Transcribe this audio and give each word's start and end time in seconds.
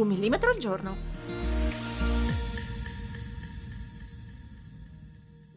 Un 0.00 0.06
millimetro 0.06 0.48
al 0.48 0.56
giorno. 0.56 0.96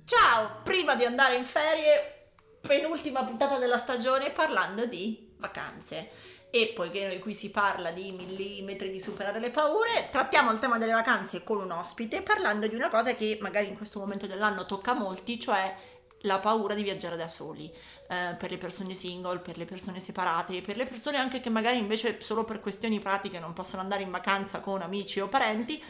Ciao, 0.03 0.59
prima 0.63 0.95
di 0.95 1.05
andare 1.05 1.37
in 1.37 1.45
ferie, 1.45 2.31
penultima 2.59 3.23
puntata 3.23 3.57
della 3.57 3.77
stagione 3.77 4.31
parlando 4.31 4.85
di 4.85 5.33
vacanze. 5.37 6.09
E 6.51 6.73
poiché 6.75 7.07
noi 7.07 7.19
qui 7.19 7.33
si 7.33 7.51
parla 7.51 7.91
di 7.91 8.11
millimetri 8.11 8.89
di 8.89 8.99
superare 8.99 9.39
le 9.39 9.49
paure, 9.49 10.09
trattiamo 10.11 10.51
il 10.51 10.59
tema 10.59 10.77
delle 10.77 10.91
vacanze 10.91 11.41
con 11.41 11.61
un 11.61 11.71
ospite 11.71 12.21
parlando 12.21 12.67
di 12.67 12.75
una 12.75 12.89
cosa 12.89 13.15
che 13.15 13.37
magari 13.39 13.69
in 13.69 13.77
questo 13.77 13.99
momento 13.99 14.27
dell'anno 14.27 14.65
tocca 14.65 14.91
a 14.91 14.95
molti, 14.95 15.39
cioè 15.39 15.73
la 16.23 16.39
paura 16.39 16.73
di 16.73 16.83
viaggiare 16.83 17.15
da 17.15 17.29
soli, 17.29 17.73
eh, 18.07 18.35
per 18.37 18.51
le 18.51 18.57
persone 18.57 18.93
single, 18.95 19.39
per 19.39 19.57
le 19.57 19.65
persone 19.65 19.99
separate, 19.99 20.61
per 20.61 20.77
le 20.77 20.85
persone 20.85 21.17
anche 21.17 21.39
che 21.39 21.49
magari 21.49 21.77
invece 21.77 22.21
solo 22.21 22.43
per 22.43 22.59
questioni 22.59 22.99
pratiche 22.99 23.39
non 23.39 23.53
possono 23.53 23.81
andare 23.81 24.03
in 24.03 24.11
vacanza 24.11 24.59
con 24.59 24.81
amici 24.81 25.19
o 25.19 25.27
parenti 25.27 25.81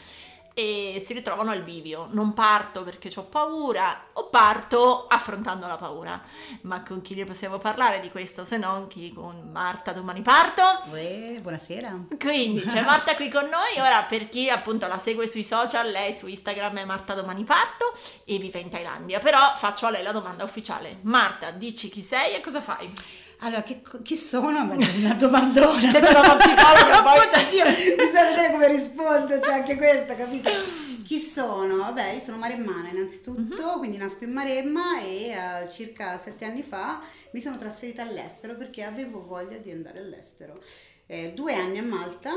e 0.54 1.02
si 1.04 1.12
ritrovano 1.12 1.50
al 1.50 1.62
bivio. 1.62 2.08
Non 2.12 2.32
parto 2.32 2.84
perché 2.84 3.10
ho 3.16 3.24
paura 3.24 4.06
o 4.12 4.28
parto 4.28 5.06
affrontando 5.08 5.66
la 5.66 5.76
paura. 5.76 6.20
Ma 6.62 6.82
con 6.82 7.02
chi 7.02 7.14
ne 7.14 7.24
possiamo 7.24 7.58
parlare 7.58 8.00
di 8.00 8.10
questo 8.10 8.44
se 8.44 8.56
non 8.56 8.86
chi 8.86 9.12
con 9.12 9.50
Marta 9.52 9.92
domani 9.92 10.22
parto? 10.22 10.62
Uè, 10.90 11.38
buonasera. 11.40 12.06
Quindi 12.18 12.62
c'è 12.62 12.82
Marta 12.86 13.16
qui 13.16 13.28
con 13.28 13.44
noi, 13.44 13.80
ora 13.80 14.04
per 14.04 14.28
chi 14.28 14.48
appunto 14.48 14.86
la 14.86 14.98
segue 14.98 15.26
sui 15.26 15.42
social, 15.42 15.90
lei 15.90 16.12
su 16.12 16.28
Instagram 16.28 16.78
è 16.78 16.84
Marta 16.84 17.14
Domani 17.14 17.42
Parto 17.44 17.92
e 18.24 18.38
vive 18.38 18.60
in 18.60 18.70
Thailandia, 18.70 19.18
però 19.18 19.54
faccio 19.56 19.86
a 19.86 19.90
lei 19.90 20.04
la 20.04 20.12
domanda 20.12 20.44
ufficiale. 20.44 20.98
Marta, 21.02 21.50
dici 21.50 21.88
chi 21.88 22.02
sei 22.02 22.34
e 22.34 22.40
cosa 22.40 22.60
fai? 22.60 22.92
Allora, 23.38 23.62
che, 23.62 23.80
chi 24.02 24.16
sono? 24.16 24.64
Ma 24.64 24.74
è 24.74 24.96
una 24.96 25.14
domandona. 25.14 25.78
Siete 25.78 25.98
una 26.08 26.36
psicologa, 26.36 27.02
poi- 27.04 27.20
Puta 27.20 27.42
Dio, 27.50 27.64
bisogna 27.96 28.24
vedere 28.28 28.52
come 28.52 28.68
rispondo, 28.68 29.40
c'è 29.40 29.52
anche 29.52 29.76
questo, 29.76 30.14
capito? 30.16 30.50
Chi 31.04 31.18
sono? 31.20 31.76
Vabbè, 31.76 32.12
io 32.12 32.20
sono 32.20 32.38
maremmana 32.38 32.88
innanzitutto, 32.88 33.78
quindi 33.78 33.98
nasco 33.98 34.24
in 34.24 34.32
Maremma 34.32 35.00
e 35.00 35.28
eh, 35.28 35.70
circa 35.70 36.16
sette 36.16 36.46
anni 36.46 36.62
fa 36.62 37.02
mi 37.32 37.40
sono 37.40 37.58
trasferita 37.58 38.00
all'estero 38.02 38.54
perché 38.54 38.82
avevo 38.82 39.22
voglia 39.22 39.58
di 39.58 39.70
andare 39.70 39.98
all'estero. 39.98 40.58
Eh, 41.06 41.32
due 41.34 41.54
anni 41.54 41.78
a 41.78 41.82
Malta 41.82 42.32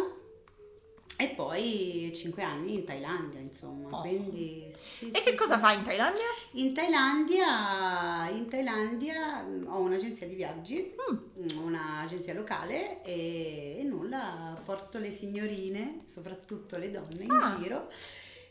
e 1.16 1.30
poi 1.30 2.12
cinque 2.16 2.44
anni 2.44 2.76
in 2.76 2.84
Thailandia, 2.84 3.40
insomma. 3.40 3.90
Oh. 3.90 4.02
Quindi, 4.02 4.66
sì, 4.72 5.08
E 5.10 5.18
sì, 5.18 5.24
che 5.24 5.32
sì. 5.32 5.36
cosa 5.36 5.58
fai 5.58 5.78
in 5.78 5.84
Thailandia? 5.84 6.24
In 6.52 6.74
Thailandia, 6.74 8.30
in 8.30 8.48
Thailandia 8.48 9.42
mm, 9.44 9.64
ho 9.68 9.80
un'agenzia 9.80 10.28
di 10.28 10.36
viaggi, 10.36 10.94
mm, 11.12 11.58
un'agenzia 11.64 12.34
locale 12.34 13.02
e, 13.04 13.78
e 13.80 13.84
nulla, 13.84 14.60
porto 14.64 15.00
le 15.00 15.12
signorine, 15.12 16.02
soprattutto 16.06 16.78
le 16.78 16.92
donne 16.92 17.24
in 17.24 17.32
Ah. 17.32 17.58
giro 17.60 17.90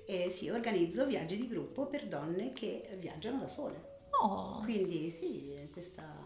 e 0.06 0.30
sì, 0.30 0.48
organizzo 0.50 1.04
viaggi 1.06 1.36
di 1.36 1.48
gruppo 1.48 1.86
per 1.86 2.06
donne 2.06 2.52
che 2.52 2.82
viaggiano 2.98 3.38
da 3.41 3.48
sole. 3.48 3.94
Oh. 4.22 4.60
Quindi 4.62 5.10
sì, 5.10 5.52
questa, 5.72 6.02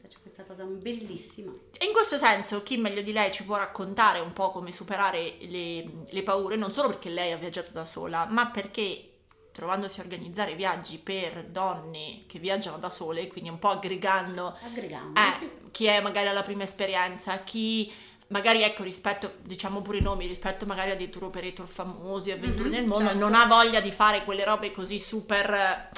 faccio 0.00 0.18
questa 0.20 0.42
cosa 0.44 0.64
bellissima. 0.64 1.52
E 1.78 1.84
in 1.86 1.92
questo 1.92 2.16
senso, 2.18 2.62
chi 2.62 2.76
meglio 2.76 3.02
di 3.02 3.12
lei 3.12 3.30
ci 3.32 3.44
può 3.44 3.56
raccontare 3.56 4.20
un 4.20 4.32
po' 4.32 4.50
come 4.50 4.72
superare 4.72 5.36
le, 5.40 5.84
le 6.08 6.22
paure, 6.22 6.56
non 6.56 6.72
solo 6.72 6.88
perché 6.88 7.08
lei 7.10 7.32
ha 7.32 7.36
viaggiato 7.36 7.72
da 7.72 7.84
sola, 7.84 8.26
ma 8.26 8.50
perché 8.50 9.04
trovandosi 9.52 9.98
a 9.98 10.04
organizzare 10.04 10.54
viaggi 10.54 10.98
per 10.98 11.44
donne 11.46 12.22
che 12.28 12.38
viaggiano 12.38 12.78
da 12.78 12.90
sole, 12.90 13.26
quindi 13.26 13.50
un 13.50 13.58
po' 13.58 13.70
aggregando 13.70 14.56
Aggregando, 14.62 15.18
eh, 15.20 15.32
sì. 15.36 15.50
chi 15.72 15.86
è 15.86 16.00
magari 16.00 16.28
alla 16.28 16.44
prima 16.44 16.62
esperienza, 16.62 17.38
chi 17.42 17.92
magari 18.28 18.62
ecco 18.62 18.84
rispetto, 18.84 19.34
diciamo 19.42 19.82
pure 19.82 19.98
i 19.98 20.02
nomi, 20.02 20.26
rispetto 20.26 20.64
magari 20.64 20.92
a 20.92 20.96
dei 20.96 21.10
tour 21.10 21.24
operator 21.24 21.66
famosi, 21.66 22.30
avventure 22.30 22.68
Mhm, 22.68 22.74
nel 22.74 22.86
mondo, 22.86 23.08
certo. 23.08 23.18
non 23.18 23.34
ha 23.34 23.46
voglia 23.46 23.80
di 23.80 23.90
fare 23.90 24.22
quelle 24.22 24.44
robe 24.44 24.70
così 24.70 24.98
super 25.00 25.88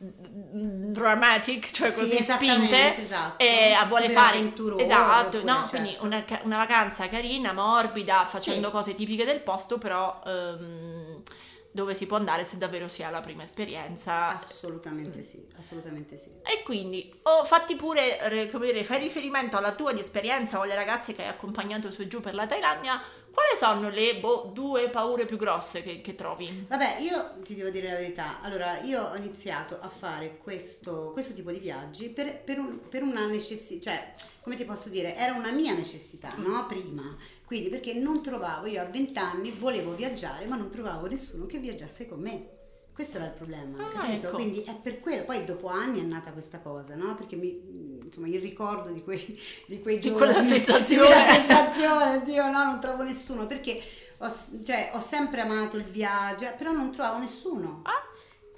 dramatic, 0.00 1.70
cioè 1.72 1.90
Sì, 1.90 1.98
così 2.00 2.22
spinte 2.22 2.96
esatto. 3.02 3.42
e 3.42 3.72
a- 3.72 3.84
vuole 3.86 4.08
fare 4.10 4.38
esatto, 4.78 5.42
no? 5.42 5.66
certo. 5.68 5.68
quindi 5.70 5.96
una, 6.00 6.24
una 6.42 6.56
vacanza 6.56 7.08
carina, 7.08 7.52
morbida, 7.52 8.24
facendo 8.26 8.68
Sì. 8.68 8.72
cose 8.72 8.94
tipiche 8.94 9.24
del 9.24 9.40
posto, 9.40 9.78
però 9.78 10.22
ehm, 10.24 11.22
dove 11.70 11.94
si 11.94 12.06
può 12.06 12.16
andare 12.16 12.44
se 12.44 12.58
davvero 12.58 12.88
si 12.88 13.02
ha 13.02 13.10
la 13.10 13.20
prima 13.20 13.42
esperienza. 13.42 14.28
Assolutamente 14.36 15.22
sì, 15.22 15.46
assolutamente 15.58 16.16
sì. 16.16 16.30
E 16.42 16.62
quindi, 16.62 17.12
o 17.22 17.44
fatti 17.44 17.76
pure, 17.76 18.48
come 18.50 18.66
dire, 18.66 18.84
fai 18.84 18.98
riferimento 19.00 19.56
alla 19.56 19.72
tua 19.72 19.92
di 19.92 20.00
esperienza 20.00 20.58
o 20.58 20.62
alle 20.62 20.74
ragazze 20.74 21.14
che 21.14 21.22
hai 21.22 21.28
accompagnato 21.28 21.90
su 21.90 22.02
e 22.02 22.08
giù 22.08 22.20
per 22.20 22.34
la 22.34 22.46
Thailandia, 22.46 23.00
quali 23.38 23.56
sono 23.56 23.88
le 23.88 24.16
boh, 24.18 24.50
due 24.52 24.88
paure 24.90 25.24
più 25.24 25.36
grosse 25.36 25.82
che, 25.82 26.00
che 26.00 26.14
trovi? 26.16 26.66
Vabbè, 26.68 26.98
io 27.00 27.36
ti 27.44 27.54
devo 27.54 27.70
dire 27.70 27.88
la 27.88 27.94
verità. 27.94 28.40
Allora, 28.40 28.80
io 28.80 29.02
ho 29.10 29.14
iniziato 29.16 29.78
a 29.80 29.88
fare 29.88 30.38
questo, 30.38 31.10
questo 31.12 31.34
tipo 31.34 31.50
di 31.52 31.58
viaggi 31.60 32.08
per, 32.08 32.42
per 32.42 32.58
un- 32.58 32.80
per 32.88 33.02
una 33.02 33.26
necessità, 33.26 33.90
cioè, 33.90 34.14
come 34.42 34.56
ti 34.56 34.64
posso 34.64 34.88
dire, 34.88 35.14
era 35.14 35.34
una 35.34 35.52
mia 35.52 35.72
necessità, 35.74 36.32
no? 36.36 36.66
Prima. 36.66 37.16
Quindi, 37.44 37.68
perché 37.68 37.94
non 37.94 38.22
trovavo, 38.22 38.66
io 38.66 38.82
a 38.82 38.86
20 38.86 39.18
anni 39.18 39.52
volevo 39.52 39.94
viaggiare, 39.94 40.46
ma 40.46 40.56
non 40.56 40.70
trovavo 40.70 41.06
nessuno 41.06 41.46
che 41.46 41.58
viaggiasse 41.58 42.08
con 42.08 42.20
me. 42.20 42.56
Questo 42.98 43.18
era 43.18 43.26
il 43.26 43.32
problema, 43.32 43.80
Ah, 43.80 43.88
capito? 43.90 44.26
ecco. 44.26 44.34
Quindi 44.34 44.60
è 44.62 44.74
per 44.74 44.98
quello, 44.98 45.22
poi 45.22 45.44
dopo 45.44 45.68
anni 45.68 46.00
è 46.00 46.04
nata 46.04 46.32
questa 46.32 46.58
cosa, 46.58 46.96
no? 46.96 47.14
Perché 47.14 47.36
mi, 47.36 48.00
insomma, 48.04 48.26
il 48.26 48.40
ricordo 48.40 48.90
di 48.90 49.04
quei, 49.04 49.40
di 49.68 49.80
quei 49.80 50.00
Di 50.00 50.08
giorni, 50.08 50.16
quella 50.16 50.42
sensazione. 50.42 50.84
di 50.84 50.96
quella 50.96 51.20
sensazione, 51.20 52.22
Dio 52.24 52.50
no, 52.50 52.64
non 52.64 52.80
trovo 52.80 53.04
nessuno, 53.04 53.46
perché 53.46 53.80
ho, 54.18 54.28
cioè, 54.64 54.90
ho 54.94 55.00
sempre 55.00 55.42
amato 55.42 55.76
il 55.76 55.84
viaggio, 55.84 56.52
però 56.58 56.72
non 56.72 56.90
trovavo 56.90 57.18
nessuno. 57.20 57.82
Ah. 57.84 57.92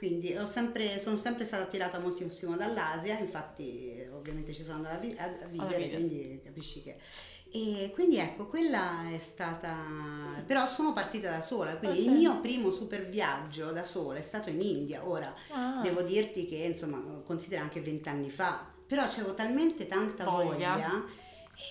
Quindi 0.01 0.35
ho 0.35 0.47
sempre, 0.47 0.99
sono 0.99 1.17
sempre 1.17 1.45
stata 1.45 1.65
attirata 1.65 1.99
moltissimo 1.99 2.57
dall'Asia, 2.57 3.19
infatti 3.19 3.93
eh, 3.97 4.09
ovviamente 4.09 4.51
ci 4.55 4.63
sono 4.63 4.77
andata 4.77 4.95
a, 4.95 4.99
vi- 4.99 5.15
a- 5.19 5.39
a 5.45 5.47
vivere, 5.47 5.91
quindi 5.91 6.41
capisci 6.43 6.83
che... 6.83 6.97
E 7.53 7.91
quindi 7.93 8.17
ecco, 8.17 8.47
quella 8.47 9.11
è 9.13 9.19
stata... 9.19 9.77
però 10.47 10.65
sono 10.65 10.95
partita 10.95 11.29
da 11.31 11.43
sola, 11.43 11.77
quindi 11.77 11.99
Ah, 11.99 12.01
il 12.01 12.05
certo. 12.07 12.19
mio 12.19 12.41
primo 12.41 12.71
super 12.71 13.07
viaggio 13.11 13.73
da 13.73 13.85
sola 13.85 14.19
è 14.19 14.23
stato 14.23 14.49
in 14.49 14.63
India, 14.63 15.07
ora 15.07 15.35
Ah. 15.51 15.81
devo 15.83 16.01
dirti 16.01 16.47
che 16.47 16.57
insomma 16.57 16.99
considera 17.23 17.61
anche 17.61 17.83
vent'anni 17.83 18.31
fa, 18.31 18.67
però 18.87 19.07
c'avevo 19.07 19.35
talmente 19.35 19.87
tanta 19.87 20.25
Voglia. 20.25 20.73
voglia, 20.73 21.05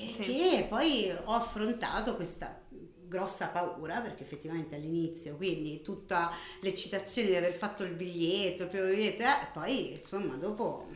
eh, 0.01 0.13
Sì. 0.13 0.15
che 0.21 0.65
poi 0.69 1.09
ho 1.25 1.33
affrontato 1.33 2.15
questa 2.15 2.61
grossa 3.09 3.47
paura 3.47 3.99
perché 3.99 4.23
effettivamente 4.23 4.75
all'inizio 4.75 5.35
quindi 5.35 5.81
tutta 5.81 6.31
l'eccitazione 6.61 7.27
di 7.29 7.35
aver 7.35 7.53
fatto 7.53 7.83
il 7.83 7.91
biglietto 7.93 8.63
il 8.63 8.69
primo 8.69 8.85
biglietto 8.87 9.23
eh, 9.23 9.25
e 9.25 9.47
poi 9.51 9.91
insomma 9.93 10.35
dopo 10.35 10.87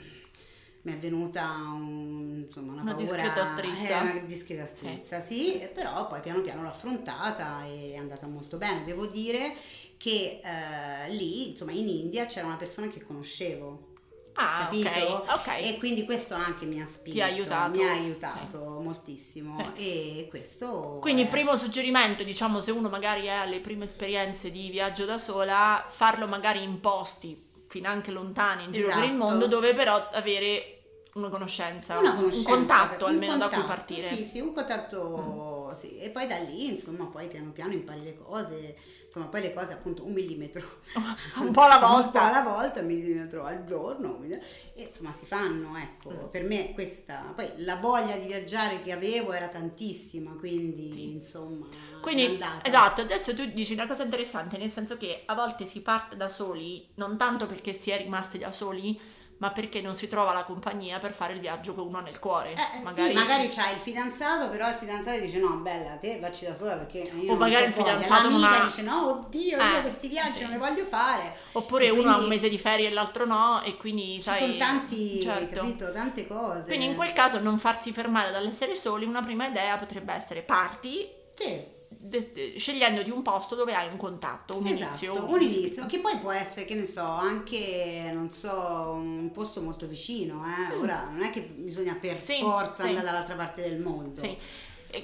mi 0.84 0.94
è 0.94 0.97
venuta 0.97 1.44
un- 1.73 2.44
insomma, 2.46 2.73
una, 2.73 2.81
Una 2.84 2.94
paura 2.96 3.16
discreta 3.16 3.53
strizza. 3.56 4.00
eh, 4.00 4.12
una 4.12 4.19
discreta 4.25 4.66
strizza 4.66 5.19
sì. 5.19 5.68
però 5.73 6.07
poi 6.07 6.19
piano 6.22 6.41
piano 6.41 6.62
l'ho 6.62 6.69
affrontata 6.69 7.66
e 7.66 7.94
è 7.94 7.97
andata 7.97 8.28
molto 8.28 8.57
bene 8.57 8.84
devo 8.84 9.08
dire 9.08 9.55
che 9.97 10.41
eh, 10.43 11.09
lì 11.14 11.49
insomma 11.52 11.72
in 11.72 11.88
India 11.88 12.26
c'era 12.26 12.46
una 12.46 12.58
persona 12.58 12.88
che 12.90 13.02
conoscevo 13.02 13.91
Ah, 14.35 14.68
capito? 14.70 14.90
ok, 14.90 15.30
ok. 15.35 15.47
E 15.62 15.78
quindi 15.78 16.06
questo 16.06 16.34
anche 16.34 16.66
mi 16.66 16.82
ha 16.82 16.85
spinto, 16.85 17.12
Ti 17.12 17.22
ha 17.22 17.26
aiutato. 17.26 17.80
mi 17.80 17.84
ha 17.88 17.91
aiutato 17.91 18.80
moltissimo 18.82 19.74
e 19.76 20.28
questo 20.30 20.97
Quindi 21.02 21.22
il 21.22 21.28
è- 21.28 21.30
primo 21.32 21.56
suggerimento, 21.56 22.24
diciamo, 22.24 22.59
se 22.59 22.72
uno 22.72 22.90
magari 22.90 23.30
ha 23.30 23.46
le 23.46 23.59
prime 23.59 23.84
esperienze 23.84 24.50
di 24.52 24.70
viaggio 24.70 25.06
da 25.06 25.18
sola, 25.20 25.85
farlo 25.88 26.28
magari 26.28 26.64
in 26.64 26.80
posti 26.80 27.52
finanche 27.68 28.12
lontani 28.12 28.64
in 28.66 28.72
giro 28.72 28.88
per 28.88 28.97
il 28.97 29.03
Esatto. 29.06 29.18
mondo, 29.18 29.47
dove 29.47 29.74
però 29.74 30.09
avere 30.14 30.78
una 31.16 31.29
conoscenza, 31.29 32.00
una 32.00 32.09
un 32.12 32.16
conoscenza, 32.18 32.50
contatto 32.50 33.06
un 33.06 33.12
almeno 33.12 33.38
da 33.38 33.47
cui 33.47 33.58
contatto, 33.58 33.76
partire. 33.76 34.12
Mm. 34.12 34.16
Sì, 34.16 34.24
sì, 34.26 34.40
un 34.40 34.53
contatto, 34.53 35.72
sì. 35.76 36.00
E 36.00 36.09
poi 36.09 36.26
da 36.28 36.38
lì, 36.38 36.68
insomma, 36.70 37.06
poi 37.06 37.28
piano 37.28 37.52
piano 37.52 37.74
impari 37.74 38.03
le 38.03 38.16
cose, 38.18 38.76
insomma, 39.14 39.28
poi 39.28 39.42
le 39.42 39.54
cose 39.54 39.74
appunto 39.74 40.04
un 40.04 40.12
millimetro. 40.12 40.62
un 41.40 41.52
po' 41.52 41.62
alla 41.62 41.76
Un 41.76 41.82
po' 41.82 41.88
volta. 41.88 42.22
alla 42.24 42.42
volta, 42.42 42.80
un 42.80 42.88
millimetro 42.88 43.44
al 43.46 43.64
giorno, 43.64 44.20
e 44.24 44.84
insomma 44.88 45.14
si 45.14 45.26
fanno, 45.28 45.78
ecco, 45.78 46.12
Mm. 46.12 46.30
per 46.32 46.44
me 46.44 46.74
questa, 46.74 47.32
poi 47.36 47.50
la 47.58 47.76
voglia 47.76 48.16
di 48.18 48.26
viaggiare 48.26 48.82
che 48.82 48.92
avevo 48.92 49.32
era 49.34 49.48
tantissima, 49.48 50.32
quindi 50.34 50.92
Sì. 50.92 51.12
insomma... 51.12 51.68
Quindi, 52.02 52.38
esatto, 52.64 53.02
adesso 53.02 53.34
tu 53.34 53.46
dici 53.46 53.74
una 53.74 53.88
cosa 53.88 54.04
interessante, 54.04 54.58
nel 54.58 54.72
senso 54.72 54.98
che 54.98 55.24
a 55.26 55.34
volte 55.36 55.66
si 55.66 55.82
parte 55.82 56.18
da 56.18 56.28
soli, 56.28 56.90
non 56.96 57.16
tanto 57.18 57.46
perché 57.48 57.72
si 57.72 57.92
è 57.92 57.98
rimasti 57.98 58.38
da 58.40 58.52
soli, 58.52 59.00
ma 59.43 59.51
perché 59.51 59.81
non 59.81 59.93
si 59.93 60.07
trova 60.07 60.31
la 60.31 60.45
compagnia 60.45 60.99
per 60.99 61.11
fare 61.11 61.34
il 61.34 61.41
viaggio 61.41 61.73
che 61.75 61.81
uno 61.81 61.97
ha 61.97 62.01
nel 62.01 62.17
cuore. 62.17 62.53
Eh, 62.53 62.81
magari... 62.81 63.07
Sì, 63.09 63.13
magari 63.13 63.47
c'hai 63.49 63.73
il 63.73 63.79
fidanzato, 63.81 64.47
però 64.47 64.69
il 64.69 64.75
fidanzato 64.75 65.19
dice 65.19 65.40
no, 65.40 65.49
bella, 65.57 65.97
te 65.97 66.17
vacci 66.22 66.45
da 66.45 66.55
sola 66.55 66.75
perché 66.78 66.99
io 66.99 67.34
O 67.34 67.35
magari 67.35 67.66
il 67.66 67.73
voglia." 67.73 67.91
fidanzato 67.97 68.29
non 68.29 68.41
ha- 68.41 68.61
dice 68.63 68.81
no, 68.84 69.09
oddio, 69.09 69.57
Eh, 69.59 69.69
io 69.73 69.81
questi 69.81 70.07
viaggi 70.07 70.37
sì. 70.37 70.43
non 70.43 70.51
li 70.53 70.57
voglio 70.57 70.85
fare. 70.85 71.35
Oppure 71.51 71.87
E 71.87 71.90
uno 71.90 72.09
ha 72.09 72.17
un 72.19 72.28
mese 72.28 72.47
di 72.47 72.57
ferie 72.57 72.87
e 72.87 72.91
l'altro 72.91 73.25
no, 73.25 73.61
e 73.63 73.75
quindi 73.75 74.13
Ci 74.16 74.22
sai. 74.22 74.40
sono 74.40 74.55
tanti, 74.55 75.22
certo. 75.22 75.59
capito, 75.59 75.91
tante 75.91 76.25
cose. 76.25 76.67
Quindi 76.67 76.85
in 76.85 76.95
quel 76.95 77.11
caso 77.11 77.40
non 77.41 77.59
farsi 77.59 77.91
fermare 77.91 78.31
dall'essere 78.31 78.75
soli, 78.75 79.03
una 79.03 79.22
prima 79.22 79.45
idea 79.47 79.78
potrebbe 79.78 80.13
essere 80.13 80.41
parti 80.41 81.05
Sì, 81.35 81.61
de- 81.99 82.55
scegliendo 82.57 83.03
di 83.03 83.09
un 83.09 83.22
posto 83.22 83.55
dove 83.55 83.73
hai 83.73 83.87
un 83.90 83.97
contatto, 83.97 84.57
un 84.57 84.67
esatto, 84.67 84.90
inizio. 84.90 85.25
un 85.25 85.41
inizio, 85.41 85.85
che 85.85 85.99
poi 85.99 86.17
può 86.17 86.31
essere, 86.31 86.66
che 86.66 86.75
ne 86.75 86.85
so, 86.85 87.03
anche, 87.03 88.09
non 88.13 88.29
so, 88.29 88.91
un 88.95 89.31
posto 89.31 89.61
molto 89.61 89.87
vicino, 89.87 90.43
eh. 90.45 90.75
Ora 90.78 91.07
non 91.09 91.22
è 91.23 91.31
che 91.31 91.41
bisogna 91.41 91.95
per 91.99 92.23
Sì, 92.23 92.40
forza 92.40 92.84
sì. 92.84 92.90
andare 92.90 93.05
dall'altra 93.05 93.35
parte 93.35 93.61
del 93.61 93.79
mondo. 93.79 94.22
Sì. 94.22 94.37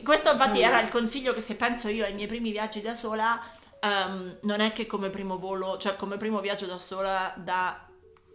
Questo 0.04 0.32
infatti 0.32 0.62
era 0.62 0.82
il 0.82 0.90
consiglio 0.90 1.34
che 1.34 1.42
se 1.42 1.56
penso 1.56 1.88
io 1.88 2.06
ai 2.06 2.14
miei 2.14 2.28
primi 2.28 2.52
viaggi 2.52 2.80
da 2.82 2.94
sola, 2.94 3.40
ehm, 3.80 4.40
non 4.44 4.60
è 4.60 4.72
che 4.72 4.86
come 4.86 5.10
primo 5.10 5.40
volo, 5.40 5.78
cioè 5.78 5.96
come 5.96 6.18
primo 6.18 6.40
viaggio 6.42 6.66
da 6.68 6.78
sola 6.78 7.34
da 7.38 7.88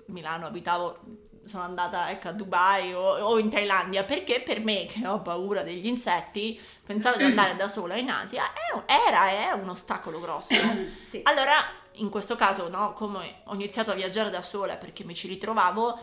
Milano 0.07 0.47
abitavo, 0.47 0.99
sono 1.47 1.63
andata 1.63 2.11
ecco, 2.11 2.29
a 2.29 2.33
Dubai 2.33 2.93
o, 2.93 3.01
o 3.01 3.39
in 3.39 3.51
Thailandia, 3.51 4.05
perché 4.05 4.41
per 4.41 4.61
me 4.61 4.87
che 4.87 5.07
ho 5.07 5.21
paura 5.21 5.63
degli 5.63 5.87
insetti, 5.87 6.61
pensare 6.85 7.17
di 7.19 7.25
andare 7.25 7.57
da 7.57 7.69
sola 7.69 7.97
in 7.97 8.11
Asia 8.11 8.45
è 8.53 8.65
era 9.07 9.31
e 9.31 9.49
è 9.49 9.53
un 9.53 9.69
ostacolo 9.69 10.21
grosso. 10.21 10.55
Sì. 11.05 11.21
Allora, 11.25 11.53
in 11.99 12.09
questo 12.09 12.35
caso, 12.35 12.69
no, 12.69 12.93
come 12.93 13.43
ho 13.45 13.55
iniziato 13.55 13.93
a 13.93 13.95
viaggiare 13.95 14.31
da 14.31 14.43
sola 14.43 14.75
perché 14.77 15.05
mi 15.05 15.15
ci 15.15 15.29
ritrovavo 15.29 15.99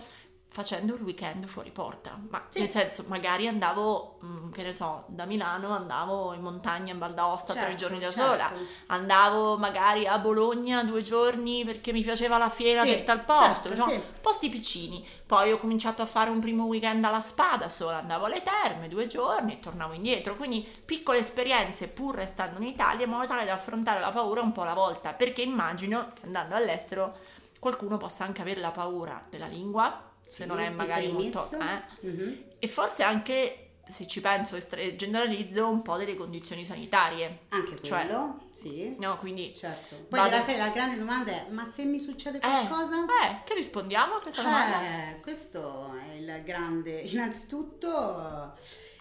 facendo 0.54 0.96
il 0.96 1.02
weekend 1.02 1.46
fuori 1.46 1.72
porta, 1.72 2.20
ma 2.30 2.46
Sì. 2.50 2.60
nel 2.60 2.68
senso, 2.68 3.06
magari 3.08 3.48
andavo, 3.48 4.20
mm, 4.26 4.52
che 4.52 4.64
ne 4.64 4.74
so, 4.74 5.06
da 5.08 5.24
Milano 5.24 5.70
andavo 5.74 6.34
in 6.34 6.42
montagna 6.42 6.92
in 6.92 7.00
Val 7.00 7.14
d'Aosta 7.14 7.54
tre 7.54 7.62
Certo, 7.62 7.78
giorni 7.78 8.00
da 8.00 8.12
certo. 8.12 8.30
sola, 8.32 8.52
andavo 8.88 9.58
magari 9.58 10.06
a 10.06 10.20
Bologna 10.20 10.84
due 10.84 11.02
giorni 11.04 11.64
perché 11.64 11.94
mi 11.94 12.02
piaceva 12.02 12.38
la 12.38 12.50
fiera 12.50 12.84
Sì, 12.84 12.90
del 12.90 13.04
tal 13.06 13.24
posto, 13.24 13.70
certo, 13.70 13.76
no? 13.76 13.88
sì. 13.88 14.02
posti 14.20 14.50
piccini. 14.50 15.08
Poi 15.26 15.54
ho 15.54 15.58
cominciato 15.58 16.02
a 16.02 16.06
fare 16.06 16.30
un 16.30 16.42
primo 16.42 16.66
weekend 16.66 17.06
alla 17.06 17.22
spada 17.22 17.70
sola, 17.70 18.00
andavo 18.00 18.26
alle 18.26 18.44
terme 18.44 18.90
due 18.90 19.08
giorni 19.08 19.54
e 19.54 19.60
tornavo 19.60 19.94
indietro, 19.94 20.36
quindi 20.36 20.68
piccole 20.84 21.20
esperienze 21.20 21.88
pur 21.88 22.16
restando 22.16 22.60
in 22.60 22.68
Italia 22.68 23.06
in 23.06 23.12
modo 23.12 23.26
tale 23.26 23.46
da 23.46 23.54
affrontare 23.54 24.02
la 24.02 24.12
paura 24.12 24.42
un 24.42 24.52
po' 24.52 24.64
alla 24.64 24.74
volta, 24.74 25.14
perché 25.14 25.44
immagino 25.44 26.08
che 26.14 26.26
andando 26.26 26.56
all'estero 26.56 27.16
qualcuno 27.58 27.96
possa 27.98 28.26
anche 28.26 28.42
avere 28.42 28.60
la 28.60 28.72
paura 28.72 29.24
della 29.30 29.48
lingua, 29.48 30.10
se 30.32 30.46
non 30.46 30.60
è 30.62 30.70
magari 30.70 31.12
molto... 31.12 31.46
eh, 31.60 32.08
Mhm. 32.08 32.44
e 32.58 32.68
forse 32.70 33.04
anche, 33.04 33.72
se 33.86 34.08
ci 34.08 34.22
penso 34.22 34.56
e 34.56 34.96
generalizzo, 34.96 35.68
un 35.68 35.82
po' 35.82 35.98
delle 35.98 36.16
condizioni 36.16 36.64
sanitarie. 36.64 37.40
Anche 37.50 37.82
Cioè- 37.82 38.06
quello, 38.06 38.40
sì. 38.54 38.96
No, 38.98 39.18
quindi... 39.18 39.54
Certo. 39.54 39.96
Poi 40.08 40.20
Vado- 40.20 40.30
della 40.30 40.42
serie 40.42 40.62
la 40.62 40.70
grande 40.70 40.98
domanda 40.98 41.32
è: 41.32 41.48
ma 41.50 41.66
se 41.66 41.84
mi 41.84 42.00
succede 42.00 42.38
Eh, 42.38 42.40
qualcosa? 42.40 43.04
eh, 43.04 43.42
che 43.44 43.56
rispondiamo 43.56 44.16
a 44.16 44.22
questa 44.22 44.42
domanda? 44.42 44.82
Eh, 44.84 45.20
questo 45.20 45.94
è 46.08 46.14
il 46.14 46.42
grande. 46.46 47.02
Innanzitutto 47.12 48.54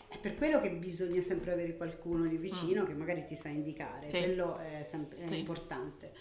è 0.09 0.19
per 0.21 0.35
quello 0.35 0.61
che 0.61 0.71
bisogna 0.73 1.21
sempre 1.23 1.53
avere 1.53 1.77
qualcuno 1.77 2.25
lì 2.25 2.37
vicino 2.37 2.85
che 2.85 2.95
magari 2.95 3.25
ti 3.25 3.37
sa 3.37 3.47
indicare, 3.49 4.07
Mm. 4.07 4.11
Sì. 4.11 4.19
quello 4.19 4.59
è, 4.59 4.83
sempre, 4.83 5.19
è 5.19 5.29
Sì. 5.29 5.39
importante. 5.39 6.13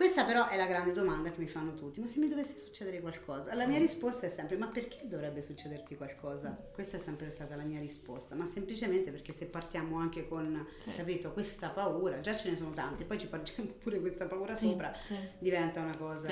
Questa 0.00 0.24
però 0.24 0.48
è 0.48 0.56
la 0.56 0.64
grande 0.64 0.94
domanda 0.94 1.30
che 1.30 1.38
mi 1.40 1.46
fanno 1.46 1.74
tutti, 1.74 2.00
ma 2.00 2.08
se 2.08 2.20
mi 2.20 2.28
dovesse 2.28 2.56
succedere 2.56 3.00
qualcosa? 3.00 3.52
La 3.52 3.66
mia 3.66 3.76
Mm. 3.76 3.82
risposta 3.82 4.24
è 4.26 4.30
sempre, 4.30 4.56
ma 4.56 4.66
perché 4.68 5.00
dovrebbe 5.06 5.42
succederti 5.42 5.94
qualcosa? 5.94 6.56
Questa 6.72 6.96
è 6.96 7.00
sempre 7.00 7.28
stata 7.28 7.54
la 7.54 7.64
mia 7.64 7.78
risposta, 7.80 8.34
ma 8.34 8.46
semplicemente 8.46 9.10
perché 9.10 9.34
se 9.34 9.44
partiamo 9.44 9.98
anche 9.98 10.26
con, 10.26 10.66
Sì. 10.84 10.94
capito, 10.96 11.32
questa 11.32 11.68
paura, 11.68 12.18
già 12.20 12.34
ce 12.34 12.48
ne 12.48 12.56
sono 12.56 12.70
tante, 12.70 13.04
poi 13.04 13.18
ci 13.18 13.26
partiamo 13.28 13.68
pure 13.78 14.00
questa 14.00 14.24
paura 14.24 14.54
Sì, 14.54 14.68
sopra, 14.68 14.90
sì. 15.04 15.18
diventa 15.38 15.80
una 15.80 15.94
cosa... 15.98 16.30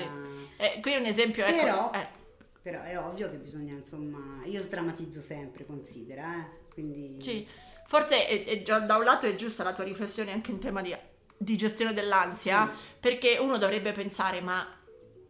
Eh, 0.57 0.79
qui 0.81 0.93
è 0.93 0.97
un 0.97 1.05
esempio, 1.05 1.45
ecco, 1.45 1.61
Però- 1.61 1.91
eh, 1.93 2.07
Però 2.63 2.81
è 2.81 2.97
ovvio 2.99 3.29
che 3.29 3.37
bisogna, 3.37 3.73
insomma, 3.75 4.43
io 4.45 4.61
sdrammatizzo 4.63 5.21
sempre, 5.21 5.67
considera, 5.67 6.39
eh? 6.39 6.45
Quindi... 6.73 7.21
Sì, 7.21 7.47
forse 7.85 8.25
è- 8.27 8.45
è 8.45 8.63
già- 8.63 8.79
da 8.79 8.97
un 8.97 9.03
lato 9.03 9.27
è 9.27 9.35
giusta 9.35 9.63
la 9.63 9.73
tua 9.73 9.83
riflessione 9.83 10.31
anche 10.31 10.49
in 10.49 10.57
tema 10.57 10.81
di, 10.81 10.91
di 11.41 11.55
gestione 11.55 11.93
dell'ansia, 11.93 12.69
Sì. 12.73 12.85
perché 12.99 13.37
uno 13.39 13.57
dovrebbe 13.57 13.93
pensare, 13.93 14.41
ma 14.41 14.67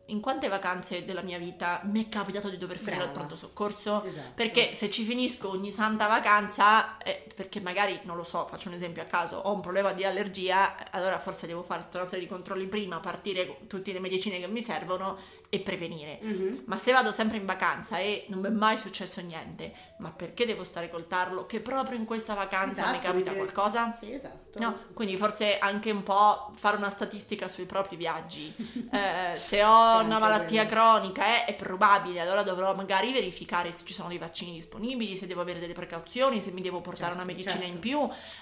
in 0.08 0.22
quante 0.22 0.48
vacanze 0.48 1.06
della 1.06 1.22
mia 1.22 1.38
vita 1.38 1.82
mi 1.84 2.04
è 2.04 2.10
capitato 2.10 2.50
di 2.50 2.58
dover 2.58 2.80
finire 2.80 3.04
al 3.04 3.12
pronto 3.12 3.36
soccorso? 3.36 4.04
Esatto. 4.04 4.32
Perché 4.34 4.74
se 4.74 4.90
ci 4.90 5.04
finisco 5.04 5.52
ogni 5.52 5.72
santa 5.72 6.08
vacanza, 6.08 6.98
eh, 6.98 7.28
perché 7.36 7.60
magari, 7.62 8.00
non 8.06 8.18
lo 8.18 8.24
so, 8.24 8.48
faccio 8.48 8.70
un 8.70 8.74
esempio 8.74 9.04
a 9.04 9.06
caso, 9.06 9.38
ho 9.38 9.54
un 9.54 9.62
problema 9.62 9.94
di 9.94 10.04
allergia, 10.04 10.90
allora 10.90 11.20
forse 11.20 11.46
devo 11.46 11.62
fare 11.62 11.84
tutta 11.84 12.00
una 12.00 12.08
serie 12.08 12.26
di 12.26 12.32
controlli 12.32 12.66
prima, 12.66 13.00
partire 13.00 13.46
con 13.46 13.68
tutte 13.68 13.92
le 13.94 14.00
medicine 14.00 14.40
che 14.40 14.48
mi 14.48 14.62
servono 14.64 15.16
e 15.52 15.60
prevenire. 15.60 16.20
Mhm. 16.22 16.64
Ma 16.66 16.78
se 16.78 16.92
vado 16.92 17.12
sempre 17.12 17.38
in 17.38 17.46
vacanza 17.46 17.98
e 17.98 18.26
non 18.30 18.40
mi 18.40 18.48
è 18.48 18.52
mai 18.52 18.78
successo 18.78 19.20
niente, 19.22 19.74
ma 19.98 20.12
perché 20.12 20.46
devo 20.46 20.64
stare 20.64 20.90
col 20.92 21.08
tarlo 21.08 21.46
che 21.46 21.60
proprio 21.60 21.98
in 21.98 22.06
questa 22.06 22.36
vacanza 22.36 22.84
mi 22.84 22.98
Esatto, 22.98 23.06
capita 23.08 23.32
perché- 23.32 23.38
qualcosa? 23.52 23.92
Sì, 23.92 24.14
esatto. 24.14 24.60
No, 24.60 24.80
quindi 24.94 25.18
forse 25.18 25.58
anche 25.58 25.90
un 25.92 26.04
po' 26.04 26.52
fare 26.56 26.78
una 26.78 26.90
statistica 26.92 27.48
sui 27.48 27.66
propri 27.66 27.96
viaggi. 27.96 28.54
Eh, 29.00 29.40
se 29.40 29.64
ho 29.64 30.00
una 30.02 30.18
malattia 30.20 30.66
cronica 30.66 31.24
eh, 31.26 31.46
è 31.46 31.56
probabile, 31.56 32.20
allora 32.22 32.42
dovrò 32.44 32.74
magari 32.76 33.12
verificare 33.14 33.72
se 33.72 33.86
ci 33.86 33.94
sono 33.94 34.08
dei 34.10 34.18
vaccini 34.18 34.54
disponibili, 34.54 35.16
se 35.16 35.28
devo 35.28 35.42
avere 35.42 35.60
delle 35.60 35.74
precauzioni, 35.74 36.42
se 36.42 36.52
mi 36.52 36.62
devo 36.62 36.82
portare 36.82 37.14
Certo, 37.14 37.18
una 37.18 37.26
medicina 37.26 37.54
certo. 37.62 37.74
in 37.74 37.80
più, 37.80 38.00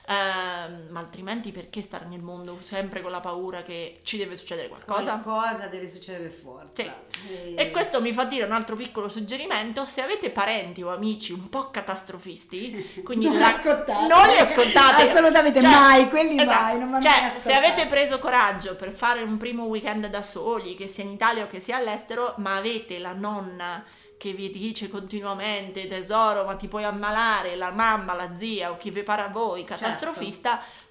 ehm, 0.08 0.88
ma 0.90 1.00
altrimenti 1.00 1.52
perché 1.52 1.82
stare 1.82 2.06
nel 2.06 2.22
mondo 2.24 2.58
sempre 2.62 3.02
con 3.02 3.12
la 3.12 3.20
paura 3.20 3.62
che 3.62 4.00
ci 4.04 4.18
deve 4.18 4.36
succedere 4.36 4.68
qualcosa? 4.68 5.18
Qualcosa 5.18 5.68
deve 5.68 5.88
succedere 5.88 6.30
forza. 6.30 6.84
Sì. 6.84 6.92
E- 7.30 7.56
E 7.58 7.72
questo 7.72 8.00
mi 8.02 8.14
fa 8.14 8.26
dire 8.26 8.46
un 8.46 8.52
altro 8.52 8.76
piccolo 8.76 9.10
suggerimento, 9.10 9.86
se 9.86 10.02
avete 10.02 10.30
parenti 10.30 10.82
o 10.84 10.94
amici 10.94 11.32
un 11.34 11.50
po' 11.50 11.70
catastrofisti, 11.72 13.02
quindi 13.04 13.26
Non 13.26 13.34
li 13.36 13.40
la- 13.40 13.48
ascoltate. 13.48 14.08
non 14.08 14.28
li 14.28 14.38
ascoltate. 14.38 15.02
Assolutamente 15.04 15.62
Cioè, 15.62 15.70
mai, 15.70 16.10
quelli 16.10 16.40
esatto. 16.42 16.62
mai, 16.62 16.78
non 16.80 17.02
Cioè, 17.02 17.22
mai 17.22 17.40
se 17.40 17.54
avete 17.54 17.86
preso 17.88 18.20
coraggio 18.20 18.76
per 18.76 18.92
fare 18.94 19.22
un 19.24 19.38
primo 19.38 19.66
weekend 19.66 20.08
da 20.08 20.22
soli, 20.22 20.76
che 20.76 20.88
sia 20.88 21.04
in 21.04 21.12
Italia 21.12 21.44
o 21.44 21.48
che 21.48 21.60
sia 21.60 21.78
all'estero, 21.78 22.34
ma 22.38 22.56
avete 22.58 23.00
la 23.00 23.14
nonna 23.14 23.84
che 24.18 24.32
vi 24.32 24.50
dice 24.52 24.90
continuamente 24.90 25.88
tesoro 25.88 26.44
ma 26.44 26.56
ti 26.56 26.68
puoi 26.68 26.84
ammalare, 26.84 27.56
la 27.56 27.70
mamma, 27.72 28.14
la 28.16 28.34
zia 28.34 28.72
o 28.72 28.78
chi 28.78 28.90
vi 28.90 29.04
pare 29.04 29.22
a 29.22 29.28
voi, 29.28 29.64
Certo. 29.68 29.86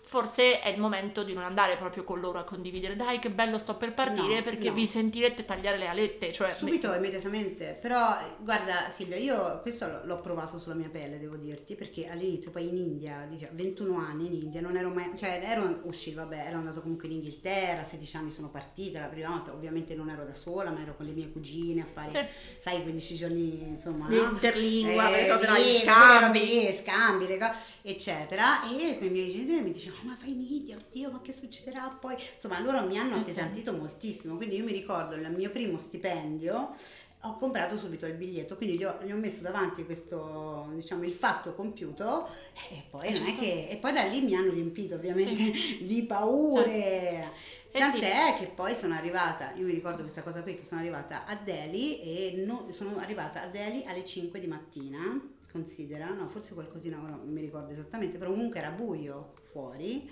Forse 0.09 0.61
è 0.61 0.69
il 0.69 0.79
momento 0.79 1.25
di 1.25 1.35
non 1.35 1.43
andare 1.43 1.75
proprio 1.77 2.05
con 2.05 2.21
loro 2.21 2.39
a 2.39 2.45
condividere, 2.45 2.95
dai 2.95 3.19
che 3.19 3.29
bello 3.29 3.59
sto 3.59 3.75
per 3.75 3.93
partire 3.93 4.37
No, 4.37 4.43
perché 4.43 4.69
no. 4.69 4.75
vi 4.75 4.87
sentirete 4.87 5.45
tagliare 5.45 5.79
le 5.79 5.89
alette, 5.89 6.33
cioè 6.33 6.53
Subito, 6.55 6.95
immediatamente, 6.95 7.77
però 7.81 8.17
guarda 8.39 8.89
Silvia, 8.89 9.17
io 9.17 9.61
questo 9.63 10.03
l'ho- 10.05 10.21
provato 10.21 10.59
sulla 10.59 10.75
mia 10.77 10.89
pelle, 10.89 11.19
devo 11.19 11.35
dirti, 11.37 11.75
perché 11.75 12.07
all'inizio 12.07 12.51
poi 12.53 12.69
in 12.69 12.77
India, 12.77 13.27
dice, 13.29 13.49
21 13.53 13.99
anni 13.99 14.27
in 14.29 14.35
India, 14.45 14.61
non 14.61 14.77
ero 14.77 14.91
mai, 14.91 15.11
cioè 15.17 15.43
ero 15.45 15.81
uscito, 15.83 16.21
vabbè, 16.21 16.47
ero 16.47 16.59
andato 16.59 16.81
comunque 16.81 17.09
in 17.09 17.15
Inghilterra, 17.15 17.81
a 17.81 17.85
16 17.85 18.17
anni 18.17 18.31
sono 18.31 18.49
partita, 18.49 19.01
la 19.01 19.07
prima 19.07 19.29
volta 19.31 19.53
ovviamente 19.53 19.95
non 19.97 20.09
ero 20.09 20.25
da 20.25 20.35
sola, 20.35 20.71
ma 20.71 20.81
ero 20.83 20.95
con 20.97 21.05
le 21.07 21.13
mie 21.13 21.31
cugine 21.33 21.83
a 21.83 21.87
fare, 21.93 22.11
Sì. 22.11 22.59
sai, 22.59 22.83
15 22.83 23.15
giorni, 23.17 23.61
insomma, 23.69 24.07
no? 24.09 24.15
interlingua, 24.15 25.09
Eh, 25.17 25.29
le 25.29 25.81
scambi. 25.83 26.39
lì, 26.41 26.73
scambi, 26.77 27.39
eccetera. 27.83 28.63
E 28.71 28.99
con 28.99 29.07
i 29.07 29.11
miei 29.11 29.31
genitori 29.31 29.61
mi 29.63 29.71
dicevano, 29.73 29.96
ma 30.03 30.17
vai 30.21 30.31
in 30.31 30.41
India, 30.49 30.76
oddio, 30.76 31.11
ma 31.11 31.21
che 31.21 31.33
succederà 31.33 31.88
poi? 32.00 32.15
Insomma, 32.35 32.61
loro 32.61 32.87
mi 32.87 32.99
hanno 32.99 33.12
Eh 33.12 33.15
sì. 33.17 33.21
appesantito 33.31 33.73
moltissimo, 33.73 34.37
quindi 34.37 34.57
io 34.57 34.65
mi 34.65 34.73
ricordo 34.73 35.15
il 35.15 35.31
mio 35.31 35.50
primo 35.50 35.79
stipendio. 35.79 36.75
Ho 37.23 37.35
comprato 37.37 37.76
subito 37.76 38.07
il 38.07 38.15
biglietto, 38.15 38.57
quindi 38.57 38.76
gli 38.79 38.85
ho, 38.85 38.99
gli 39.03 39.11
ho 39.11 39.17
messo 39.17 39.41
davanti 39.43 39.85
questo, 39.85 40.71
diciamo, 40.75 41.03
il 41.03 41.12
fatto 41.12 41.55
compiuto 41.55 42.29
e 42.71 42.85
poi, 42.88 43.11
non 43.11 43.23
è 43.23 43.26
Certo. 43.26 43.41
che, 43.41 43.67
e 43.69 43.76
poi 43.79 43.93
da 43.93 44.03
lì 44.05 44.21
mi 44.21 44.35
hanno 44.37 44.53
riempito 44.53 44.95
ovviamente 44.95 45.33
di 45.83 46.05
paure. 46.07 47.33
Eh 47.73 47.81
sì. 47.81 48.00
Tant'è 48.00 48.37
che 48.38 48.47
poi 48.55 48.75
sono 48.76 48.95
arrivata, 48.95 49.53
io 49.55 49.65
mi 49.67 49.73
ricordo 49.73 50.03
questa 50.03 50.23
cosa 50.23 50.43
qui, 50.43 50.57
che 50.57 50.65
sono 50.65 50.81
arrivata 50.81 51.26
a 51.26 51.35
Delhi 51.35 52.00
e 52.00 52.45
no- 52.47 52.67
sono 52.71 52.97
arrivata 52.99 53.43
a 53.43 53.47
Delhi 53.49 53.83
alle 53.87 54.05
5 54.05 54.38
di 54.38 54.47
mattina, 54.47 55.21
considera, 55.57 56.11
no, 56.11 56.29
forse 56.29 56.55
qualcosina, 56.55 56.99
non 56.99 57.29
mi 57.29 57.41
ricordo 57.41 57.73
esattamente, 57.73 58.19
però 58.19 58.31
comunque 58.31 58.59
era 58.59 58.71
buio 58.71 59.33
fuori 59.43 60.11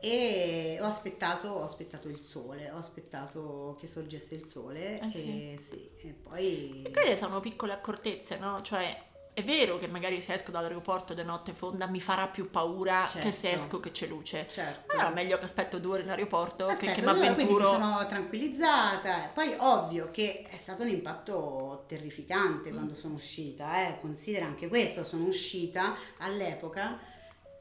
e 0.00 0.78
ho 0.80 0.86
aspettato, 0.86 1.48
ho 1.48 1.62
aspettato 1.62 2.08
il 2.08 2.20
sole, 2.20 2.70
ho 2.70 2.76
aspettato 2.76 3.76
che 3.78 3.86
sorgesse 3.86 4.34
il 4.34 4.44
sole 4.46 4.98
Eh 5.00 5.06
e, 5.06 5.58
sì. 5.58 5.90
sì, 5.96 6.08
e 6.08 6.12
poi... 6.14 6.82
E 6.82 6.90
quelle 6.90 7.14
sono 7.16 7.38
piccole 7.40 7.72
accortezze, 7.72 8.38
no? 8.38 8.62
Cioè, 8.62 8.96
è 9.40 9.44
vero 9.44 9.78
che 9.78 9.86
magari 9.88 10.20
se 10.20 10.34
esco 10.34 10.50
dall'aeroporto 10.50 11.14
di 11.14 11.22
notte 11.24 11.52
fonda 11.52 11.86
mi 11.86 12.00
farà 12.00 12.28
più 12.28 12.50
paura 12.50 13.06
che 13.10 13.30
se 13.32 13.48
Certo. 13.48 13.56
esco 13.56 13.80
che 13.80 13.90
c'è 13.90 14.06
luce. 14.06 14.46
Certo. 14.48 14.94
Però 14.96 15.12
meglio 15.12 15.38
che 15.38 15.44
aspetto 15.44 15.78
due 15.78 15.94
ore 15.94 16.02
in 16.02 16.10
aeroporto 16.10 16.66
Aspetta, 16.66 16.92
che, 16.92 17.00
che 17.00 17.04
mi 17.06 17.12
allora, 17.12 17.34
quindi 17.34 17.52
mi 17.52 17.58
avventuro. 17.60 17.84
sono 17.86 18.06
tranquillizzata. 18.06 19.30
Poi 19.34 19.54
ovvio 19.58 20.10
che 20.10 20.44
è 20.48 20.56
stato 20.56 20.82
un 20.82 20.88
impatto 20.88 21.84
terrificante 21.86 22.70
quando 22.70 22.94
sono 22.94 23.14
uscita, 23.14 23.88
eh. 23.88 23.98
considera 24.00 24.46
anche 24.46 24.68
questo, 24.68 25.04
sono 25.04 25.24
uscita 25.24 25.94
all'epoca 26.18 26.98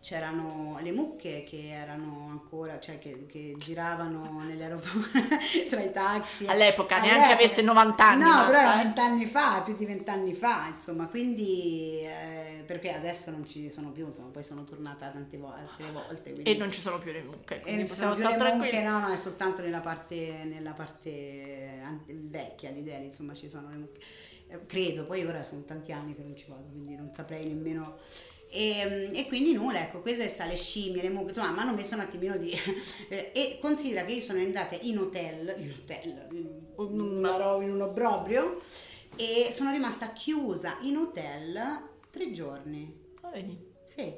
c'erano 0.02 0.78
le 0.82 0.92
mucche 0.92 1.44
che 1.44 1.70
erano 1.72 2.28
ancora, 2.30 2.80
cioè 2.80 3.00
che, 3.00 3.26
che 3.28 3.56
giravano 3.58 4.42
nell'aeroporto 4.48 5.20
tra 5.70 5.82
i 5.82 5.92
taxi. 5.92 6.46
All'epoca, 6.48 6.96
neanche 7.00 7.16
All'epoca. 7.18 7.36
avesse 7.36 7.62
90 7.62 8.06
anni. 8.08 8.24
No, 8.24 8.46
però 8.46 8.60
era 8.60 8.80
eh. 8.80 8.84
vent'anni 8.84 9.26
fa, 9.26 9.62
più 9.62 9.76
di 9.76 9.86
vent'anni 9.86 10.34
fa, 10.34 10.68
insomma, 10.72 11.08
quindi 11.08 12.00
eh, 12.02 12.64
perché 12.66 12.94
adesso 12.94 13.30
non 13.32 13.46
ci 13.46 13.70
sono 13.70 13.92
più, 13.92 14.06
insomma, 14.06 14.30
poi 14.30 14.44
sono 14.44 14.64
tornata 14.64 15.10
tante 15.10 15.38
vo- 15.38 15.54
altre 15.54 15.92
volte. 15.92 16.32
quindi- 16.32 16.50
E 16.52 16.56
non 16.56 16.72
ci 16.72 16.80
sono 16.80 16.98
più 17.00 17.12
le 17.12 17.22
mucche, 17.24 17.56
e 17.58 17.60
quindi 17.62 17.80
non 17.80 17.88
ci 17.88 17.94
possiamo 17.94 18.14
sono 18.16 18.28
più 18.28 18.36
stare 18.36 18.52
le 18.52 18.64
mucche, 18.64 18.82
no, 18.82 19.00
no, 19.00 19.08
è 19.14 19.18
soltanto 19.18 19.62
nella 19.62 19.80
parte, 19.82 20.44
nella 20.46 20.72
parte 20.72 21.82
vecchia 22.08 22.72
di 22.72 22.84
Delhi, 22.84 23.06
insomma 23.08 23.34
ci 23.34 23.50
sono 23.50 23.70
le 23.70 23.76
mucche. 23.78 24.00
Eh, 24.48 24.66
Credo, 24.66 25.06
poi 25.06 25.26
ora 25.26 25.44
sono 25.44 25.64
tanti 25.64 25.92
anni 25.92 26.16
che 26.16 26.24
non 26.24 26.36
ci 26.36 26.46
vado, 26.48 26.64
quindi 26.72 26.96
non 26.96 27.12
saprei 27.14 27.46
nemmeno. 27.48 27.98
E, 28.52 29.12
e 29.14 29.28
quindi 29.28 29.54
nulla, 29.54 29.82
ecco, 29.82 30.02
quelle 30.02 30.28
sta 30.28 30.46
le 30.46 30.56
scimmie, 30.56 31.04
le 31.04 31.10
mucche, 31.10 31.30
insomma, 31.30 31.52
mi 31.52 31.60
hanno 31.60 31.76
messo 31.76 31.94
un 31.94 32.02
attimino 32.02 32.36
di... 32.38 32.52
eh, 33.10 33.32
e 33.34 33.58
considera 33.62 34.04
che 34.06 34.14
io 34.14 34.22
sono 34.22 34.40
andata 34.40 34.76
in 34.82 34.98
hotel, 34.98 35.56
in 35.58 35.72
hotel, 35.72 36.28
in, 36.32 37.38
roba, 37.38 37.64
in 37.64 37.72
un 37.72 37.82
obbrobrio, 37.82 38.60
e 39.16 39.50
sono 39.52 39.72
rimasta 39.72 40.12
chiusa 40.14 40.78
in 40.82 40.98
hotel 40.98 41.88
tre 42.10 42.32
giorni. 42.32 43.08
Ah, 43.22 43.30
vedi. 43.30 43.56
Sì, 43.84 44.14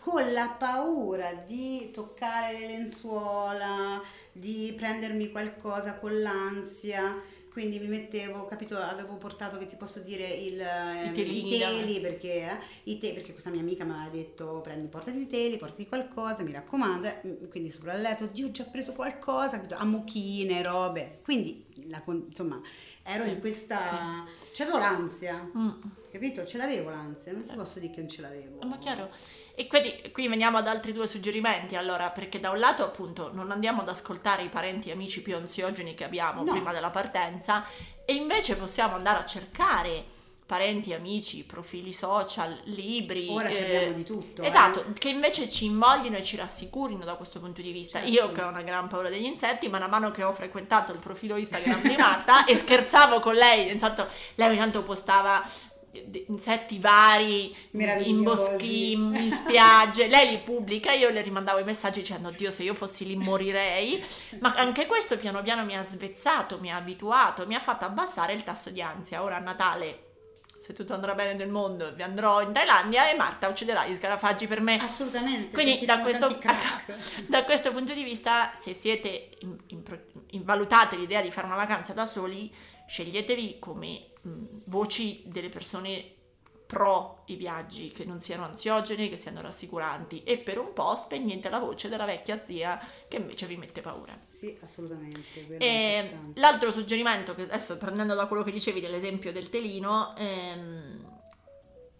con 0.00 0.32
la 0.32 0.54
paura 0.58 1.32
di 1.34 1.90
toccare 1.92 2.58
le 2.58 2.66
lenzuola, 2.68 4.02
di 4.32 4.72
prendermi 4.76 5.30
qualcosa 5.30 5.98
con 5.98 6.20
l'ansia. 6.20 7.22
Quindi 7.50 7.78
mi 7.78 7.88
mettevo, 7.88 8.46
capito, 8.46 8.76
avevo 8.78 9.14
portato 9.16 9.58
che 9.58 9.66
ti 9.66 9.76
posso 9.76 10.00
dire 10.00 10.26
il, 10.26 10.60
ehm, 10.60 11.12
telini 11.14 11.54
i 11.54 11.58
teli 11.58 12.00
perché, 12.00 12.32
eh, 12.50 12.58
i 12.84 12.98
te- 12.98 13.12
perché 13.14 13.32
questa 13.32 13.50
mia 13.50 13.60
amica 13.60 13.84
mi 13.84 13.92
aveva 13.92 14.08
detto 14.10 14.60
prendi, 14.62 14.86
portati 14.88 15.18
i 15.20 15.26
teli, 15.26 15.56
portati 15.56 15.86
qualcosa, 15.86 16.42
mi 16.44 16.52
raccomando. 16.52 17.08
eh, 17.22 17.48
Quindi 17.48 17.70
sopra 17.70 17.94
il 17.94 18.02
letto, 18.02 18.26
Dio 18.26 18.46
ho 18.46 18.50
già 18.50 18.64
preso 18.64 18.92
qualcosa, 18.92 19.56
capito, 19.56 19.74
ammuchine, 19.76 20.62
robe. 20.62 21.20
Quindi 21.24 21.64
la 21.88 22.02
insomma 22.06 22.60
ero 23.08 23.24
in 23.24 23.40
questa... 23.40 24.24
C'avevo 24.52 24.78
l'ansia, 24.78 25.48
Mm. 25.56 25.70
capito? 26.10 26.44
Ce 26.44 26.56
l'avevo 26.58 26.90
l'ansia, 26.90 27.32
non 27.32 27.44
ti 27.44 27.54
posso 27.54 27.78
dire 27.78 27.92
che 27.92 28.00
non 28.00 28.08
ce 28.08 28.20
l'avevo. 28.22 28.58
Ma 28.66 28.78
chiaro. 28.78 29.10
E 29.54 29.66
quindi 29.66 30.10
qui 30.12 30.26
veniamo 30.28 30.56
ad 30.58 30.66
altri 30.66 30.92
due 30.92 31.06
suggerimenti, 31.06 31.76
allora, 31.76 32.10
perché 32.10 32.38
da 32.40 32.50
un 32.50 32.58
lato 32.58 32.84
appunto 32.84 33.32
non 33.32 33.50
andiamo 33.50 33.82
ad 33.82 33.88
ascoltare 33.88 34.42
i 34.42 34.48
parenti 34.48 34.88
e 34.88 34.92
amici 34.92 35.22
più 35.22 35.36
ansiogeni 35.36 35.94
che 35.94 36.04
abbiamo 36.04 36.42
No. 36.44 36.52
prima 36.52 36.72
della 36.72 36.90
partenza 36.90 37.64
e 38.04 38.14
invece 38.14 38.56
possiamo 38.56 38.94
andare 38.94 39.18
a 39.20 39.24
cercare 39.24 40.04
parenti, 40.48 40.94
amici, 40.94 41.44
profili 41.44 41.92
social, 41.92 42.58
libri. 42.64 43.26
Ora 43.28 43.50
eh, 43.50 43.76
abbiamo 43.76 43.92
di 43.94 44.04
tutto. 44.04 44.40
eh. 44.40 44.46
Esatto, 44.46 44.86
che 44.98 45.10
invece 45.10 45.50
ci 45.50 45.66
invoglino 45.66 46.16
e 46.16 46.24
ci 46.24 46.36
rassicurino 46.36 47.04
da 47.04 47.16
questo 47.16 47.38
punto 47.38 47.60
di 47.60 47.70
vista. 47.70 47.98
Certo. 47.98 48.14
Io 48.14 48.32
che 48.32 48.40
ho 48.40 48.48
una 48.48 48.62
gran 48.62 48.88
paura 48.88 49.10
degli 49.10 49.26
insetti, 49.26 49.68
man 49.68 49.86
mano 49.90 50.10
che 50.10 50.22
ho 50.22 50.32
frequentato 50.32 50.90
il 50.92 51.00
profilo 51.00 51.36
Instagram 51.36 51.82
di 51.82 51.96
Marta 51.98 52.46
e 52.46 52.56
scherzavo 52.56 53.20
con 53.20 53.34
lei, 53.34 53.70
intanto 53.70 54.08
lei 54.36 54.48
ogni 54.48 54.56
tanto 54.56 54.82
postava 54.84 55.44
eh, 55.92 56.24
insetti 56.28 56.78
vari 56.78 57.54
in 57.72 58.22
boschi, 58.22 58.92
in 58.92 59.30
spiagge, 59.30 60.06
lei 60.06 60.30
li 60.30 60.38
pubblica, 60.38 60.92
io 60.92 61.10
le 61.10 61.20
rimandavo 61.20 61.58
i 61.58 61.64
messaggi 61.64 62.00
dicendo 62.00 62.30
Dio 62.30 62.50
se 62.50 62.62
io 62.62 62.72
fossi 62.72 63.04
lì 63.06 63.16
morirei, 63.16 64.02
ma 64.40 64.54
anche 64.54 64.86
questo 64.86 65.18
piano 65.18 65.42
piano 65.42 65.66
mi 65.66 65.76
ha 65.76 65.82
svezzato, 65.82 66.58
mi 66.58 66.72
ha 66.72 66.76
abituato, 66.76 67.46
mi 67.46 67.54
ha 67.54 67.60
fatto 67.60 67.84
abbassare 67.84 68.32
il 68.32 68.44
tasso 68.44 68.70
di 68.70 68.80
ansia. 68.80 69.22
Ora 69.22 69.36
a 69.36 69.40
Natale, 69.40 70.04
se 70.58 70.72
tutto 70.72 70.92
andrà 70.92 71.14
bene 71.14 71.34
nel 71.34 71.48
mondo, 71.48 71.94
vi 71.94 72.02
andrò 72.02 72.42
in 72.42 72.52
Thailandia 72.52 73.10
e 73.10 73.16
Marta 73.16 73.48
ucciderà 73.48 73.86
gli 73.86 73.94
scarafaggi 73.94 74.46
per 74.46 74.60
me. 74.60 74.78
Assolutamente. 74.80 75.54
Quindi 75.54 75.84
da 75.86 76.00
questo, 76.00 76.38
da 77.26 77.44
questo 77.44 77.70
punto 77.72 77.94
di 77.94 78.02
vista, 78.02 78.52
se 78.54 78.74
siete 78.74 79.30
in, 79.40 79.56
in 79.68 79.82
in- 80.30 80.44
valutate 80.44 80.96
l'idea 80.96 81.22
di 81.22 81.30
fare 81.30 81.46
una 81.46 81.56
vacanza 81.56 81.92
da 81.92 82.06
soli, 82.06 82.52
sceglietevi 82.86 83.58
come 83.58 84.10
mh, 84.22 84.44
voci 84.64 85.22
delle 85.26 85.48
persone 85.48 86.16
pro 86.68 87.22
i 87.28 87.36
viaggi, 87.36 87.88
che 87.88 88.04
non 88.04 88.20
siano 88.20 88.44
ansiogeni, 88.44 89.08
che 89.08 89.16
siano 89.16 89.40
rassicuranti 89.40 90.22
e 90.22 90.36
per 90.36 90.58
un 90.58 90.74
po' 90.74 90.94
spegnete 90.96 91.48
la 91.48 91.58
voce 91.58 91.88
della 91.88 92.04
vecchia 92.04 92.44
zia 92.44 92.78
che 93.08 93.16
invece 93.16 93.46
vi 93.46 93.56
mette 93.56 93.80
paura. 93.80 94.20
Sì, 94.26 94.54
assolutamente. 94.60 95.46
E 95.56 96.00
importante. 96.02 96.40
l'altro 96.40 96.70
suggerimento, 96.70 97.34
che 97.34 97.42
adesso 97.42 97.78
prendendo 97.78 98.14
da 98.14 98.26
quello 98.26 98.42
che 98.42 98.52
dicevi 98.52 98.80
dell'esempio 98.80 99.32
del 99.32 99.48
telino, 99.48 100.14
ehm, 100.18 101.20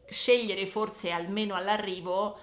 scegliere 0.06 0.66
forse 0.66 1.12
almeno 1.12 1.54
all'arrivo 1.54 2.38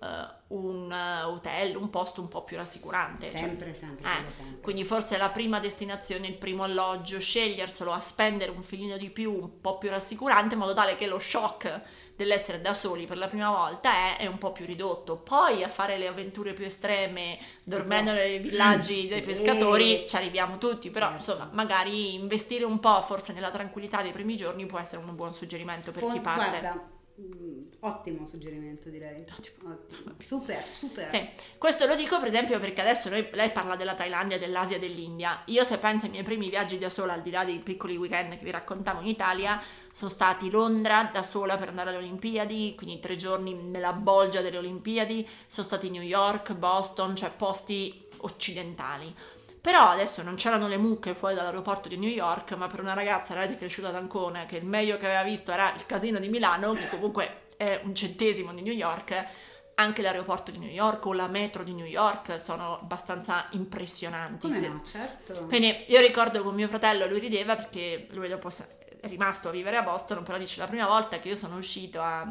eh, 0.00 0.36
un 0.48 0.90
eh, 0.90 1.22
hotel, 1.24 1.76
un 1.76 1.90
posto 1.90 2.20
un 2.20 2.28
po' 2.28 2.42
più 2.42 2.56
rassicurante. 2.56 3.30
cioè, 3.30 3.40
Sempre, 3.40 3.74
sempre, 3.74 4.08
eh, 4.08 4.32
sempre. 4.32 4.60
quindi 4.60 4.84
forse 4.84 5.16
la 5.18 5.28
prima 5.30 5.60
destinazione, 5.60 6.26
il 6.26 6.36
primo 6.36 6.62
alloggio, 6.62 7.18
sceglierselo 7.20 7.92
a 7.92 8.00
spendere 8.00 8.50
un 8.50 8.62
filino 8.62 8.96
di 8.96 9.10
più, 9.10 9.32
un 9.32 9.60
po' 9.60 9.78
più 9.78 9.90
rassicurante, 9.90 10.54
in 10.54 10.60
modo 10.60 10.74
tale 10.74 10.96
che 10.96 11.06
lo 11.06 11.18
shock 11.18 11.80
dell'essere 12.16 12.60
da 12.60 12.74
soli 12.74 13.06
per 13.06 13.16
la 13.16 13.28
prima 13.28 13.48
volta 13.50 13.92
è, 13.92 14.16
è 14.18 14.26
un 14.26 14.38
po' 14.38 14.50
più 14.52 14.66
ridotto. 14.66 15.16
Poi 15.16 15.62
a 15.62 15.68
fare 15.68 15.98
le 15.98 16.08
avventure 16.08 16.52
più 16.52 16.64
estreme, 16.64 17.38
dormendo 17.62 18.12
nei 18.12 18.38
villaggi 18.40 19.06
dei 19.10 19.22
pescatori, 19.22 20.04
ci 20.08 20.16
arriviamo 20.16 20.58
tutti, 20.58 20.90
però 20.90 21.08
Certo. 21.10 21.30
insomma, 21.32 21.48
magari 21.52 22.14
investire 22.14 22.64
un 22.64 22.80
po' 22.80 23.02
forse 23.02 23.32
nella 23.32 23.50
tranquillità 23.50 24.02
dei 24.02 24.10
primi 24.10 24.36
giorni 24.36 24.66
può 24.66 24.78
essere 24.78 25.04
un 25.04 25.14
buon 25.14 25.32
suggerimento 25.32 25.92
per 25.92 26.02
Fon- 26.02 26.12
chi 26.12 26.20
parte. 26.20 26.58
Guarda, 26.58 26.96
ottimo 27.80 28.26
suggerimento 28.26 28.88
direi. 28.88 29.24
Ottimo. 29.36 29.78
Super, 30.18 30.68
super. 30.68 31.08
Sì, 31.10 31.28
questo 31.58 31.86
lo 31.86 31.94
dico 31.94 32.18
per 32.18 32.28
esempio 32.28 32.58
perché 32.60 32.80
adesso 32.80 33.08
noi- 33.08 33.28
lei 33.32 33.50
parla 33.50 33.76
della 33.76 33.94
Thailandia, 33.94 34.38
dell'Asia 34.38 34.76
e 34.76 34.80
dell'India. 34.80 35.42
Io 35.46 35.64
se 35.64 35.78
penso 35.78 36.06
ai 36.06 36.12
miei 36.12 36.24
primi 36.24 36.48
viaggi 36.48 36.78
da 36.78 36.90
sola, 36.90 37.12
al 37.12 37.22
di 37.22 37.30
là 37.30 37.44
dei 37.44 37.58
piccoli 37.58 37.96
weekend 37.96 38.38
che 38.38 38.44
vi 38.44 38.50
raccontavo 38.50 39.00
in 39.00 39.06
Italia, 39.06 39.62
sono 39.92 40.10
stati 40.10 40.50
Londra 40.50 41.10
da 41.12 41.22
sola 41.22 41.56
per 41.56 41.68
andare 41.68 41.90
alle 41.90 41.98
Olimpiadi, 41.98 42.74
quindi 42.76 43.00
tre 43.00 43.16
giorni 43.16 43.54
nella 43.54 43.92
bolgia 43.92 44.40
delle 44.40 44.58
Olimpiadi, 44.58 45.28
sono 45.46 45.66
stati 45.66 45.90
New 45.90 46.02
York, 46.02 46.52
Boston, 46.54 47.16
cioè 47.16 47.30
posti 47.30 48.06
occidentali. 48.18 49.14
Però 49.68 49.90
adesso 49.90 50.22
non 50.22 50.36
c'erano 50.36 50.66
le 50.66 50.78
mucche 50.78 51.14
fuori 51.14 51.34
dall'aeroporto 51.34 51.90
di 51.90 51.98
New 51.98 52.08
York, 52.08 52.52
ma 52.54 52.68
per 52.68 52.80
una 52.80 52.94
ragazza 52.94 53.34
era 53.34 53.46
cresciuta 53.54 53.88
ad 53.88 53.96
Ancona, 53.96 54.46
che 54.46 54.56
il 54.56 54.64
meglio 54.64 54.96
che 54.96 55.04
aveva 55.04 55.22
visto 55.22 55.52
era 55.52 55.74
il 55.74 55.84
casino 55.84 56.18
di 56.18 56.30
Milano, 56.30 56.72
che 56.72 56.88
comunque 56.88 57.48
è 57.58 57.78
un 57.84 57.94
centesimo 57.94 58.54
di 58.54 58.62
New 58.62 58.72
York, 58.72 59.26
anche 59.74 60.00
l'aeroporto 60.00 60.50
di 60.50 60.56
New 60.56 60.70
York 60.70 61.04
o 61.04 61.12
la 61.12 61.28
metro 61.28 61.64
di 61.64 61.74
New 61.74 61.84
York 61.84 62.40
sono 62.40 62.78
abbastanza 62.78 63.46
impressionanti. 63.50 64.48
Come 64.48 64.58
Se- 64.58 64.68
no, 64.68 64.82
certo. 64.82 65.44
Quindi 65.44 65.84
io 65.88 66.00
ricordo 66.00 66.42
con 66.42 66.54
mio 66.54 66.66
fratello, 66.66 67.06
lui 67.06 67.18
rideva 67.18 67.54
perché 67.54 68.06
lui 68.12 68.30
dopo 68.30 68.48
è 68.48 69.06
rimasto 69.06 69.48
a 69.48 69.50
vivere 69.50 69.76
a 69.76 69.82
Boston, 69.82 70.22
però 70.22 70.38
dice 70.38 70.60
la 70.60 70.66
prima 70.66 70.86
volta 70.86 71.18
che 71.18 71.28
io 71.28 71.36
sono 71.36 71.58
uscito 71.58 72.00
a, 72.00 72.26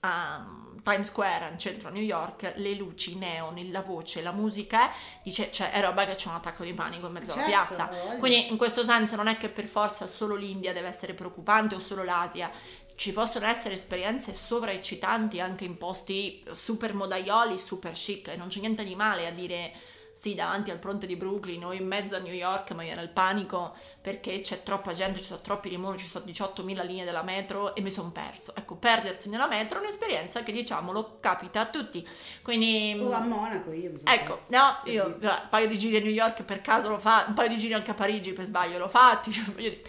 a 0.00 0.63
Times 0.84 1.08
Square, 1.08 1.48
in 1.50 1.58
centro 1.58 1.88
a 1.88 1.90
New 1.90 2.02
York, 2.02 2.52
le 2.56 2.74
luci, 2.74 3.12
i 3.14 3.16
neon, 3.16 3.58
la 3.72 3.80
voce, 3.80 4.22
la 4.22 4.30
musica, 4.32 4.90
dice, 5.22 5.50
cioè 5.50 5.72
è 5.72 5.80
roba 5.80 6.04
che 6.04 6.14
c'è 6.14 6.28
un 6.28 6.34
attacco 6.34 6.62
di 6.62 6.72
panico 6.74 7.06
in 7.06 7.12
mezzo 7.12 7.32
alla 7.32 7.42
Certo, 7.48 7.74
piazza. 7.74 7.90
voglio. 8.04 8.18
Quindi 8.18 8.50
in 8.50 8.56
questo 8.56 8.84
senso 8.84 9.16
non 9.16 9.26
è 9.26 9.36
che 9.36 9.48
per 9.48 9.66
forza 9.66 10.06
solo 10.06 10.36
l'India 10.36 10.72
deve 10.72 10.86
essere 10.88 11.14
preoccupante 11.14 11.74
o 11.74 11.80
solo 11.80 12.04
l'Asia. 12.04 12.50
Ci 12.96 13.12
possono 13.12 13.46
essere 13.46 13.74
esperienze 13.74 14.34
sovraeccitanti 14.34 15.40
anche 15.40 15.64
in 15.64 15.78
posti 15.78 16.44
super 16.52 16.94
modaioli, 16.94 17.58
super 17.58 17.90
chic 17.92 18.28
e 18.28 18.36
non 18.36 18.48
c'è 18.48 18.60
niente 18.60 18.84
di 18.84 18.94
male 18.94 19.26
a 19.26 19.30
dire 19.32 19.72
sì, 20.14 20.34
davanti 20.34 20.70
al 20.70 20.78
ponte 20.78 21.06
di 21.06 21.16
Brooklyn 21.16 21.64
o 21.64 21.72
in 21.72 21.86
mezzo 21.86 22.14
a 22.16 22.20
New 22.20 22.32
York, 22.32 22.70
ma 22.72 22.82
viene 22.82 23.02
il 23.02 23.08
panico 23.10 23.74
perché 24.00 24.40
c'è 24.40 24.62
troppa 24.62 24.92
gente, 24.92 25.18
ci 25.18 25.24
sono 25.24 25.40
troppi 25.40 25.74
rumori, 25.74 25.98
ci 25.98 26.06
sono 26.06 26.24
18.000 26.24 26.86
linee 26.86 27.04
della 27.04 27.22
metro 27.22 27.74
e 27.74 27.80
mi 27.80 27.90
sono 27.90 28.10
perso. 28.10 28.54
Ecco, 28.54 28.76
perdersi 28.76 29.28
nella 29.28 29.48
metro 29.48 29.78
è 29.78 29.82
un'esperienza 29.82 30.42
che 30.42 30.52
diciamolo 30.52 31.16
capita 31.20 31.60
a 31.60 31.66
tutti. 31.66 32.06
Quindi 32.42 32.96
O 33.00 33.12
a 33.12 33.20
Monaco 33.20 33.72
io 33.72 33.90
mi 33.90 33.98
sono 33.98 34.10
Ecco, 34.12 34.34
persa. 34.36 34.80
no, 34.82 34.90
io 34.90 35.06
un 35.06 35.46
paio 35.50 35.66
di 35.66 35.78
giri 35.78 35.96
a 35.96 36.00
New 36.00 36.12
York 36.12 36.42
per 36.44 36.60
caso 36.60 36.88
l'ho 36.88 36.98
fatto, 36.98 37.28
un 37.30 37.34
paio 37.34 37.48
di 37.48 37.58
giri 37.58 37.74
anche 37.74 37.90
a 37.90 37.94
Parigi 37.94 38.32
per 38.32 38.44
sbaglio 38.44 38.78
l'ho 38.78 38.88
dire, 39.56 39.82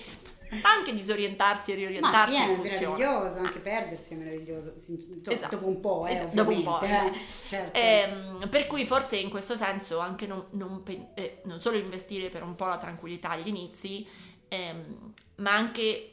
ma 0.61 0.71
anche 0.71 0.93
disorientarsi 0.93 1.71
e 1.71 1.73
Ma 1.73 1.79
riorientarsi 1.79 2.35
sì, 2.35 2.41
è 2.41 2.57
meraviglioso, 2.57 3.39
anche 3.39 3.59
perdersi 3.59 4.13
è 4.13 4.17
meraviglioso, 4.17 4.73
do- 4.87 5.31
Esatto. 5.31 5.55
dopo 5.55 5.67
un 5.67 5.79
po', 5.79 6.05
eh, 6.07 6.13
Esatto, 6.13 6.35
dopo 6.35 6.51
un 6.51 6.63
po', 6.63 6.75
ovviamente, 6.75 7.17
eh, 7.17 7.21
certo. 7.45 7.77
Ehm, 7.77 8.49
per 8.49 8.67
cui 8.67 8.85
forse 8.85 9.17
in 9.17 9.29
questo 9.29 9.55
senso 9.55 9.99
anche 9.99 10.27
non, 10.27 10.45
non 10.51 10.83
eh, 11.15 11.41
non 11.43 11.59
solo 11.59 11.77
investire 11.77 12.29
per 12.29 12.43
un 12.43 12.55
po' 12.55 12.65
la 12.65 12.77
tranquillità 12.77 13.31
agli 13.31 13.47
inizi, 13.47 14.07
ehm, 14.47 15.13
ma 15.37 15.53
anche 15.53 16.09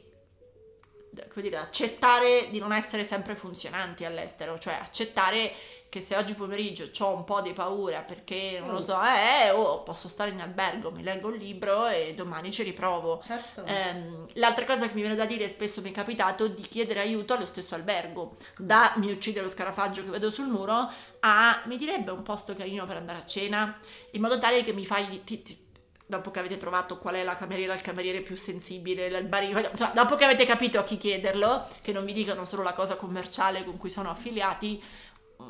come 1.29 1.43
dire, 1.43 1.57
accettare 1.57 2.47
di 2.49 2.59
non 2.59 2.71
essere 2.71 3.03
sempre 3.03 3.35
funzionanti 3.35 4.03
all'estero, 4.05 4.57
cioè 4.57 4.73
accettare 4.73 5.51
che 5.93 5.99
se 5.99 6.15
oggi 6.15 6.33
pomeriggio 6.33 6.89
ho 7.05 7.15
un 7.15 7.23
po' 7.23 7.41
di 7.41 7.53
paura 7.53 8.01
perché 8.01 8.59
non 8.59 8.73
lo 8.73 8.81
so, 8.81 8.99
eh, 8.99 9.51
oh, 9.51 9.83
posso 9.83 10.07
stare 10.07 10.31
in 10.31 10.41
albergo, 10.41 10.89
mi 10.89 11.03
leggo 11.03 11.27
un 11.27 11.35
libro 11.35 11.85
e 11.85 12.15
domani 12.15 12.51
ci 12.51 12.63
riprovo. 12.63 13.21
certo. 13.23 13.63
Ehm, 13.63 14.25
l'altra 14.33 14.65
cosa 14.65 14.87
che 14.87 14.95
mi 14.95 15.01
viene 15.01 15.15
da 15.15 15.25
dire, 15.25 15.47
spesso 15.47 15.81
mi 15.81 15.91
è 15.91 15.93
capitato, 15.93 16.47
di 16.47 16.63
chiedere 16.63 16.99
aiuto 16.99 17.35
allo 17.35 17.45
stesso 17.45 17.75
albergo, 17.75 18.35
da 18.57 18.93
mi 18.95 19.11
uccide 19.11 19.41
lo 19.41 19.47
scarafaggio 19.47 20.03
che 20.03 20.09
vedo 20.09 20.31
sul 20.31 20.47
muro 20.47 20.89
a 21.19 21.61
mi 21.65 21.77
direbbe 21.77 22.09
un 22.09 22.23
posto 22.23 22.55
carino 22.55 22.87
per 22.87 22.97
andare 22.97 23.19
a 23.19 23.25
cena, 23.27 23.77
in 24.13 24.21
modo 24.21 24.39
tale 24.39 24.63
che 24.63 24.73
mi 24.73 24.85
fai... 24.85 25.23
ti- 25.23 25.43
ti- 25.43 25.61
dopo 26.05 26.31
che 26.31 26.39
avete 26.39 26.57
trovato 26.57 26.99
qual 26.99 27.15
è 27.15 27.23
la 27.23 27.35
cameriera, 27.35 27.73
il 27.73 27.81
cameriere 27.81 28.21
più 28.21 28.35
sensibile, 28.35 29.07
il 29.07 29.23
barino, 29.23 29.59
insomma, 29.59 29.91
dopo 29.93 30.15
che 30.15 30.25
avete 30.25 30.45
capito 30.45 30.77
a 30.77 30.83
chi 30.83 30.97
chiederlo, 30.97 31.67
che 31.81 31.91
non 31.91 32.05
vi 32.05 32.13
dicano 32.13 32.45
solo 32.45 32.61
la 32.61 32.73
cosa 32.73 32.95
commerciale 32.97 33.63
con 33.63 33.77
cui 33.77 33.89
sono 33.89 34.11
affiliati, 34.11 34.83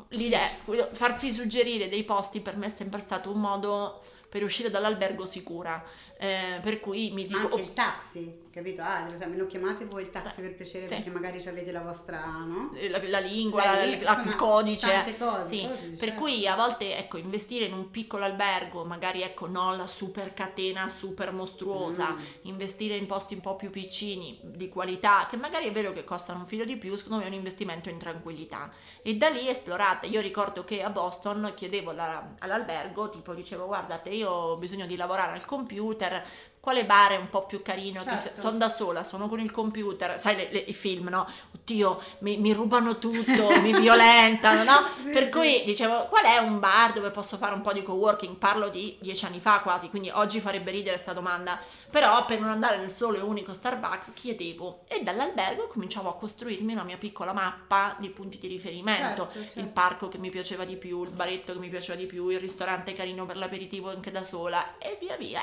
l'idea, 0.08 0.48
farsi 0.92 1.30
suggerire 1.30 1.88
dei 1.88 2.04
posti 2.04 2.40
per 2.40 2.56
me 2.56 2.66
è 2.66 2.70
sempre 2.70 3.00
stato 3.00 3.30
un 3.30 3.40
modo 3.40 4.00
per 4.34 4.42
uscire 4.42 4.68
dall'albergo 4.68 5.24
sicura. 5.26 5.80
Eh, 6.18 6.58
per 6.60 6.80
cui 6.80 7.10
mi 7.12 7.22
Ma 7.28 7.38
dico, 7.38 7.54
anche 7.54 7.60
il 7.60 7.72
taxi, 7.72 8.42
capito? 8.50 8.82
Ah, 8.82 9.04
ad 9.04 9.12
esempio, 9.12 9.46
chiamate 9.46 9.84
voi 9.84 10.02
il 10.02 10.10
taxi 10.10 10.40
per 10.40 10.54
piacere 10.56 10.86
Sì. 10.88 10.94
perché 10.94 11.10
magari 11.10 11.40
avete 11.46 11.70
la 11.70 11.82
vostra, 11.82 12.24
no? 12.24 12.72
eh, 12.74 12.88
la, 12.88 13.00
la 13.08 13.18
lingua, 13.20 13.64
La 13.64 13.74
la- 13.74 13.84
lingua, 13.84 14.12
la- 14.16 14.22
il 14.24 14.34
codice. 14.36 14.88
tante 14.88 15.16
cose, 15.18 15.44
Sì, 15.56 15.62
cose, 15.62 15.86
per 15.90 15.98
certo. 15.98 16.14
cui 16.20 16.46
a 16.48 16.56
volte 16.56 16.96
ecco, 16.96 17.16
investire 17.16 17.66
in 17.66 17.74
un 17.74 17.90
piccolo 17.92 18.24
albergo, 18.24 18.84
magari 18.84 19.22
ecco, 19.22 19.46
non 19.48 19.76
la 19.76 19.86
super 19.86 20.34
catena 20.34 20.88
super 20.88 21.32
mostruosa, 21.32 22.10
Mm. 22.12 22.18
investire 22.42 22.96
in 22.96 23.06
posti 23.06 23.34
un 23.34 23.40
po' 23.40 23.54
più 23.54 23.70
piccini, 23.70 24.40
di 24.42 24.68
qualità, 24.68 25.26
che 25.30 25.36
magari 25.36 25.66
è 25.68 25.72
vero 25.72 25.92
che 25.92 26.02
costano 26.04 26.40
un 26.40 26.46
filo 26.46 26.64
di 26.64 26.76
più, 26.76 26.96
secondo 26.96 27.18
me 27.18 27.24
è 27.24 27.28
un 27.28 27.34
investimento 27.34 27.88
in 27.88 27.98
tranquillità. 27.98 28.72
E 29.02 29.14
da 29.16 29.28
lì 29.28 29.48
esplorate. 29.48 30.06
Io 30.06 30.20
ricordo 30.20 30.64
che 30.64 30.82
a 30.82 30.90
Boston 30.90 31.52
chiedevo 31.54 31.90
alla- 31.90 32.34
all'albergo, 32.40 33.08
tipo 33.10 33.32
dicevo 33.34 33.66
guardate 33.66 34.10
io 34.10 34.23
ho 34.24 34.56
bisogno 34.56 34.86
di 34.86 34.96
lavorare 34.96 35.32
al 35.32 35.44
computer, 35.44 36.26
quale 36.64 36.86
bar 36.86 37.12
è 37.12 37.16
un 37.16 37.28
po' 37.28 37.44
più 37.44 37.60
carino? 37.60 38.00
Certo. 38.00 38.40
Sono 38.40 38.56
da 38.56 38.70
sola, 38.70 39.04
sono 39.04 39.28
con 39.28 39.38
il 39.38 39.50
computer, 39.50 40.18
sai 40.18 40.34
le- 40.34 40.48
le- 40.50 40.64
i 40.66 40.72
film, 40.72 41.08
no? 41.08 41.28
Oddio, 41.54 42.02
mi, 42.20 42.38
mi 42.38 42.54
rubano 42.54 42.98
tutto, 42.98 43.48
mi 43.60 43.78
violentano, 43.78 44.62
no? 44.64 44.86
Sì, 44.88 45.10
per 45.10 45.24
sì. 45.24 45.30
cui 45.30 45.62
dicevo, 45.66 46.06
qual 46.06 46.24
è 46.24 46.38
un 46.38 46.58
bar 46.60 46.94
dove 46.94 47.10
posso 47.10 47.36
fare 47.36 47.52
un 47.52 47.60
po' 47.60 47.74
di 47.74 47.82
coworking? 47.82 48.36
Parlo 48.36 48.70
di 48.70 48.96
dieci 48.98 49.26
anni 49.26 49.40
fa 49.40 49.60
quasi, 49.60 49.90
quindi 49.90 50.08
oggi 50.08 50.40
farebbe 50.40 50.70
ridere 50.70 50.96
sta 50.96 51.12
domanda. 51.12 51.60
Però 51.90 52.24
per 52.24 52.40
non 52.40 52.48
andare 52.48 52.78
nel 52.78 52.90
solo 52.92 53.18
e 53.18 53.20
unico 53.20 53.52
Starbucks 53.52 54.14
chiedevo 54.14 54.84
e 54.88 55.02
dall'albergo 55.02 55.66
cominciavo 55.66 56.08
a 56.08 56.14
costruirmi 56.16 56.72
una 56.72 56.84
mia 56.84 56.96
piccola 56.96 57.34
mappa 57.34 57.94
di 57.98 58.08
punti 58.08 58.38
di 58.38 58.46
riferimento. 58.46 59.28
Certo, 59.30 59.42
certo. 59.42 59.60
Il 59.60 59.68
parco 59.68 60.08
che 60.08 60.16
mi 60.16 60.30
piaceva 60.30 60.64
di 60.64 60.76
più, 60.76 61.04
il 61.04 61.10
baretto 61.10 61.52
che 61.52 61.58
mi 61.58 61.68
piaceva 61.68 61.98
di 61.98 62.06
più, 62.06 62.28
il 62.30 62.40
ristorante 62.40 62.94
carino 62.94 63.26
per 63.26 63.36
l'aperitivo 63.36 63.90
anche 63.90 64.10
da 64.10 64.22
sola 64.22 64.78
e 64.78 64.96
via 64.98 65.16
via 65.16 65.42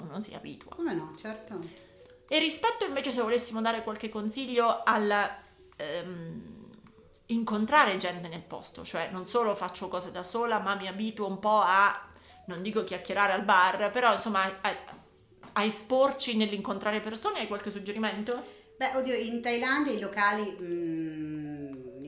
uno 0.00 0.20
si 0.20 0.34
abitua. 0.52 0.74
Come 0.74 0.94
no, 0.94 1.12
certo. 1.16 1.58
E 2.28 2.38
rispetto 2.38 2.84
invece 2.84 3.10
se 3.10 3.20
volessimo 3.20 3.60
dare 3.60 3.82
qualche 3.82 4.08
consiglio 4.08 4.82
al 4.84 5.30
ehm, 5.76 6.42
incontrare 7.26 7.96
gente 7.96 8.28
nel 8.28 8.42
posto, 8.42 8.84
cioè 8.84 9.10
non 9.10 9.26
solo 9.26 9.54
faccio 9.54 9.88
cose 9.88 10.10
da 10.12 10.22
sola, 10.22 10.58
ma 10.58 10.74
mi 10.74 10.86
abituo 10.86 11.26
un 11.26 11.38
po' 11.38 11.60
a, 11.62 12.08
non 12.46 12.62
dico 12.62 12.84
chiacchierare 12.84 13.32
al 13.32 13.44
bar, 13.44 13.90
però 13.90 14.12
insomma 14.12 14.44
a, 14.44 14.76
a 15.52 15.64
esporci 15.64 16.36
nell'incontrare 16.36 17.00
persone, 17.00 17.40
hai 17.40 17.46
qualche 17.46 17.70
suggerimento? 17.70 18.60
Beh, 18.76 18.96
oddio, 18.96 19.14
in 19.14 19.42
Thailandia 19.42 19.92
i 19.92 20.00
locali, 20.00 20.56
mm, 20.58 21.01
i 21.01 21.01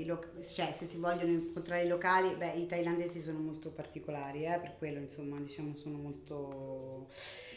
lo- 0.05 0.21
cioè 0.55 0.71
se 0.73 0.87
si 0.87 0.99
vogliono 0.99 1.31
incontrare 1.33 1.85
i 1.85 1.89
locali, 1.89 2.35
beh, 2.37 2.53
i 2.53 2.67
thailandesi 2.67 3.21
sono 3.21 3.39
molto 3.41 3.71
particolari, 3.71 4.45
eh, 4.45 4.59
per 4.61 4.77
quello 4.79 4.99
insomma, 5.01 5.39
diciamo, 5.39 5.75
sono 5.75 5.99
molto 5.99 7.09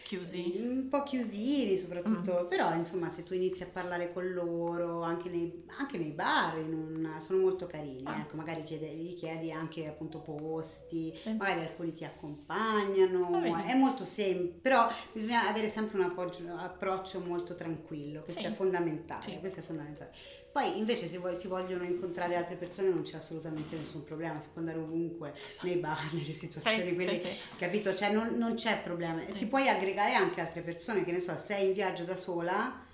Chiusi? 0.04 0.54
un 0.60 0.88
po' 0.90 1.04
chiusini 1.04 1.76
soprattutto, 1.78 2.44
Mm. 2.44 2.48
però 2.48 2.74
insomma 2.74 3.10
se 3.10 3.24
tu 3.24 3.34
inizi 3.34 3.64
a 3.64 3.68
parlare 3.68 4.14
con 4.14 4.32
loro 4.32 5.02
anche 5.02 5.30
nei, 5.30 5.64
anche 5.78 5.98
nei 5.98 6.12
bar 6.12 6.58
in 6.58 6.74
un- 6.74 7.16
sono 7.20 7.40
molto 7.40 7.68
carini, 7.68 8.04
Ah. 8.06 8.20
ecco, 8.20 8.36
magari 8.36 8.64
chiede- 8.64 8.94
gli 8.94 9.14
chiedi 9.16 9.52
anche 9.52 9.88
appunto 9.88 10.20
posti, 10.20 11.14
Sì. 11.22 11.34
magari 11.34 11.62
alcuni 11.62 11.94
ti 11.94 12.06
accompagnano, 12.06 13.42
è 13.64 13.76
molto 13.76 14.06
semplice, 14.06 14.60
però 14.62 14.88
bisogna 15.12 15.48
avere 15.48 15.68
sempre 15.70 15.98
un 16.00 16.06
appoggio- 16.06 16.54
approccio 16.56 17.20
molto 17.20 17.56
tranquillo, 17.56 18.22
questo 18.22 18.42
Sì. 18.42 18.48
è 18.48 18.52
fondamentale, 18.52 19.22
Sì. 19.22 19.40
questo 19.40 19.60
è 19.60 19.64
fondamentale. 19.64 20.12
Poi 20.52 20.78
invece 20.78 21.08
se 21.08 21.20
voi- 21.20 21.36
si 21.36 21.48
vogliono 21.48 21.84
incontrare 21.84 22.36
altre 22.36 22.56
persone 22.56 22.90
non 22.90 23.04
c'è 23.04 23.18
assolutamente 23.18 23.76
nessun 23.76 24.04
problema, 24.04 24.40
si 24.40 24.48
può 24.52 24.62
andare 24.62 24.80
ovunque, 24.80 25.34
nei 25.62 25.76
bar, 25.76 26.00
nelle 26.14 26.32
situazioni, 26.32 26.90
Sì, 26.90 26.96
quindi 26.96 27.22
capito? 27.58 27.94
Cioè 27.94 28.12
non, 28.12 28.36
non 28.38 28.56
c'è 28.56 28.82
problema. 28.82 29.22
Sì. 29.30 29.38
Ti 29.38 29.48
puoi 29.48 29.68
aggregare 29.68 30.14
anche 30.14 30.42
altre 30.42 30.62
persone, 30.62 31.04
che 31.04 31.12
ne 31.12 31.20
so, 31.20 31.38
sei 31.38 31.68
in 31.68 31.74
viaggio 31.74 32.04
da 32.04 32.16
sola 32.16 32.86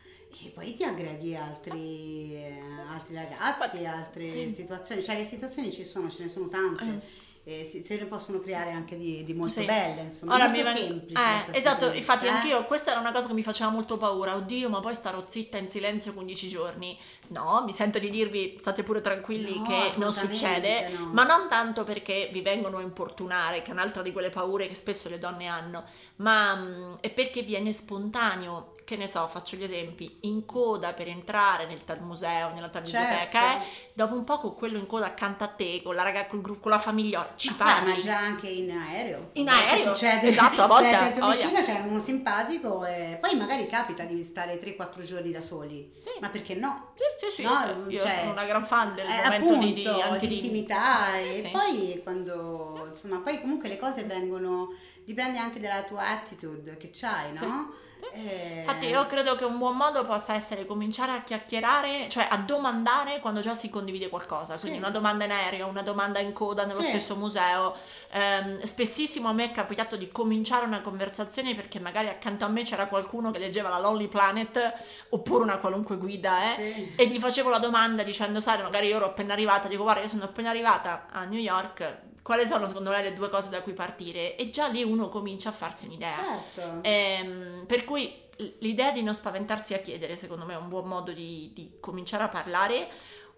e 0.46 0.50
poi 0.50 0.74
ti 0.74 0.84
aggreghi 0.84 1.36
altri, 1.36 2.36
eh, 2.36 2.60
altri 2.90 3.16
ragazzi, 3.16 3.86
altre 3.86 4.28
sì. 4.28 4.52
situazioni. 4.52 5.04
Cioè 5.04 5.18
le 5.18 5.26
situazioni 5.26 5.72
ci 5.72 5.86
sono, 5.86 6.10
ce 6.10 6.24
ne 6.24 6.30
sono 6.30 6.50
tante. 6.50 6.84
E 6.84 7.33
si- 7.46 7.84
se 7.84 7.98
ne 7.98 8.06
possono 8.06 8.40
creare 8.40 8.72
anche 8.72 8.96
di, 8.98 9.24
di 9.26 9.34
molto 9.34 9.60
Sì. 9.60 9.66
belle, 9.66 10.02
insomma, 10.04 10.36
Ora 10.36 10.48
molto 10.48 10.70
mi 10.72 10.78
semplici. 10.78 11.14
eh, 11.14 11.58
esatto, 11.58 11.92
infatti 11.92 12.26
eh. 12.26 12.30
anch'io 12.30 12.64
questa 12.64 12.92
era 12.92 13.00
una 13.02 13.12
cosa 13.12 13.28
che 13.28 13.34
mi 13.34 13.44
faceva 13.44 13.70
molto 13.70 13.98
paura. 13.98 14.36
Oddio, 14.36 14.70
ma 14.70 14.80
poi 14.80 14.94
starò 14.94 15.22
zitta 15.28 15.58
in 15.58 15.68
silenzio 15.70 16.14
15 16.14 16.48
giorni. 16.48 16.98
No, 17.28 17.62
mi 17.66 17.74
sento 17.74 18.00
di 18.00 18.10
dirvi 18.10 18.56
state 18.60 18.84
pure 18.84 19.02
tranquilli 19.02 19.58
No, 19.60 19.64
che 19.66 19.92
non 19.98 20.14
succede, 20.14 20.90
no. 20.90 21.10
ma 21.12 21.24
non 21.26 21.48
tanto 21.50 21.84
perché 21.84 22.30
vi 22.32 22.42
vengono 22.42 22.78
a 22.78 22.82
importunare, 22.82 23.62
che 23.62 23.70
è 23.72 23.74
un'altra 23.74 24.02
di 24.02 24.14
quelle 24.14 24.30
paure 24.30 24.68
che 24.68 24.76
spesso 24.76 25.10
le 25.10 25.20
donne 25.20 25.48
hanno, 25.48 25.84
ma 26.18 26.56
mm, 26.56 26.94
è 27.02 27.10
perché 27.10 27.42
viene 27.42 27.74
spontaneo. 27.74 28.76
Che 28.86 28.98
ne 28.98 29.08
so, 29.08 29.26
faccio 29.28 29.56
gli 29.56 29.64
esempi, 29.64 30.18
in 30.22 30.46
coda 30.46 30.92
per 30.94 31.08
entrare 31.08 31.66
nel 31.68 31.86
tal 31.86 32.02
museo, 32.02 32.50
nella 32.54 32.68
tal 32.68 32.82
biblioteca, 32.82 33.40
Certo. 33.40 33.64
eh, 33.66 33.90
dopo 33.94 34.16
un 34.16 34.26
po' 34.26 34.40
con 34.40 34.56
quello 34.56 34.78
in 34.78 34.86
coda 34.88 35.06
accanto 35.06 35.46
a 35.46 35.48
te, 35.48 35.82
con 35.82 35.96
la 35.96 36.04
raga, 36.04 36.26
col 36.28 36.42
gruppo, 36.42 36.62
con 36.64 36.72
la 36.72 36.80
famiglia, 36.80 37.32
ci 37.38 37.50
Ma, 37.52 37.56
parli. 37.56 37.84
guarda, 37.94 37.96
ma 37.96 38.02
già 38.04 38.18
anche 38.20 38.48
in 38.50 38.72
aereo. 38.72 39.30
In 39.34 39.48
aereo, 39.48 39.96
succede. 39.96 40.28
esatto, 40.28 40.64
a 40.64 40.68
volte, 40.68 40.92
Cioè, 40.92 41.04
detto 41.14 41.26
oh, 41.26 41.32
vicino 41.32 41.62
c'è 41.62 41.80
uno 41.80 42.00
simpatico 42.00 42.86
e 42.86 43.18
poi 43.22 43.36
magari 43.36 43.68
capita 43.68 44.04
di 44.04 44.22
stare 44.22 44.60
3-4 44.60 45.02
giorni 45.02 45.32
da 45.32 45.42
soli. 45.42 45.94
Sì. 46.00 46.10
Ma 46.20 46.28
perché 46.30 46.56
no? 46.56 46.92
Sì, 46.96 47.26
sì, 47.30 47.36
sì, 47.38 47.44
No, 47.44 47.86
io 47.90 48.02
cioè, 48.02 48.18
sono 48.20 48.32
una 48.32 48.46
gran 48.46 48.66
fan 48.66 48.96
del 48.96 49.06
Eh, 49.06 49.24
momento 49.24 49.46
appunto, 49.54 49.66
di, 49.66 49.74
di- 49.74 49.88
anche 49.88 50.20
di 50.20 50.28
di 50.28 50.36
intimità 50.36 51.14
Sì, 51.16 51.28
e 51.30 51.42
sì. 51.46 51.48
poi 51.52 52.02
quando 52.04 52.88
insomma 52.90 53.20
poi 53.20 53.40
comunque 53.40 53.70
le 53.70 53.78
cose 53.78 54.04
vengono 54.04 54.74
dipende 55.06 55.38
anche 55.38 55.60
dalla 55.60 55.84
tua 55.84 56.08
attitude 56.10 56.76
che 56.78 56.90
c'hai 56.94 57.34
no? 57.34 57.74
Eh, 58.12 58.60
Infatti 58.60 58.88
io 58.88 59.06
credo 59.08 59.36
che 59.36 59.44
un 59.46 59.58
buon 59.58 59.76
modo 59.76 60.06
possa 60.06 60.34
essere 60.36 60.66
cominciare 60.66 61.12
a 61.12 61.22
chiacchierare, 61.22 62.08
cioè 62.10 62.28
a 62.30 62.38
domandare 62.38 63.20
quando 63.20 63.42
già 63.42 63.54
si 63.54 63.70
condivide 63.70 64.10
qualcosa, 64.10 64.56
quindi 64.58 64.78
Sì. 64.78 64.84
una 64.84 64.92
domanda 64.92 65.26
in 65.26 65.32
aereo, 65.32 65.68
una 65.68 65.82
domanda 65.82 66.20
in 66.20 66.34
coda 66.34 66.64
nello 66.66 66.82
Sì. 66.82 66.90
stesso 66.90 67.16
museo. 67.16 67.76
Ehm, 68.12 68.62
spessissimo 68.64 69.30
a 69.30 69.34
me 69.34 69.46
è 69.46 69.52
capitato 69.52 69.96
di 69.96 70.10
cominciare 70.10 70.66
una 70.66 70.82
conversazione 70.82 71.56
perché 71.56 71.80
magari 71.80 72.08
accanto 72.08 72.46
a 72.46 72.48
me 72.48 72.64
c'era 72.64 72.88
qualcuno 72.88 73.32
che 73.32 73.40
leggeva 73.40 73.70
la 73.70 73.80
Lonely 73.80 74.08
Planet 74.08 74.74
oppure 75.10 75.44
una 75.44 75.58
qualunque 75.58 75.98
guida, 75.98 76.44
eh, 76.44 76.56
sì. 76.56 76.94
e 76.96 77.08
gli 77.08 77.20
facevo 77.20 77.50
la 77.50 77.60
domanda 77.60 78.04
dicendo, 78.04 78.40
sai, 78.42 78.62
magari 78.62 78.88
io 78.88 78.96
ero 78.98 79.06
appena 79.06 79.34
arrivata, 79.34 79.68
dico 79.68 79.84
guarda 79.84 80.02
io 80.02 80.08
sono 80.08 80.24
appena 80.24 80.50
arrivata 80.50 81.08
a 81.12 81.24
New 81.26 81.40
York, 81.40 81.98
quali 82.24 82.48
sono 82.48 82.68
secondo 82.68 82.90
lei 82.90 83.04
le 83.04 83.14
due 83.14 83.30
cose 83.30 83.50
da 83.50 83.62
cui 83.62 83.74
partire? 83.74 84.36
E 84.38 84.50
già 84.50 84.68
lì 84.68 84.82
uno 84.82 85.10
comincia 85.10 85.50
a 85.50 85.52
farsi 85.52 85.86
un'idea. 85.86 86.16
certo 86.16 86.80
Ehm, 86.82 87.66
per 87.68 87.84
cui 87.84 88.22
l'idea 88.60 88.92
di 88.92 89.04
non 89.04 89.14
spaventarsi 89.14 89.74
a 89.74 89.80
chiedere, 89.80 90.16
secondo 90.16 90.46
me, 90.46 90.54
è 90.54 90.58
un 90.58 90.70
buon 90.70 90.88
modo 90.88 91.12
di, 91.12 91.52
di 91.54 91.78
cominciare 91.80 92.24
a 92.24 92.30
parlare. 92.30 92.90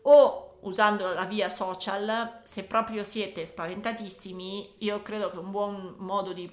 O 0.04 0.58
usando 0.62 1.14
la 1.14 1.26
via 1.26 1.50
social, 1.50 2.42
se 2.44 2.64
proprio 2.64 3.04
siete 3.04 3.46
spaventatissimi, 3.46 4.76
io 4.80 5.02
credo 5.02 5.32
che 5.32 5.40
un 5.40 5.52
buon 5.52 5.96
modo 5.98 6.32
di 6.32 6.50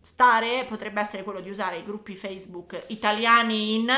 stare 0.00 0.64
potrebbe 0.68 1.00
essere 1.00 1.24
quello 1.24 1.40
di 1.40 1.50
usare 1.50 1.78
i 1.78 1.84
gruppi 1.84 2.16
Facebook 2.16 2.84
italiani 2.88 3.74
in... 3.74 3.92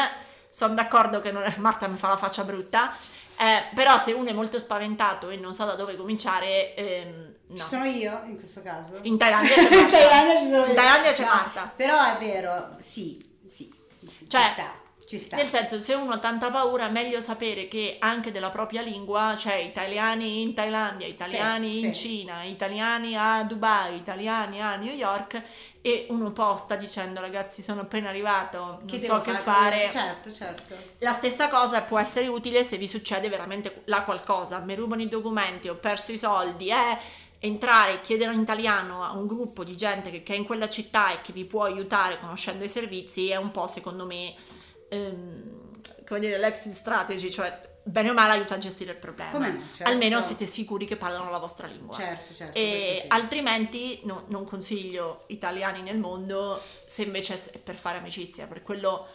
Sono 0.50 0.74
d'accordo 0.74 1.20
che 1.20 1.30
non 1.30 1.42
è, 1.42 1.54
Marta 1.58 1.86
mi 1.86 1.98
fa 1.98 2.08
la 2.08 2.16
faccia 2.16 2.42
brutta, 2.42 2.96
eh, 3.38 3.74
però 3.74 3.98
se 3.98 4.12
uno 4.12 4.29
è 4.29 4.33
molto 4.33 4.59
spaventato 4.59 5.29
e 5.31 5.37
non 5.37 5.55
sa 5.55 5.64
da 5.64 5.74
dove 5.74 5.96
cominciare, 5.96 6.74
ehm, 6.74 7.35
no. 7.48 7.57
Ci 7.57 7.62
sono 7.62 7.85
io 7.85 8.22
in 8.27 8.37
questo 8.37 8.62
caso? 8.62 8.98
In 9.03 9.16
Thailandia 9.16 9.55
c'è 9.57 9.62
In 9.62 9.79
Marta. 9.79 9.96
Thailandia 9.96 10.40
ci 10.40 10.46
sono 10.48 10.66
In. 10.66 10.74
Thailandia 10.74 11.12
c'è 11.12 11.22
No, 11.24 11.29
Marta. 11.29 11.72
Però 11.77 12.05
è 12.05 12.16
vero, 12.18 12.77
sì, 12.79 13.24
sì, 13.46 13.72
sì, 14.07 14.29
Cioè, 14.29 14.55
ci 15.08 15.18
sta. 15.18 15.36
Nel 15.36 15.48
senso, 15.48 15.80
se 15.80 15.94
uno 15.94 16.12
ha 16.12 16.18
tanta 16.18 16.50
paura, 16.50 16.86
è 16.86 16.90
meglio 16.90 17.22
sapere 17.22 17.66
che 17.66 17.96
anche 17.98 18.30
della 18.30 18.50
propria 18.50 18.82
lingua, 18.82 19.34
cioè 19.38 19.54
italiani 19.54 20.42
in 20.42 20.52
Thailandia, 20.52 21.06
italiani 21.06 21.72
Sì, 21.72 21.86
in 21.86 21.94
sì. 21.94 22.00
Cina, 22.08 22.42
italiani 22.42 23.16
a 23.16 23.42
Dubai, 23.42 23.96
italiani 23.96 24.60
a 24.60 24.76
New 24.76 24.92
York, 24.92 25.42
e 25.80 26.08
uno 26.10 26.30
posta 26.32 26.76
dicendo 26.76 27.22
ragazzi 27.22 27.62
sono 27.62 27.80
appena 27.80 28.10
arrivato, 28.10 28.58
non 28.58 28.84
che 28.84 28.96
so 28.96 29.00
devo 29.00 29.20
che 29.22 29.32
fare. 29.32 29.88
Certo, 29.90 30.30
certo. 30.30 30.76
La 30.98 31.14
stessa 31.14 31.48
cosa 31.48 31.80
può 31.80 31.98
essere 31.98 32.26
utile 32.26 32.62
se 32.62 32.76
vi 32.76 32.86
succede 32.86 33.30
veramente 33.30 33.80
là 33.86 34.02
qualcosa, 34.02 34.58
mi 34.58 34.74
rubano 34.74 35.00
i 35.00 35.08
documenti, 35.08 35.70
ho 35.70 35.76
perso 35.76 36.12
i 36.12 36.18
soldi, 36.18 36.68
eh, 36.68 36.98
entrare 37.38 37.94
e 37.94 38.00
chiedere 38.02 38.34
in 38.34 38.40
italiano 38.40 39.02
a 39.02 39.12
un 39.12 39.26
gruppo 39.26 39.64
di 39.64 39.74
gente 39.74 40.10
che, 40.10 40.22
che 40.22 40.34
è 40.34 40.36
in 40.36 40.44
quella 40.44 40.68
città 40.68 41.12
e 41.12 41.22
che 41.22 41.32
vi 41.32 41.46
può 41.46 41.62
aiutare 41.62 42.20
conoscendo 42.20 42.62
i 42.62 42.68
servizi 42.68 43.30
è 43.30 43.36
un 43.36 43.52
po' 43.52 43.68
secondo 43.68 44.04
me 44.04 44.34
ehm, 44.88 45.70
come 46.07 46.20
dire 46.20 46.38
l'exit 46.38 46.72
strategy, 46.72 47.31
cioè 47.31 47.77
bene 47.88 48.11
o 48.11 48.12
male 48.12 48.33
aiuta 48.33 48.55
a 48.55 48.59
gestire 48.59 48.92
il 48.92 48.98
problema. 48.98 49.31
Come 49.31 49.68
certo. 49.72 49.90
Almeno 49.90 50.20
siete 50.20 50.46
sicuri 50.46 50.85
che 50.85 50.96
parlano 50.96 51.31
la 51.31 51.38
vostra 51.38 51.66
lingua. 51.66 51.94
Certo, 51.94 52.35
certo. 52.35 52.57
E 52.57 53.01
sì. 53.03 53.07
altrimenti 53.09 54.01
no- 54.05 54.24
non 54.29 54.44
consiglio 54.44 55.24
italiani 55.29 55.83
nel 55.83 55.98
mondo 55.98 56.61
se 56.87 57.03
invece 57.03 57.35
è 57.53 57.59
per 57.59 57.77
fare 57.77 57.98
amicizia, 57.98 58.46
per 58.46 58.62
quello 58.62 59.07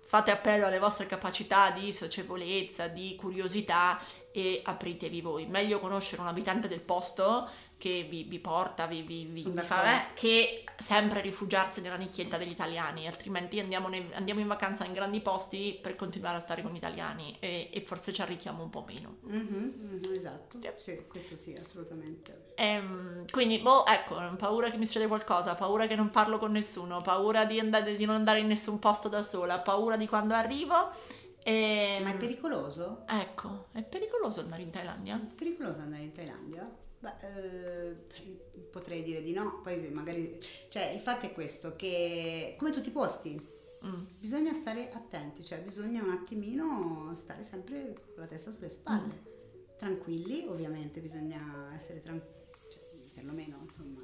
fate 0.00 0.30
appello 0.30 0.66
alle 0.66 0.78
vostre 0.78 1.06
capacità 1.06 1.70
di 1.70 1.92
socievolezza, 1.92 2.86
di 2.86 3.16
curiosità 3.16 3.98
e 4.30 4.60
apritevi 4.62 5.20
voi. 5.20 5.46
Meglio 5.46 5.78
conoscere 5.78 6.22
un 6.22 6.28
abitante 6.28 6.68
del 6.68 6.82
posto 6.82 7.48
che 7.82 8.06
vi, 8.08 8.22
vi 8.22 8.38
porta, 8.38 8.86
vi, 8.86 9.02
vi- 9.02 9.24
vi- 9.24 9.42
fa, 9.60 10.04
eh, 10.04 10.10
che 10.14 10.62
sempre 10.76 11.20
rifugiarsi 11.20 11.80
nella 11.80 11.96
nicchietta 11.96 12.36
degli 12.36 12.52
italiani, 12.52 13.08
altrimenti 13.08 13.58
andiamo, 13.58 13.88
ne- 13.88 14.10
andiamo 14.12 14.38
in 14.38 14.46
vacanza 14.46 14.84
in 14.84 14.92
grandi 14.92 15.20
posti 15.20 15.76
per 15.82 15.96
continuare 15.96 16.36
a 16.36 16.38
stare 16.38 16.62
con 16.62 16.70
gli 16.70 16.76
italiani 16.76 17.36
e, 17.40 17.70
e 17.72 17.80
forse 17.80 18.12
ci 18.12 18.22
arricchiamo 18.22 18.62
un 18.62 18.70
po' 18.70 18.84
meno. 18.86 19.16
Mhm, 19.22 19.98
mhm, 20.00 20.14
esatto. 20.14 20.60
Sì. 20.60 20.70
Sì, 20.76 21.06
questo 21.08 21.36
sì, 21.36 21.56
assolutamente. 21.56 22.52
Ehm, 22.54 23.24
quindi, 23.32 23.58
boh, 23.58 23.84
ecco, 23.86 24.14
paura 24.36 24.70
che 24.70 24.76
mi 24.76 24.86
succeda 24.86 25.08
qualcosa, 25.08 25.56
paura 25.56 25.88
che 25.88 25.96
non 25.96 26.10
parlo 26.10 26.38
con 26.38 26.52
nessuno, 26.52 27.00
paura 27.02 27.44
di, 27.46 27.58
andare, 27.58 27.96
di 27.96 28.04
non 28.04 28.14
andare 28.14 28.38
in 28.38 28.46
nessun 28.46 28.78
posto 28.78 29.08
da 29.08 29.22
sola, 29.22 29.58
paura 29.58 29.96
di 29.96 30.06
quando 30.06 30.34
arrivo. 30.34 30.90
E... 31.42 31.98
Ma 32.00 32.10
è 32.10 32.16
pericoloso? 32.16 33.02
Ecco, 33.08 33.66
è 33.72 33.82
pericoloso 33.82 34.38
andare 34.38 34.62
in 34.62 34.70
Thailandia? 34.70 35.16
È 35.16 35.34
pericoloso 35.34 35.80
andare 35.80 36.02
in 36.04 36.12
Thailandia? 36.12 36.70
Beh, 37.02 37.90
eh, 37.90 37.94
potrei 38.70 39.02
dire 39.02 39.22
di 39.22 39.32
no, 39.32 39.60
poi 39.60 39.88
magari... 39.90 40.38
Cioè, 40.68 40.90
il 40.90 41.00
fatto 41.00 41.26
è 41.26 41.32
questo, 41.32 41.74
che 41.74 42.54
come 42.56 42.70
tutti 42.70 42.88
i 42.88 42.92
posti, 42.92 43.50
Mm. 43.84 44.04
bisogna 44.16 44.52
stare 44.52 44.92
attenti, 44.92 45.42
cioè 45.42 45.60
bisogna 45.60 46.04
un 46.04 46.10
attimino 46.10 47.12
stare 47.16 47.42
sempre 47.42 47.92
con 48.14 48.22
la 48.22 48.28
testa 48.28 48.52
sulle 48.52 48.68
spalle. 48.68 49.30
Tranquilli, 49.76 50.46
ovviamente, 50.46 51.00
bisogna 51.00 51.68
essere 51.74 52.00
tranquilli, 52.00 52.46
cioè, 52.70 52.80
perlomeno, 53.12 53.58
insomma, 53.62 54.00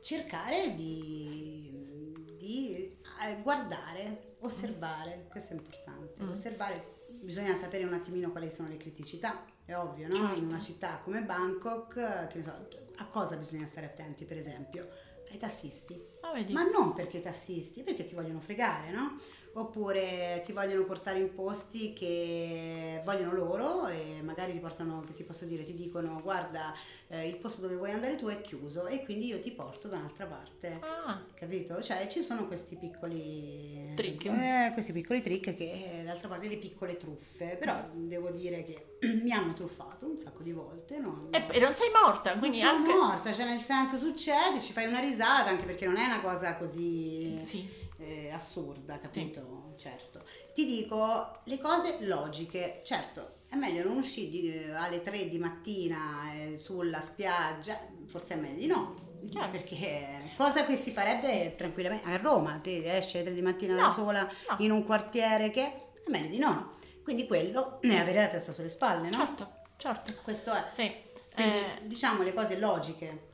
cercare 0.00 0.72
di, 0.74 2.14
di, 2.38 2.96
eh, 3.24 3.42
guardare, 3.42 4.36
osservare, 4.42 5.26
questo 5.28 5.54
è 5.54 5.56
importante, 5.56 6.22
Mm. 6.22 6.28
osservare, 6.28 6.98
bisogna 7.22 7.56
sapere 7.56 7.82
un 7.82 7.92
attimino 7.92 8.30
quali 8.30 8.48
sono 8.48 8.68
le 8.68 8.76
criticità, 8.76 9.44
è 9.66 9.76
ovvio, 9.76 10.08
no? 10.08 10.14
Certo. 10.14 10.38
In 10.38 10.46
una 10.46 10.58
città 10.58 11.00
come 11.02 11.22
Bangkok, 11.22 11.96
eh, 11.96 12.26
che 12.28 12.38
ne 12.38 12.44
so, 12.44 12.68
a 12.96 13.06
cosa 13.06 13.36
bisogna 13.36 13.66
stare 13.66 13.86
attenti, 13.86 14.24
per 14.24 14.38
esempio? 14.38 14.88
Ai 15.30 15.38
tassisti. 15.38 16.00
Ah? 16.20 16.32
Ma 16.52 16.62
non 16.62 16.94
perché 16.94 17.18
i 17.18 17.22
tassisti, 17.22 17.82
perché 17.82 18.04
ti 18.04 18.14
vogliono 18.14 18.40
fregare, 18.40 18.92
no? 18.92 19.18
Oppure 19.58 20.42
ti 20.44 20.52
vogliono 20.52 20.84
portare 20.84 21.18
in 21.18 21.32
posti 21.32 21.94
che 21.94 23.00
vogliono 23.04 23.32
loro 23.32 23.86
e 23.86 24.20
magari 24.22 24.52
ti 24.52 24.58
portano, 24.58 25.00
che 25.00 25.14
ti 25.14 25.22
posso 25.22 25.46
dire, 25.46 25.62
ti 25.64 25.74
dicono 25.74 26.20
guarda 26.22 26.74
eh, 27.08 27.26
il 27.26 27.38
posto 27.38 27.62
dove 27.62 27.76
vuoi 27.76 27.90
andare 27.90 28.16
tu 28.16 28.26
è 28.26 28.42
chiuso 28.42 28.86
e 28.86 29.02
quindi 29.02 29.26
io 29.28 29.40
ti 29.40 29.50
porto 29.52 29.88
da 29.88 29.96
un'altra 29.96 30.26
parte. 30.26 30.78
Ah, 30.82 31.22
Capito? 31.34 31.80
Cioè 31.80 32.06
ci 32.08 32.20
sono 32.20 32.46
questi 32.46 32.76
piccoli 32.76 33.92
Trick. 33.94 34.26
eh, 34.26 34.70
questi 34.74 34.92
piccoli 34.92 35.22
trick 35.22 35.54
che 35.56 36.00
eh, 36.00 36.04
d'altra 36.04 36.28
parte 36.28 36.48
le 36.48 36.58
piccole 36.58 36.98
truffe, 36.98 37.56
però 37.58 37.82
devo 37.94 38.28
dire 38.30 38.62
che 38.62 38.96
mi 39.22 39.32
hanno 39.32 39.54
truffato 39.54 40.04
un 40.06 40.18
sacco 40.18 40.42
di 40.42 40.52
volte, 40.52 40.98
no? 40.98 41.28
e, 41.30 41.46
e 41.50 41.60
non 41.60 41.74
sei 41.74 41.88
morta, 42.02 42.36
quindi 42.36 42.60
non 42.60 42.82
sono 42.82 42.84
anche... 42.84 42.94
morta, 42.94 43.32
cioè 43.32 43.46
nel 43.46 43.62
senso 43.62 43.96
succede, 43.96 44.60
ci 44.60 44.72
fai 44.72 44.86
una 44.86 45.00
risata 45.00 45.48
anche 45.48 45.64
perché 45.64 45.86
non 45.86 45.96
è 45.96 46.04
una 46.04 46.20
cosa 46.20 46.54
così 46.56 47.40
Sì, 47.42 47.66
eh, 47.98 48.30
assurda, 48.30 48.98
capito? 48.98 49.74
Certo. 49.76 50.22
Ti 50.54 50.64
dico 50.66 51.40
le 51.44 51.58
cose 51.58 51.98
logiche, 52.00 52.80
certo. 52.84 53.34
È 53.48 53.54
meglio 53.54 53.84
non 53.84 53.96
uscire 53.98 54.30
di- 54.30 54.70
alle 54.74 55.02
3 55.02 55.28
di 55.28 55.38
mattina 55.38 56.32
eh, 56.34 56.56
sulla 56.56 57.00
spiaggia, 57.00 57.78
forse 58.06 58.34
è 58.34 58.36
meglio 58.36 58.56
di 58.58 58.66
no. 58.66 59.04
Chiaro. 59.30 59.50
Perché 59.50 60.32
cosa 60.36 60.64
che 60.66 60.76
si 60.76 60.90
farebbe 60.92 61.54
tranquillamente 61.56 62.08
a 62.08 62.16
Roma, 62.16 62.58
ti 62.62 62.84
esci 62.86 63.16
alle 63.16 63.26
3 63.26 63.34
di 63.34 63.42
mattina 63.42 63.74
da 63.74 63.82
No, 63.84 63.90
sola 63.90 64.22
no. 64.22 64.56
in 64.58 64.70
un 64.70 64.84
quartiere 64.84 65.50
che 65.50 65.62
è 65.64 65.82
meglio 66.08 66.28
di 66.28 66.38
no. 66.38 66.74
Quindi 67.02 67.26
quello 67.26 67.78
è 67.82 67.96
avere 67.96 68.20
la 68.20 68.28
testa 68.28 68.52
sulle 68.52 68.68
spalle, 68.68 69.08
no? 69.08 69.16
certo, 69.16 69.50
certo. 69.76 70.12
Questo 70.22 70.52
è. 70.52 70.64
Sì. 70.72 70.92
Quindi 71.34 71.56
Eh, 71.56 71.80
diciamo 71.86 72.22
le 72.22 72.32
cose 72.34 72.58
logiche. 72.58 73.25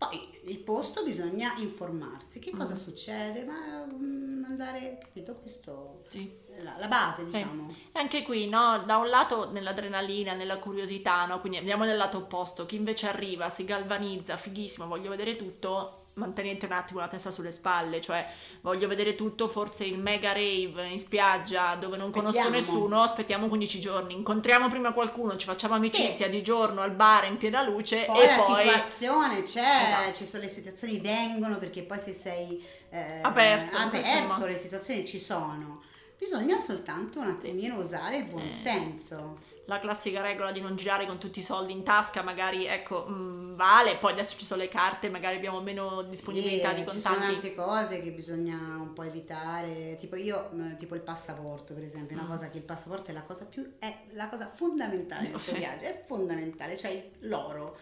Poi 0.00 0.30
il 0.44 0.58
posto 0.60 1.02
bisogna 1.04 1.52
informarsi. 1.58 2.38
Che 2.38 2.52
cosa 2.52 2.72
Mm. 2.72 2.76
succede? 2.78 3.44
Ma 3.44 3.84
mm, 3.84 4.44
andare, 4.44 4.98
capito? 5.02 5.34
Questo 5.34 6.04
sì. 6.08 6.38
la, 6.62 6.76
la 6.78 6.88
base, 6.88 7.26
diciamo. 7.26 7.68
E 7.92 7.98
anche 7.98 8.22
qui, 8.22 8.48
no, 8.48 8.82
da 8.86 8.96
un 8.96 9.10
lato 9.10 9.50
nell'adrenalina, 9.52 10.32
nella 10.32 10.58
curiosità, 10.58 11.26
no? 11.26 11.40
Quindi 11.40 11.58
andiamo 11.58 11.84
nel 11.84 11.98
lato 11.98 12.16
opposto, 12.16 12.64
chi 12.64 12.76
invece 12.76 13.08
arriva, 13.08 13.50
si 13.50 13.64
galvanizza, 13.66 14.38
fighissimo, 14.38 14.86
voglio 14.86 15.10
vedere 15.10 15.36
tutto, 15.36 15.99
mantenete 16.20 16.66
un 16.66 16.72
attimo 16.72 17.00
la 17.00 17.08
testa 17.08 17.30
sulle 17.30 17.50
spalle, 17.50 18.00
cioè 18.00 18.24
voglio 18.60 18.86
vedere 18.86 19.14
tutto, 19.14 19.48
forse 19.48 19.84
il 19.84 19.98
mega 19.98 20.32
rave 20.32 20.86
in 20.88 20.98
spiaggia 20.98 21.74
dove 21.74 21.96
non 21.96 22.10
conosco 22.10 22.38
Aspettiamo. 22.38 22.56
nessuno, 22.72 23.02
aspettiamo 23.02 23.48
15 23.48 23.80
giorni, 23.80 24.14
incontriamo 24.14 24.68
prima 24.68 24.92
qualcuno, 24.92 25.36
ci 25.36 25.46
facciamo 25.46 25.74
amicizia 25.74 26.28
di 26.28 26.42
giorno 26.42 26.82
al 26.82 26.92
bar 26.92 27.24
in 27.24 27.36
piena 27.38 27.62
luce 27.62 28.04
Poi 28.04 28.22
e 28.22 28.26
la 28.26 28.36
poi 28.36 28.68
situazione 28.68 29.42
c'è, 29.42 29.60
Esatto. 29.60 30.12
ci 30.14 30.26
sono 30.26 30.42
le 30.44 30.48
situazioni 30.48 30.98
vengono 31.00 31.58
perché 31.58 31.82
poi 31.82 31.98
se 31.98 32.12
sei 32.12 32.64
eh, 32.90 33.20
Aperto, 33.22 33.76
aperto, 33.76 34.46
le 34.46 34.56
situazioni 34.58 35.06
ci 35.06 35.18
sono. 35.18 35.82
Bisogna 36.18 36.60
soltanto 36.60 37.18
un 37.20 37.28
attimino 37.28 37.78
usare 37.78 38.18
il 38.18 38.24
buon 38.26 38.48
Eh. 38.48 38.52
senso. 38.54 39.38
La 39.66 39.78
classica 39.78 40.20
regola 40.20 40.50
di 40.52 40.60
non 40.60 40.74
girare 40.74 41.06
con 41.06 41.18
tutti 41.18 41.38
i 41.38 41.42
soldi 41.42 41.72
in 41.72 41.82
tasca, 41.84 42.22
magari 42.22 42.66
ecco, 42.66 43.06
mm, 43.08 43.54
vale, 43.54 43.94
poi 43.96 44.12
adesso 44.12 44.36
ci 44.36 44.44
sono 44.44 44.62
le 44.62 44.68
carte, 44.68 45.08
magari 45.10 45.36
abbiamo 45.36 45.60
meno 45.60 46.02
disponibilità 46.02 46.70
Sì, 46.74 46.82
di 46.82 46.90
Ci 46.90 46.98
sono 47.00 47.14
contanti. 47.14 47.32
tante 47.50 47.54
cose 47.54 48.02
che 48.02 48.10
bisogna 48.10 48.56
un 48.56 48.92
po' 48.94 49.02
evitare, 49.04 49.96
tipo 50.00 50.16
io, 50.16 50.50
eh, 50.58 50.76
tipo 50.76 50.94
il 50.96 51.02
passaporto 51.02 51.74
per 51.74 51.84
esempio, 51.84 52.16
una 52.16 52.24
Mm. 52.26 52.30
cosa 52.30 52.50
che 52.50 52.56
il 52.58 52.64
passaporto 52.64 53.10
è 53.10 53.14
la 53.14 53.22
cosa 53.22 53.44
più, 53.44 53.74
è 53.78 53.94
la 54.12 54.28
cosa 54.28 54.48
fondamentale 54.50 55.22
del 55.30 55.30
tuo 55.32 55.52
Sì. 55.52 55.58
viaggio, 55.58 55.84
è 55.84 56.02
fondamentale, 56.06 56.76
cioè 56.76 57.10
l'oro, 57.20 57.76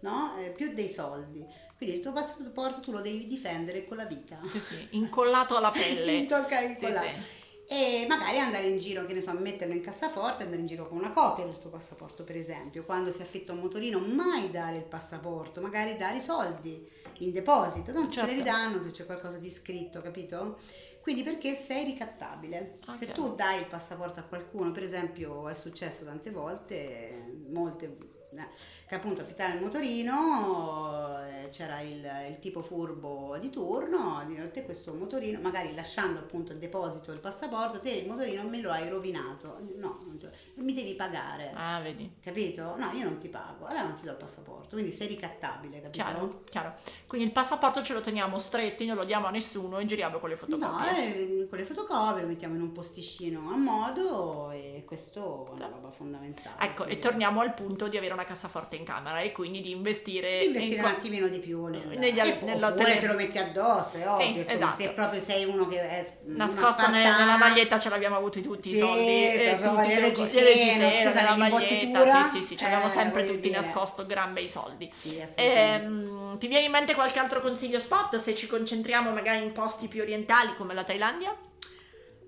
no? 0.00 0.36
Eh, 0.38 0.50
più 0.50 0.72
dei 0.72 0.88
soldi. 0.88 1.44
Quindi 1.76 1.96
il 1.96 2.02
tuo 2.02 2.12
passaporto 2.12 2.80
tu 2.80 2.92
lo 2.92 3.00
devi 3.00 3.26
difendere 3.26 3.84
con 3.84 3.96
la 3.98 4.06
vita. 4.06 4.38
Sì, 4.46 4.60
sì, 4.60 4.86
incollato 4.92 5.56
alla 5.56 5.70
pelle. 5.72 6.24
Tocca 6.26 6.58
Sì, 6.60 6.64
incollare. 6.66 7.08
sì. 7.08 7.42
E 7.66 8.04
magari 8.08 8.38
andare 8.38 8.66
in 8.66 8.78
giro, 8.78 9.06
che 9.06 9.14
ne 9.14 9.20
so, 9.20 9.32
metterlo 9.32 9.72
in 9.72 9.80
cassaforte, 9.80 10.42
andare 10.44 10.60
in 10.60 10.66
giro 10.66 10.86
con 10.86 10.98
una 10.98 11.10
copia 11.10 11.44
del 11.44 11.58
tuo 11.58 11.70
passaporto, 11.70 12.22
per 12.22 12.36
esempio. 12.36 12.84
Quando 12.84 13.10
si 13.10 13.22
affitta 13.22 13.52
un 13.52 13.60
motorino, 13.60 13.98
mai 14.00 14.50
dare 14.50 14.76
il 14.76 14.84
passaporto, 14.84 15.60
magari 15.60 15.96
dare 15.96 16.18
i 16.18 16.20
soldi 16.20 16.86
in 17.18 17.32
deposito, 17.32 17.92
tanto 17.92 18.08
te 18.08 18.14
Certo. 18.14 18.30
li 18.30 18.36
ridanno 18.36 18.80
se 18.82 18.90
c'è 18.90 19.06
qualcosa 19.06 19.38
di 19.38 19.48
scritto, 19.48 20.00
capito? 20.00 20.58
Quindi 21.00 21.22
perché 21.22 21.54
sei 21.54 21.84
ricattabile. 21.84 22.78
Ah, 22.86 22.96
se 22.96 23.12
tu 23.12 23.34
dai 23.34 23.58
il 23.60 23.66
passaporto 23.66 24.20
a 24.20 24.24
qualcuno, 24.24 24.72
per 24.72 24.82
esempio, 24.82 25.48
è 25.48 25.54
successo 25.54 26.04
tante 26.04 26.30
volte, 26.30 27.42
molte 27.50 27.96
eh, 28.30 28.48
che 28.88 28.94
appunto 28.94 29.20
affittare 29.20 29.54
il 29.56 29.62
motorino, 29.62 31.23
c'era 31.54 31.80
il, 31.80 32.04
il 32.30 32.38
tipo 32.40 32.62
furbo 32.62 33.36
di 33.38 33.48
turno, 33.48 34.24
di 34.26 34.34
te 34.50 34.64
questo 34.64 34.92
motorino, 34.92 35.38
magari 35.40 35.72
lasciando 35.72 36.18
appunto 36.18 36.50
il 36.50 36.58
deposito 36.58 37.12
del 37.12 37.20
passaporto, 37.20 37.78
te 37.78 37.90
il 37.90 38.08
motorino 38.08 38.42
me 38.42 38.60
lo 38.60 38.72
hai 38.72 38.88
rovinato, 38.88 39.58
no, 39.76 40.00
te- 40.18 40.30
mi 40.56 40.74
devi 40.74 40.94
pagare. 40.94 41.52
Ah, 41.54 41.80
vedi. 41.80 42.16
Capito? 42.20 42.74
No, 42.76 42.90
io 42.92 43.04
non 43.04 43.18
ti 43.18 43.28
pago, 43.28 43.66
allora 43.66 43.84
non 43.84 43.94
ti 43.94 44.02
do 44.02 44.10
il 44.10 44.16
passaporto, 44.16 44.70
quindi 44.70 44.90
sei 44.90 45.06
ricattabile, 45.06 45.80
capito? 45.80 46.02
Chiaro, 46.02 46.42
chiaro. 46.50 46.74
Quindi 47.06 47.28
il 47.28 47.32
passaporto 47.32 47.82
ce 47.82 47.92
lo 47.92 48.00
teniamo 48.00 48.40
stretti, 48.40 48.84
non 48.84 48.96
lo 48.96 49.04
diamo 49.04 49.28
a 49.28 49.30
nessuno 49.30 49.78
e 49.78 49.86
giriamo 49.86 50.18
con 50.18 50.28
le 50.30 50.34
No, 50.34 50.40
fotocopie. 50.40 51.42
eh, 51.42 51.46
con 51.48 51.58
le 51.58 51.64
fotocopie 51.64 52.22
lo 52.22 52.26
mettiamo 52.26 52.56
in 52.56 52.62
un 52.62 52.72
posticino 52.72 53.48
a 53.50 53.56
modo 53.56 54.50
e 54.50 54.82
questo 54.84 55.46
è 55.46 55.50
una 55.52 55.68
roba 55.68 55.90
fondamentale. 55.90 56.56
Ecco, 56.64 56.82
sì. 56.84 56.90
e 56.90 56.98
torniamo 56.98 57.40
al 57.40 57.54
punto 57.54 57.86
di 57.86 57.96
avere 57.96 58.12
una 58.12 58.24
cassaforte 58.24 58.74
in 58.74 58.84
camera 58.84 59.20
e 59.20 59.30
quindi 59.30 59.60
di 59.60 59.70
investire, 59.70 60.42
investire 60.44 60.78
in 60.80 60.84
un 60.84 60.90
attimino 60.90 61.28
di 61.28 61.38
più 61.44 61.66
nel, 61.66 61.86
negli- 61.98 62.18
e 62.18 62.38
nella 62.42 62.68
oppure 62.68 62.98
te 62.98 63.06
lo 63.06 63.14
metti 63.14 63.38
addosso 63.38 63.96
è 63.98 64.08
ovvio 64.08 64.26
insomma, 64.42 64.52
esatto. 64.52 64.76
se 64.76 64.88
proprio 64.90 65.20
sei 65.20 65.44
uno 65.44 65.68
che 65.68 65.80
è 65.80 66.06
nascosto 66.24 66.64
ne- 66.64 67.02
spartana, 67.02 67.18
nella 67.18 67.36
maglietta 67.36 67.78
ce 67.78 67.88
l'abbiamo 67.90 68.16
avuti 68.16 68.40
tutti 68.40 68.70
Sì, 68.70 68.76
i 68.76 68.78
soldi 68.78 69.24
e 69.26 69.56
però 69.56 69.74
tutti 69.74 69.88
le 69.94 70.14
scusa, 70.14 71.20
nella 71.20 71.36
maglietta 71.36 72.22
sì 72.22 72.38
sì 72.38 72.44
sì 72.46 72.56
ce 72.56 72.64
l'abbiamo 72.64 72.86
eh, 72.86 72.88
sempre 72.88 73.24
tutti 73.26 73.40
dire. 73.48 73.60
nascosto 73.60 74.06
gran 74.06 74.32
bei 74.32 74.48
soldi 74.48 74.90
sì. 74.92 75.22
Ehm, 75.36 76.38
ti 76.38 76.46
viene 76.48 76.64
in 76.64 76.70
mente 76.70 76.94
qualche 76.94 77.18
altro 77.18 77.40
consiglio 77.40 77.78
spot 77.78 78.16
se 78.16 78.34
ci 78.34 78.46
concentriamo 78.46 79.10
magari 79.10 79.42
in 79.44 79.52
posti 79.52 79.86
più 79.88 80.00
orientali 80.02 80.54
come 80.56 80.72
la 80.74 80.84
Thailandia? 80.84 81.36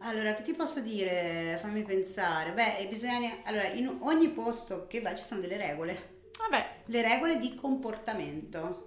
allora 0.01 0.35
che 0.35 0.43
ti 0.43 0.53
posso 0.53 0.81
dire 0.81 1.59
fammi 1.61 1.83
pensare 1.83 2.51
beh 2.53 2.87
bisogna 2.89 3.31
allora 3.45 3.67
in 3.69 3.97
ogni 4.01 4.29
posto 4.29 4.87
che 4.87 5.01
vai 5.01 5.17
ci 5.17 5.25
sono 5.25 5.41
delle 5.41 5.57
regole 5.57 6.15
Vabbè, 6.39 6.67
le 6.87 7.03
regole 7.03 7.39
di 7.39 7.55
comportamento 7.55 8.86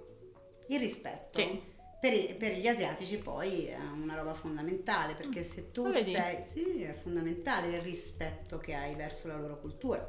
il 0.69 0.79
rispetto 0.79 1.39
Sì. 1.39 1.77
Per, 1.99 2.35
per 2.37 2.53
gli 2.53 2.67
asiatici 2.67 3.17
poi 3.17 3.65
è 3.65 3.77
una 3.77 4.15
roba 4.15 4.33
fondamentale 4.33 5.15
perché 5.15 5.43
se 5.43 5.71
tu 5.73 5.89
vedi? 5.89 6.13
sei 6.13 6.41
sì 6.43 6.81
è 6.81 6.93
fondamentale 6.93 7.75
il 7.75 7.81
rispetto 7.81 8.57
che 8.57 8.73
hai 8.73 8.95
verso 8.95 9.27
la 9.27 9.37
loro 9.37 9.59
cultura. 9.59 10.05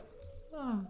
Ah, 0.52 0.80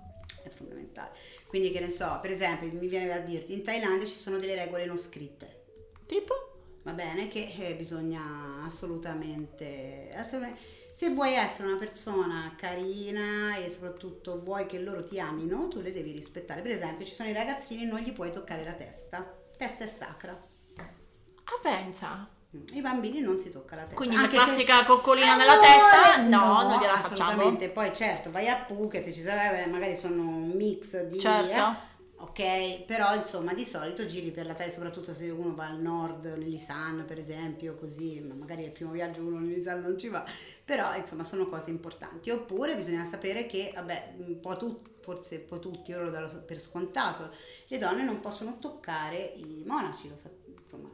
è 0.43 0.49
fondamentale. 0.51 1.17
Quindi 1.47 1.71
che 1.71 1.81
ne 1.81 1.89
so 1.89 2.19
per 2.21 2.31
esempio 2.31 2.71
mi 2.73 2.87
viene 2.87 3.07
da 3.07 3.19
dirti 3.19 3.55
in 3.55 3.65
Thailandia 3.65 4.07
ci 4.07 4.19
sono 4.19 4.37
delle 4.37 4.55
regole 4.55 4.85
non 4.85 4.99
scritte. 4.99 5.65
Tipo? 6.05 6.35
va 6.83 6.93
bene? 6.93 7.29
Che 7.29 7.51
eh, 7.59 7.75
bisogna 7.77 8.65
assolutamente, 8.65 10.11
assolutamente 10.15 10.79
se 10.93 11.11
vuoi 11.11 11.33
essere 11.33 11.69
una 11.69 11.79
persona 11.79 12.55
carina 12.59 13.57
e 13.57 13.71
soprattutto 13.71 14.43
vuoi 14.43 14.67
che 14.67 14.79
loro 14.79 15.03
ti 15.05 15.19
amino 15.19 15.69
tu 15.69 15.81
le 15.81 15.93
devi 15.93 16.13
rispettare. 16.13 16.61
Per 16.61 16.73
esempio 16.73 17.07
ci 17.07 17.15
sono 17.15 17.31
i 17.31 17.33
ragazzini 17.33 17.87
non 17.87 18.01
gli 18.01 18.13
puoi 18.13 18.31
toccare 18.31 18.65
la 18.65 18.75
testa 18.75 19.40
testa 19.61 19.85
è 19.85 19.87
sacra 19.87 20.33
Ah, 20.77 21.59
pensa. 21.63 22.27
i 22.73 22.81
bambini 22.81 23.21
non 23.21 23.39
si 23.39 23.51
tocca 23.51 23.75
la 23.77 23.83
testa 23.83 23.97
Quindi 23.97 24.17
la 24.17 24.23
Anche 24.23 24.39
se- 24.39 24.45
classica 24.45 24.85
coccolina 24.85 25.33
Ah, 25.33 25.37
nella 25.37 25.55
no, 25.55 25.61
testa? 25.61 26.15
eh, 26.15 26.23
No, 26.23 26.63
non 26.69 26.79
gliela 26.81 26.97
facciamo. 26.97 27.31
assolutamente. 27.31 27.69
Poi 27.69 27.95
certo, 27.95 28.31
vai 28.31 28.49
a 28.49 28.57
Phuket, 28.57 29.11
ci 29.13 29.23
sarebbe, 29.23 29.67
magari 29.71 29.97
sono 29.97 30.23
un 30.23 30.49
mix 30.55 31.03
di... 31.05 31.19
Certo. 31.19 31.51
eh, 31.57 31.89
Ok, 32.23 32.85
però 32.85 33.15
insomma 33.15 33.55
di 33.55 33.65
solito 33.65 34.05
giri 34.05 34.31
per 34.31 34.45
la 34.45 34.53
Thailandia, 34.53 34.75
soprattutto 34.75 35.15
se 35.15 35.31
uno 35.31 35.55
va 35.55 35.69
al 35.69 35.81
nord, 35.81 36.27
nell'Isan 36.27 37.05
per 37.07 37.17
esempio, 37.19 37.75
così 37.77 38.21
ma 38.21 38.35
magari 38.35 38.63
il 38.65 38.73
primo 38.73 38.91
viaggio 38.91 39.23
uno 39.23 39.39
nell'Isan 39.39 39.81
non 39.81 39.97
ci 39.99 40.09
va, 40.09 40.23
però 40.63 40.95
insomma 40.95 41.25
sono 41.25 41.49
cose 41.49 41.71
importanti. 41.71 42.29
Oppure 42.31 42.77
bisogna 42.77 43.05
sapere 43.07 43.47
che, 43.47 43.73
vabbè, 43.75 44.17
un 44.19 44.39
po' 44.39 44.55
tu, 44.59 44.83
forse 45.01 45.37
un 45.37 45.45
po' 45.47 45.59
tutti, 45.61 45.93
io 45.93 46.03
lo 46.03 46.11
do 46.11 46.43
per 46.47 46.61
scontato, 46.61 47.31
le 47.69 47.79
donne 47.79 48.03
non 48.05 48.21
possono 48.21 48.59
toccare 48.61 49.33
i 49.37 49.63
monaci, 49.67 50.11
lo 50.11 50.17
sa- 50.17 50.29
insomma. 50.61 50.91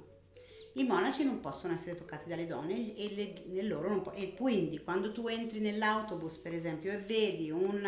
I 0.74 0.84
monaci 0.84 1.24
non 1.24 1.40
possono 1.40 1.72
essere 1.74 1.94
toccati 1.96 2.28
dalle 2.28 2.46
donne 2.46 2.94
e, 2.96 3.14
le- 3.14 3.44
e 3.58 4.00
po- 4.02 4.12
e 4.12 4.34
quindi 4.34 4.82
quando 4.84 5.10
tu 5.10 5.26
entri 5.26 5.58
nell'autobus 5.58 6.36
per 6.36 6.52
esempio 6.54 6.92
e 6.92 6.98
vedi 6.98 7.50
un, 7.50 7.82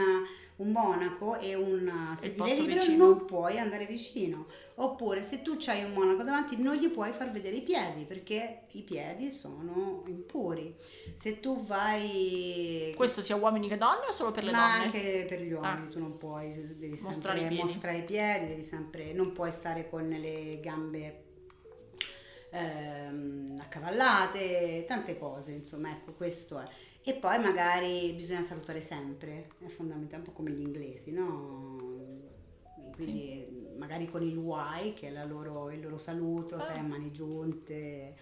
un 0.58 0.70
monaco 0.72 1.38
e 1.38 1.54
un 1.54 2.12
sedile 2.16 2.36
posto 2.36 2.54
libero 2.54 2.80
vicino. 2.82 3.04
non 3.06 3.24
puoi 3.26 3.58
andare 3.58 3.86
vicino 3.86 4.46
oppure 4.76 5.22
se 5.22 5.42
tu 5.42 5.56
hai 5.66 5.84
un 5.84 5.92
monaco 5.92 6.22
davanti 6.24 6.56
non 6.60 6.74
gli 6.76 6.88
puoi 6.88 7.12
far 7.12 7.30
vedere 7.30 7.56
i 7.56 7.62
piedi 7.62 8.04
perché 8.04 8.62
i 8.72 8.82
piedi 8.82 9.30
sono 9.30 10.02
impuri 10.06 10.74
se 11.14 11.38
tu 11.40 11.64
vai 11.64 12.92
Questo 12.96 13.22
sia 13.22 13.36
uomini 13.36 13.68
che 13.68 13.76
donne 13.76 14.06
o 14.08 14.12
solo 14.12 14.32
per 14.32 14.42
le 14.44 14.50
ma 14.50 14.58
donne? 14.72 14.84
anche 14.84 15.26
per 15.28 15.42
gli 15.42 15.52
uomini 15.52 15.86
Ah. 15.86 15.88
tu 15.90 15.98
non 16.00 16.16
puoi 16.18 16.50
devi 16.76 16.98
Mostrare 17.00 17.12
sempre 17.12 17.40
i 17.44 17.46
piedi. 17.48 17.62
mostrare 17.62 17.98
i 17.98 18.02
piedi 18.04 18.46
devi 18.48 18.62
sempre 18.62 19.12
non 19.12 19.32
puoi 19.32 19.52
stare 19.52 19.88
con 19.88 20.08
le 20.08 20.58
gambe 20.60 21.22
ehm, 22.50 23.58
accavallate 23.60 24.84
tante 24.88 25.18
cose 25.18 25.52
insomma 25.52 25.90
ecco 25.90 26.12
questo 26.14 26.58
è 26.58 26.64
e 27.08 27.14
poi 27.14 27.38
magari 27.38 28.12
bisogna 28.12 28.42
salutare 28.42 28.80
sempre 28.80 29.48
è 29.64 29.68
fondamentale 29.68 30.18
un 30.18 30.24
po' 30.24 30.32
come 30.32 30.50
gli 30.50 30.60
inglesi 30.60 31.10
no 31.12 31.76
quindi 32.94 33.74
magari 33.78 34.06
con 34.10 34.22
il 34.22 34.36
why 34.36 34.92
che 34.94 35.08
è 35.08 35.10
la 35.10 35.24
loro- 35.24 35.70
il 35.70 35.80
loro 35.80 35.98
saluto 35.98 36.56
Ah. 36.56 36.60
sai 36.60 36.78
a 36.78 36.82
mani 36.82 37.12
giunte 37.12 38.16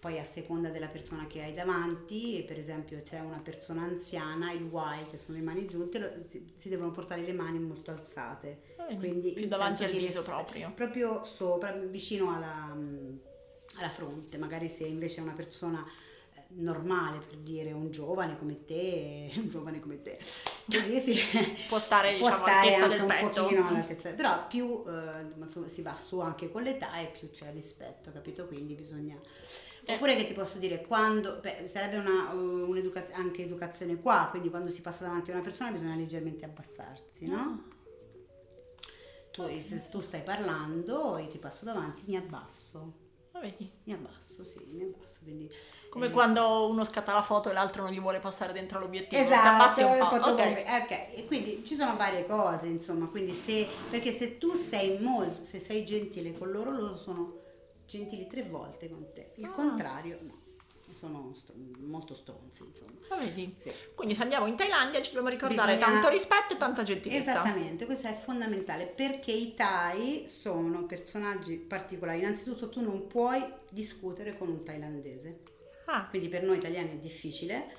poi 0.00 0.18
a 0.18 0.24
seconda 0.24 0.68
della 0.68 0.86
persona 0.86 1.26
che 1.26 1.42
hai 1.42 1.52
davanti, 1.52 2.44
per 2.46 2.56
esempio 2.56 3.02
c'è 3.02 3.18
una 3.18 3.40
persona 3.42 3.82
anziana, 3.82 4.52
il 4.52 4.70
Y 4.72 5.06
che 5.10 5.16
sono 5.16 5.38
le 5.38 5.42
mani 5.42 5.66
giunte, 5.66 6.24
si, 6.28 6.52
si 6.56 6.68
devono 6.68 6.92
portare 6.92 7.22
le 7.22 7.32
mani 7.32 7.58
molto 7.58 7.90
alzate. 7.90 8.76
Vedi, 8.76 8.96
Quindi 8.96 9.32
più 9.32 9.48
davanti 9.48 9.82
al 9.82 9.90
viso 9.90 10.22
proprio. 10.22 10.70
Proprio 10.72 11.24
sopra, 11.24 11.72
vicino 11.72 12.32
alla, 12.32 12.76
alla 13.78 13.90
fronte. 13.90 14.38
Magari 14.38 14.68
se 14.68 14.84
invece 14.84 15.18
è 15.18 15.24
una 15.24 15.32
persona 15.32 15.84
normale, 16.50 17.18
per 17.18 17.36
dire 17.38 17.72
un 17.72 17.90
giovane 17.90 18.38
come 18.38 18.64
te, 18.64 19.30
un 19.36 19.48
giovane 19.48 19.80
come 19.80 20.00
te, 20.02 20.18
così 20.66 20.98
si 21.00 21.20
Può 21.68 21.78
stare, 21.78 22.16
può 22.16 22.28
diciamo, 22.28 22.46
stare 22.46 22.74
all'altezza 22.74 22.84
anche 22.84 22.88
del 22.88 23.00
un 23.00 23.06
petto. 23.06 23.42
pochino 23.42 23.68
all'altezza, 23.68 24.12
però 24.14 24.46
più 24.46 24.84
eh, 24.86 25.68
si 25.68 25.82
va 25.82 25.96
su 25.96 26.20
anche 26.20 26.50
con 26.50 26.62
l'età 26.62 26.98
e 26.98 27.06
più 27.06 27.30
c'è 27.30 27.52
rispetto, 27.52 28.10
capito? 28.12 28.46
Quindi 28.46 28.74
bisogna... 28.74 29.16
Eh. 29.84 29.94
Oppure 29.94 30.16
che 30.16 30.26
ti 30.26 30.34
posso 30.34 30.58
dire, 30.58 30.82
quando, 30.82 31.38
beh, 31.40 31.66
sarebbe 31.66 31.96
una, 31.96 32.32
uh, 32.32 32.68
un'educa- 32.68 33.08
anche 33.12 33.44
educazione 33.44 33.96
qua, 33.96 34.26
quindi 34.30 34.50
quando 34.50 34.68
si 34.70 34.82
passa 34.82 35.04
davanti 35.04 35.30
a 35.30 35.34
una 35.34 35.42
persona 35.42 35.70
bisogna 35.70 35.94
leggermente 35.96 36.44
abbassarsi, 36.44 37.26
no? 37.26 37.68
Tu, 39.32 39.42
se 39.62 39.88
tu 39.90 40.00
stai 40.00 40.22
parlando 40.22 41.16
e 41.16 41.28
ti 41.28 41.38
passo 41.38 41.64
davanti, 41.64 42.02
mi 42.06 42.16
abbasso, 42.16 42.92
Ah, 43.38 43.40
vedi? 43.40 43.70
mi 43.84 43.92
abbasso, 43.92 44.42
sì, 44.42 44.64
mi 44.72 44.82
abbasso, 44.82 45.20
quindi... 45.22 45.48
Come 45.90 46.06
eh, 46.06 46.10
quando 46.10 46.68
uno 46.68 46.84
scatta 46.84 47.12
la 47.12 47.22
foto 47.22 47.50
e 47.50 47.52
l'altro 47.52 47.82
non 47.84 47.92
gli 47.92 48.00
vuole 48.00 48.18
passare 48.18 48.52
dentro 48.52 48.80
l'obiettivo. 48.80 49.20
Ti 49.22 49.26
Esatto, 49.28 49.86
un 49.86 49.98
po'. 49.98 50.04
fotocopia- 50.06 50.82
ok. 50.82 51.26
quindi 51.26 51.62
ci 51.64 51.74
sono 51.76 51.96
varie 51.96 52.26
cose, 52.26 52.66
insomma, 52.66 53.06
quindi 53.06 53.32
se, 53.32 53.66
perché 53.90 54.10
se 54.12 54.38
tu 54.38 54.54
sei 54.54 54.98
molto, 54.98 55.44
se 55.44 55.60
sei 55.60 55.84
gentile 55.84 56.36
con 56.36 56.50
loro, 56.50 56.70
loro 56.72 56.96
sono 56.96 57.40
gentili 57.86 58.26
tre 58.26 58.42
volte 58.42 58.90
con 58.90 59.06
te, 59.14 59.32
il 59.36 59.44
Ah. 59.46 59.50
contrario 59.50 60.18
no, 60.22 60.38
sono 60.94 61.32
str- 61.34 61.54
molto 61.80 62.14
stronzi, 62.14 62.64
insomma. 62.64 62.92
Ah, 63.08 63.16
vedi? 63.16 63.54
Sì. 63.56 63.72
Quindi 63.94 64.14
se 64.14 64.22
andiamo 64.22 64.46
in 64.46 64.56
Thailandia 64.56 65.00
ci 65.00 65.08
dobbiamo 65.12 65.28
ricordare 65.28 65.74
Bisogna- 65.76 65.92
tanto 65.92 66.08
rispetto 66.08 66.54
e 66.54 66.56
tanta 66.56 66.82
gentilezza. 66.82 67.30
Esattamente, 67.30 67.86
questo 67.86 68.08
è 68.08 68.14
fondamentale 68.14 68.86
perché 68.86 69.32
i 69.32 69.54
Thai 69.54 70.24
sono 70.28 70.84
personaggi 70.84 71.56
particolari. 71.56 72.18
Innanzitutto 72.20 72.68
tu 72.68 72.80
non 72.80 73.06
puoi 73.06 73.44
discutere 73.70 74.36
con 74.36 74.48
un 74.48 74.64
thailandese, 74.64 75.38
Ah, 75.90 76.06
quindi 76.08 76.28
per 76.28 76.42
noi 76.42 76.58
italiani 76.58 76.90
è 76.92 76.96
difficile, 76.96 77.74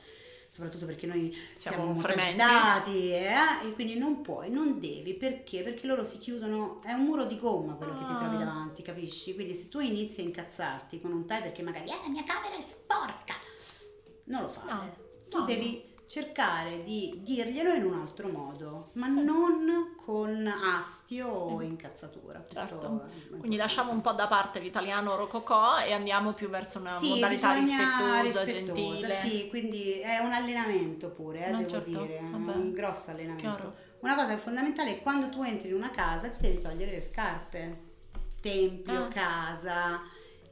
soprattutto 0.50 0.86
perché 0.86 1.06
noi 1.08 1.34
Siamo 1.56 1.94
siamo, 2.00 2.22
agitati 2.22 3.12
eh, 3.12 3.34
e 3.64 3.74
quindi 3.74 3.98
non 3.98 4.22
puoi, 4.22 4.50
non 4.52 4.80
devi, 4.80 5.14
perché? 5.14 5.62
Perché 5.62 5.88
loro 5.88 6.04
si 6.04 6.18
chiudono, 6.18 6.82
è 6.84 6.92
un 6.94 7.04
muro 7.04 7.26
di 7.26 7.38
gomma 7.40 7.74
quello 7.76 7.94
che 7.98 8.04
ti 8.06 8.12
Ah. 8.12 8.18
trovi 8.18 8.38
davanti, 8.38 8.82
capisci? 8.82 9.36
Quindi 9.36 9.54
se 9.54 9.70
tu 9.70 9.80
inizi 9.80 10.22
a 10.22 10.24
incazzarti 10.24 11.00
con 11.00 11.12
un 11.12 11.26
Thai 11.26 11.42
perché 11.44 11.62
magari 11.62 11.86
eh, 11.90 11.96
la 12.04 12.10
mia 12.10 12.24
camera 12.24 12.56
è 12.56 12.62
sporca, 12.62 13.36
non 14.26 14.42
lo 14.42 14.48
fare. 14.50 14.68
No, 14.74 14.94
tu 15.30 15.38
no. 15.40 15.46
devi 15.46 15.84
cercare 16.10 16.82
di 16.82 17.20
dirglielo 17.24 17.72
in 17.72 17.84
un 17.86 17.94
altro 17.94 18.30
modo, 18.30 18.90
ma 18.94 19.06
non 19.06 19.96
con 20.04 20.48
astio 20.48 21.28
o 21.28 21.62
incazzatura. 21.62 22.44
Certo. 22.52 23.08
Quindi 23.38 23.58
lasciamo 23.58 23.92
un 23.92 24.02
po' 24.02 24.14
da 24.14 24.26
parte 24.26 24.60
l'italiano 24.60 25.16
rococò 25.16 25.78
e 25.80 25.94
andiamo 25.94 26.34
più 26.34 26.50
verso 26.50 26.80
una 26.80 26.90
Sì, 26.90 27.10
modalità 27.10 27.54
rispettosa, 27.54 28.22
rispettosa, 28.22 28.46
gentile. 28.74 29.18
Sì, 29.18 29.48
quindi 29.50 30.00
è 30.00 30.18
un 30.18 30.32
allenamento 30.32 31.12
pure, 31.12 31.46
eh, 31.46 31.52
No, 31.52 31.58
devo 31.58 31.70
certo, 31.70 31.90
dire, 32.02 32.20
vabbè. 32.28 32.56
un 32.58 32.74
grosso 32.74 33.12
allenamento. 33.12 33.44
Chiaro. 33.48 33.76
Una 34.00 34.16
cosa 34.16 34.36
fondamentale 34.38 34.92
è 34.98 35.02
quando 35.04 35.30
tu 35.30 35.44
entri 35.44 35.68
in 35.70 35.76
una 35.76 35.92
casa 35.92 36.28
ti 36.30 36.38
devi 36.42 36.60
togliere 36.60 36.90
le 36.90 37.02
scarpe, 37.02 37.82
tempio, 38.42 39.04
Ah. 39.04 39.08
casa, 39.10 40.00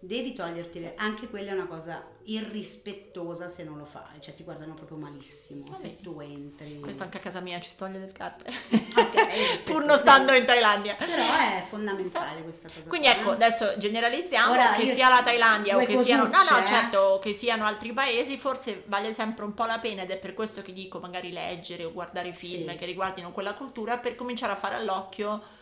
devi 0.07 0.33
toglierti 0.33 0.79
le... 0.79 0.93
anche 0.95 1.27
quella 1.27 1.51
è 1.51 1.53
una 1.53 1.65
cosa 1.67 2.01
irrispettosa 2.23 3.49
se 3.49 3.63
non 3.63 3.77
lo 3.77 3.85
fai, 3.85 4.19
cioè 4.19 4.33
ti 4.33 4.43
guardano 4.43 4.73
proprio 4.73 4.97
malissimo 4.97 5.75
se 5.75 5.89
Vabbè. 5.89 6.01
tu 6.01 6.19
entri. 6.21 6.79
Questo 6.79 7.03
anche 7.03 7.17
a 7.17 7.19
casa 7.19 7.41
mia 7.41 7.59
ci 7.59 7.71
toglie 7.77 7.99
le 7.99 8.07
scarpe. 8.07 8.49
Ok, 8.49 9.63
Pur 9.65 9.83
non 9.83 9.97
stando 9.97 10.33
in 10.33 10.45
Thailandia. 10.45 10.95
Però 10.95 11.25
è 11.33 11.63
fondamentale 11.67 12.41
questa 12.41 12.69
cosa. 12.73 12.87
Quindi 12.87 13.07
qua, 13.07 13.17
ecco, 13.17 13.31
eh. 13.31 13.33
adesso 13.33 13.77
generalizziamo 13.77 14.51
Ora, 14.51 14.73
che 14.73 14.91
sia 14.91 15.09
la 15.09 15.21
Thailandia 15.23 15.75
o 15.75 15.85
che 15.85 15.97
siano 15.97 16.23
no, 16.23 16.29
no, 16.29 16.65
certo, 16.65 17.19
che 17.21 17.33
siano 17.33 17.65
altri 17.65 17.91
paesi, 17.91 18.37
forse 18.37 18.83
vale 18.87 19.11
sempre 19.13 19.43
un 19.43 19.53
po' 19.53 19.65
la 19.65 19.79
pena 19.79 20.03
ed 20.03 20.09
è 20.09 20.17
per 20.17 20.33
questo 20.33 20.61
che 20.61 20.71
dico 20.73 20.99
magari 20.99 21.31
leggere 21.31 21.83
o 21.83 21.91
guardare 21.91 22.33
film 22.33 22.69
Sì. 22.69 22.75
che 22.77 22.85
riguardino 22.85 23.31
quella 23.31 23.53
cultura 23.53 23.97
per 23.97 24.15
cominciare 24.15 24.53
a 24.53 24.55
fare 24.55 24.75
all'occhio 24.75 25.55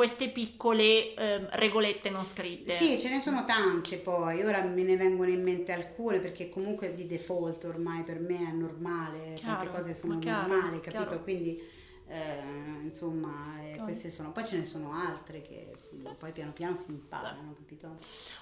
queste 0.00 0.30
piccole 0.30 1.12
ehm, 1.12 1.48
regolette 1.50 2.08
non 2.08 2.24
scritte. 2.24 2.72
Sì, 2.72 2.98
ce 2.98 3.10
ne 3.10 3.20
sono 3.20 3.44
tante 3.44 3.98
poi, 3.98 4.42
ora 4.42 4.62
me 4.62 4.82
ne 4.82 4.96
vengono 4.96 5.28
in 5.28 5.42
mente 5.42 5.72
alcune 5.72 6.20
perché 6.20 6.48
comunque 6.48 6.94
di 6.94 7.06
default 7.06 7.64
ormai 7.64 8.02
per 8.02 8.18
me 8.18 8.48
è 8.48 8.52
normale, 8.52 9.18
tante 9.18 9.40
Chiaro, 9.40 9.70
cose 9.70 9.92
sono 9.92 10.18
chiaro, 10.18 10.48
normali, 10.48 10.80
capito? 10.80 11.04
chiaro. 11.04 11.22
Quindi 11.22 11.62
eh, 12.10 12.42
insomma 12.82 13.54
eh, 13.62 13.78
queste 13.78 14.10
sono, 14.10 14.32
poi 14.32 14.44
ce 14.44 14.56
ne 14.56 14.64
sono 14.64 14.92
altre 14.92 15.42
che 15.42 15.70
sì, 15.78 16.02
poi 16.18 16.32
piano 16.32 16.50
piano 16.50 16.74
si 16.74 16.90
imparano, 16.90 17.54
capito? 17.54 17.94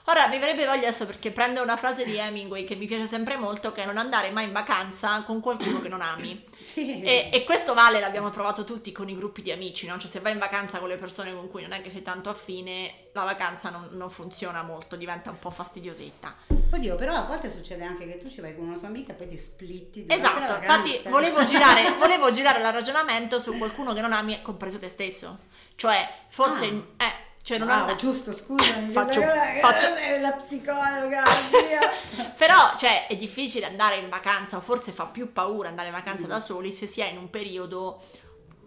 Ora 0.04 0.26
mi 0.28 0.38
verrebbe 0.38 0.64
voglia 0.64 0.88
adesso 0.88 1.04
perché 1.04 1.32
prendo 1.32 1.62
una 1.62 1.76
frase 1.76 2.06
di 2.06 2.16
Hemingway 2.16 2.64
che 2.64 2.76
mi 2.76 2.86
piace 2.86 3.04
sempre 3.04 3.36
molto, 3.36 3.72
che 3.72 3.82
è 3.82 3.86
non 3.86 3.98
andare 3.98 4.30
mai 4.30 4.44
in 4.44 4.52
vacanza 4.52 5.22
con 5.22 5.40
qualcuno 5.40 5.80
che 5.82 5.88
non 5.88 6.00
ami. 6.00 6.44
Sì. 6.68 7.00
E, 7.00 7.30
e 7.32 7.44
questo 7.44 7.72
vale, 7.72 7.98
l'abbiamo 7.98 8.28
provato 8.28 8.64
tutti 8.64 8.92
con 8.92 9.08
i 9.08 9.14
gruppi 9.14 9.40
di 9.40 9.52
amici, 9.52 9.86
no? 9.86 9.96
Cioè 9.96 10.10
se 10.10 10.20
vai 10.20 10.32
in 10.32 10.38
vacanza 10.38 10.78
con 10.80 10.88
le 10.88 10.98
persone 10.98 11.32
con 11.32 11.48
cui 11.48 11.62
non 11.62 11.72
è 11.72 11.80
che 11.80 11.88
sei 11.88 12.02
tanto 12.02 12.28
affine, 12.28 13.07
la 13.18 13.24
vacanza 13.24 13.70
non, 13.70 13.88
non 13.92 14.10
funziona 14.10 14.62
molto, 14.62 14.96
diventa 14.96 15.30
un 15.30 15.38
po' 15.38 15.50
fastidiosetta. 15.50 16.34
Oddio, 16.72 16.96
però 16.96 17.14
a 17.14 17.22
volte 17.22 17.50
succede 17.52 17.84
anche 17.84 18.06
che 18.06 18.18
tu 18.18 18.28
ci 18.28 18.40
vai 18.40 18.54
con 18.54 18.66
una 18.68 18.76
tua 18.76 18.88
amica 18.88 19.12
e 19.12 19.14
poi 19.14 19.26
ti 19.26 19.36
splitti 19.36 20.04
Esatto, 20.08 20.54
infatti 20.60 21.00
volevo 21.08 21.44
girare, 21.46 21.90
volevo 21.98 22.30
girare 22.30 22.58
il 22.60 22.72
ragionamento 22.72 23.38
su 23.38 23.56
qualcuno 23.56 23.94
che 23.94 24.00
non 24.00 24.12
ami, 24.12 24.40
compreso 24.42 24.78
te 24.78 24.88
stesso. 24.88 25.38
Cioè, 25.76 26.08
forse... 26.28 26.64
Ah. 26.96 27.04
Eh, 27.04 27.26
cioè 27.40 27.56
non 27.56 27.70
andare- 27.70 27.96
giusto, 27.96 28.30
scusami, 28.30 28.92
Faccio- 28.92 29.22
faccio- 29.22 29.88
la 30.20 30.32
psicologa. 30.32 31.22
Però, 32.36 32.74
cioè, 32.76 33.06
è 33.06 33.16
difficile 33.16 33.64
andare 33.64 33.96
in 33.96 34.10
vacanza, 34.10 34.58
o 34.58 34.60
forse 34.60 34.92
fa 34.92 35.06
più 35.06 35.32
paura 35.32 35.68
andare 35.70 35.88
in 35.88 35.94
vacanza 35.94 36.26
Mm. 36.26 36.28
da 36.28 36.40
soli 36.40 36.72
se 36.72 36.86
si 36.86 37.00
è 37.00 37.06
in 37.08 37.16
un 37.16 37.30
periodo 37.30 38.02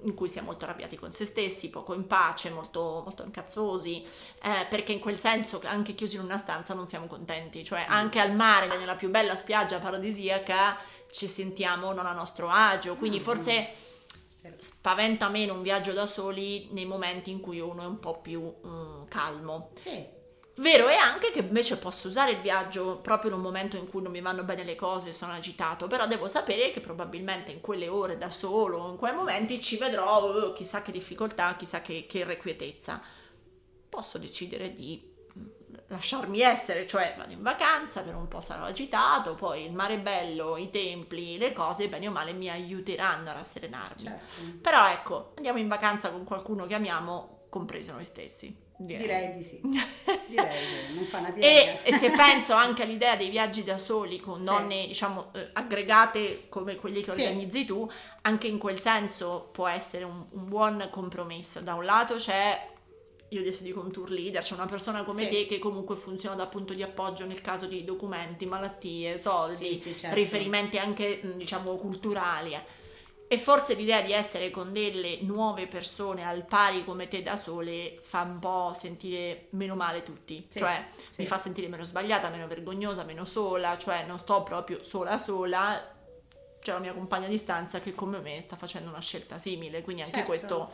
in 0.04 0.14
cui 0.14 0.28
si 0.30 0.40
è 0.40 0.42
molto 0.42 0.66
arrabbiati 0.66 0.96
con 0.96 1.12
se 1.12 1.26
stessi, 1.26 1.70
poco 1.70 1.94
in 1.94 2.08
pace, 2.08 2.50
molto, 2.50 3.02
molto 3.04 3.24
incazzosi, 3.24 4.04
eh, 4.42 4.66
perché 4.70 4.92
in 4.92 5.00
quel 5.00 5.18
senso 5.20 5.62
anche 5.66 5.94
chiusi 5.96 6.16
in 6.16 6.22
una 6.24 6.38
stanza 6.38 6.74
non 6.74 6.88
siamo 6.88 7.08
contenti, 7.08 7.64
cioè 7.64 7.86
Mm. 7.88 7.92
anche 7.94 8.20
al 8.20 8.34
mare, 8.34 8.68
nella 8.68 8.96
più 8.96 9.10
bella 9.10 9.36
spiaggia 9.36 9.80
paradisiaca, 9.80 10.78
ci 11.12 11.28
sentiamo 11.28 11.92
non 11.94 12.06
a 12.06 12.14
nostro 12.14 12.50
agio, 12.50 12.96
quindi 12.96 13.20
Mm. 13.20 13.22
forse 13.24 13.70
spaventa 14.58 15.30
meno 15.30 15.54
un 15.54 15.62
viaggio 15.62 15.94
da 15.94 16.06
soli 16.06 16.70
nei 16.72 16.86
momenti 16.86 17.30
in 17.32 17.40
cui 17.40 17.60
uno 17.60 17.84
è 17.84 17.86
un 17.86 18.00
po' 18.00 18.20
più 18.22 18.42
mm, 18.66 19.04
calmo. 19.08 19.70
Sì, 19.80 20.04
Vero 20.56 20.90
è 20.90 20.96
anche 20.96 21.32
che 21.32 21.40
invece 21.40 21.78
posso 21.78 22.10
usare 22.10 22.32
il 22.32 22.42
viaggio 22.42 23.00
proprio 23.02 23.32
in 23.32 23.38
un 23.38 23.42
momento 23.42 23.78
in 23.78 23.88
cui 23.90 24.02
non 24.02 24.12
mi 24.12 24.20
vanno 24.20 24.44
bene 24.44 24.66
le 24.66 24.76
cose, 24.76 25.14
sono 25.14 25.32
agitato, 25.32 25.88
però 25.88 26.08
devo 26.08 26.28
sapere 26.28 26.72
che 26.72 26.82
probabilmente 26.82 27.52
in 27.52 27.62
quelle 27.62 27.88
ore 27.88 28.18
da 28.18 28.30
solo, 28.30 28.90
in 28.90 28.98
quei 28.98 29.14
momenti 29.14 29.62
ci 29.62 29.78
vedrò 29.78 30.50
eh, 30.50 30.54
chissà 30.54 30.82
che 30.82 30.92
difficoltà, 30.92 31.56
chissà 31.56 31.82
che, 31.82 32.06
che 32.06 32.20
irrequietezza. 32.20 33.02
Posso 33.88 34.18
decidere 34.18 34.74
di 34.74 35.02
mm, 35.38 35.46
lasciarmi 35.88 36.42
essere, 36.42 36.86
cioè 36.86 37.16
vado 37.18 37.32
in 37.32 37.42
vacanza, 37.42 38.02
per 38.02 38.16
un 38.16 38.28
po' 38.28 38.42
sarò 38.42 38.66
agitato, 38.66 39.36
poi 39.36 39.64
il 39.64 39.74
mare 39.74 39.96
è 39.96 40.00
bello, 40.00 40.58
i 40.58 40.70
templi, 40.70 41.38
le 41.38 41.54
cose, 41.54 41.88
bene 41.88 42.10
o 42.10 42.12
male 42.12 42.34
mi 42.34 42.50
aiuteranno 42.50 43.30
a 43.30 43.34
rasserenarmi. 43.34 44.04
certo. 44.04 44.26
Però 44.62 44.90
ecco, 44.90 45.32
andiamo 45.36 45.60
in 45.60 45.70
vacanza 45.70 46.12
con 46.12 46.26
qualcuno 46.26 46.66
che 46.66 46.76
amiamo, 46.76 47.46
compreso 47.50 47.94
noi 47.94 48.06
stessi. 48.06 48.70
Direi 48.86 49.34
di 49.36 49.44
sì. 49.44 49.60
Direi 50.28 50.50
che 50.88 50.94
non 50.94 51.06
fa 51.06 51.20
una 51.20 51.30
E, 51.30 51.32
piega. 51.34 51.82
e 51.84 51.94
se 51.98 52.10
penso 52.12 52.54
anche 52.54 52.84
all'idea 52.84 53.16
dei 53.16 53.30
viaggi 53.30 53.64
da 53.64 53.78
soli 53.78 54.20
con 54.20 54.40
Sì. 54.40 54.46
donne, 54.46 54.88
diciamo, 54.88 55.32
eh, 55.34 55.50
aggregate 55.54 56.48
come 56.50 56.76
quelli 56.76 57.02
che 57.02 57.12
Sì. 57.14 57.22
organizzi 57.22 57.66
tu, 57.66 57.90
anche 58.24 58.48
in 58.48 58.58
quel 58.58 58.80
senso 58.80 59.50
può 59.52 59.68
essere 59.68 60.04
un, 60.04 60.26
un 60.32 60.46
buon 60.46 60.88
compromesso. 60.92 61.60
Da 61.62 61.74
un 61.76 61.86
lato 61.86 62.16
c'è, 62.16 62.70
io 63.30 63.40
adesso 63.40 63.64
dico 63.64 63.80
un 63.80 63.92
tour 63.92 64.10
leader, 64.10 64.44
c'è 64.44 64.54
una 64.54 64.66
persona 64.66 65.04
come 65.04 65.24
Sì. 65.24 65.30
te 65.30 65.46
che 65.46 65.60
comunque 65.60 65.96
funziona 65.96 66.36
da 66.36 66.48
punto 66.48 66.74
di 66.74 66.84
appoggio 66.84 67.26
nel 67.26 67.42
caso 67.42 67.66
di 67.66 67.84
documenti, 67.84 68.46
malattie, 68.46 69.18
soldi, 69.18 69.78
certo. 69.80 70.16
riferimenti 70.16 70.78
anche, 70.78 71.20
diciamo, 71.36 71.76
culturali. 71.76 72.54
eh. 72.54 72.80
E 73.34 73.38
forse 73.38 73.76
l'idea 73.76 74.02
di 74.02 74.12
essere 74.12 74.50
con 74.52 74.74
delle 74.74 75.20
nuove 75.22 75.66
persone 75.66 76.26
al 76.26 76.44
pari 76.44 76.84
come 76.84 77.08
te 77.08 77.24
da 77.24 77.38
sole 77.38 77.98
fa 78.02 78.24
un 78.24 78.40
po' 78.40 78.74
sentire 78.74 79.48
meno 79.52 79.74
male 79.76 80.04
tutti. 80.04 80.46
Sì, 80.50 80.60
Cioè, 80.60 80.88
sì. 81.12 81.22
mi 81.22 81.28
fa 81.28 81.38
sentire 81.38 81.70
meno 81.70 81.86
sbagliata, 81.86 82.28
meno 82.28 82.46
vergognosa, 82.48 83.04
meno 83.06 83.24
sola, 83.24 83.78
cioè 83.78 84.04
non 84.06 84.20
sto 84.20 84.44
proprio 84.44 84.84
sola 84.84 85.18
sola. 85.18 85.92
C'è 86.60 86.74
la 86.74 86.80
mia 86.80 86.94
compagna 86.94 87.30
di 87.30 87.38
stanza 87.38 87.80
che 87.80 87.94
come 87.96 88.20
me 88.20 88.42
sta 88.42 88.58
facendo 88.58 88.90
una 88.90 89.00
scelta 89.00 89.38
simile, 89.38 89.82
quindi 89.82 90.02
anche 90.02 90.14
Certo. 90.18 90.28
questo 90.30 90.72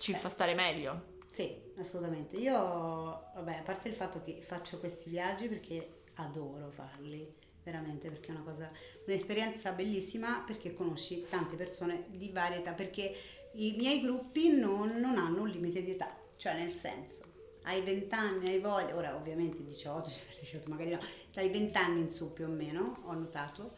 ci 0.00 0.12
fa 0.16 0.28
stare 0.28 0.54
meglio. 0.54 1.10
Sì, 1.30 1.56
assolutamente. 1.78 2.36
Io, 2.36 2.52
vabbè, 2.52 3.58
a 3.58 3.62
parte 3.62 3.88
il 3.88 3.94
fatto 3.94 4.20
che 4.24 4.42
faccio 4.44 4.80
questi 4.80 5.08
viaggi 5.08 5.46
perché 5.46 6.02
adoro 6.16 6.68
farli, 6.72 7.32
veramente, 7.62 8.08
perché 8.08 8.28
è 8.28 8.34
una 8.34 8.42
cosa, 8.42 8.70
un'esperienza 9.06 9.72
bellissima 9.72 10.42
perché 10.46 10.72
conosci 10.74 11.26
tante 11.28 11.56
persone 11.56 12.04
di 12.08 12.30
varia 12.30 12.58
età, 12.58 12.72
perché 12.72 13.14
i 13.52 13.74
miei 13.76 14.00
gruppi 14.00 14.48
non, 14.48 14.96
non 14.96 15.18
hanno 15.18 15.42
un 15.42 15.48
limite 15.48 15.82
di 15.82 15.92
età, 15.92 16.16
cioè 16.36 16.54
nel 16.54 16.72
senso, 16.72 17.22
hai 17.62 17.82
20 17.82 18.14
anni, 18.14 18.48
hai 18.48 18.58
voglia, 18.58 18.96
ora 18.96 19.14
ovviamente 19.14 19.62
18, 19.62 20.08
18 20.40 20.68
magari 20.70 20.90
no, 20.90 21.00
dai 21.32 21.50
20 21.50 21.78
anni 21.78 22.00
in 22.00 22.10
su 22.10 22.32
più 22.32 22.46
o 22.46 22.48
meno, 22.48 23.02
ho 23.04 23.12
notato, 23.12 23.74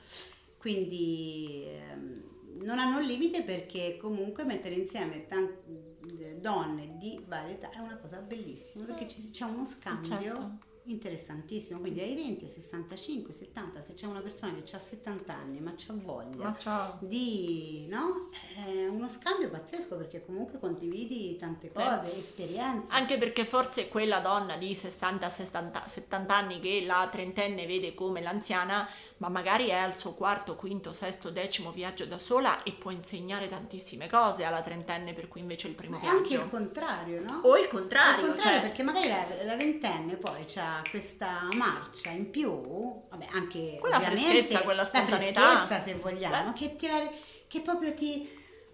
quindi 0.58 1.64
ehm, 1.66 2.32
non 2.62 2.78
hanno 2.78 2.98
un 2.98 3.04
limite 3.04 3.42
perché 3.42 3.96
comunque 4.00 4.44
mettere 4.44 4.74
insieme 4.74 5.26
tante 5.26 5.92
donne 6.40 6.96
di 6.98 7.22
varia 7.26 7.54
età 7.54 7.70
è 7.70 7.78
una 7.78 7.96
cosa 7.96 8.18
bellissima 8.18 8.84
perché 8.84 9.06
c'è 9.06 9.44
uno 9.44 9.64
scambio 9.64 10.08
Certo. 10.10 10.58
Interessantissimo, 10.86 11.80
quindi 11.80 12.00
ai 12.00 12.14
20, 12.14 12.46
65, 12.46 13.32
70, 13.32 13.80
se 13.82 13.94
c'è 13.94 14.06
una 14.06 14.20
persona 14.20 14.54
che 14.54 14.76
ha 14.76 14.78
70 14.78 15.32
anni 15.34 15.60
ma 15.60 15.72
c'ha 15.76 15.94
voglia 15.94 16.56
Ma 16.64 16.98
di, 17.00 17.86
no? 17.88 18.28
È 18.54 18.86
uno 18.86 19.08
scambio 19.08 19.48
pazzesco 19.48 19.96
perché 19.96 20.24
comunque 20.24 20.58
condividi 20.58 21.36
tante 21.36 21.72
cose, 21.72 22.16
esperienze. 22.16 22.92
Anche 22.92 23.16
perché 23.16 23.44
forse 23.44 23.88
quella 23.88 24.20
donna 24.20 24.56
di 24.56 24.74
60, 24.74 25.30
60, 25.30 25.86
70 25.86 26.34
anni 26.36 26.60
che 26.60 26.82
la 26.84 27.08
trentenne 27.10 27.66
vede 27.66 27.94
come 27.94 28.20
l'anziana, 28.20 28.86
ma 29.18 29.28
magari 29.28 29.68
è 29.68 29.74
al 29.74 29.96
suo 29.96 30.12
quarto, 30.12 30.56
quinto, 30.56 30.92
sesto, 30.92 31.30
decimo 31.30 31.72
viaggio 31.72 32.04
da 32.04 32.18
sola 32.18 32.62
e 32.62 32.72
può 32.72 32.90
insegnare 32.90 33.48
tantissime 33.48 34.08
cose 34.08 34.44
alla 34.44 34.60
trentenne 34.60 35.14
per 35.14 35.28
cui 35.28 35.40
invece 35.40 35.68
il 35.68 35.74
primo 35.74 35.96
Ma 35.96 36.04
è 36.04 36.06
anche 36.08 36.22
il 36.22 36.28
viaggio. 36.28 36.50
contrario, 36.50 37.22
no? 37.26 37.40
O 37.44 37.56
il 37.56 37.68
contrario, 37.68 38.26
contrario, 38.26 38.58
cioè, 38.58 38.60
perché 38.60 38.82
magari 38.82 39.08
la, 39.08 39.44
la 39.44 39.56
ventenne 39.56 40.16
poi 40.16 40.44
ha 40.56 40.73
questa 40.90 41.48
marcia 41.54 42.10
in 42.10 42.30
più, 42.30 42.50
vabbè, 43.08 43.26
anche 43.32 43.76
Quella 43.80 44.00
freschezza, 44.00 44.60
quella 44.60 44.82
la 44.82 44.84
spontaneità. 44.86 45.40
freschezza 45.64 45.80
se 45.80 45.94
vogliamo, 45.94 46.52
che 46.52 46.76
ti, 46.76 46.88
che 47.46 47.60
proprio 47.60 47.94
ti 47.94 48.28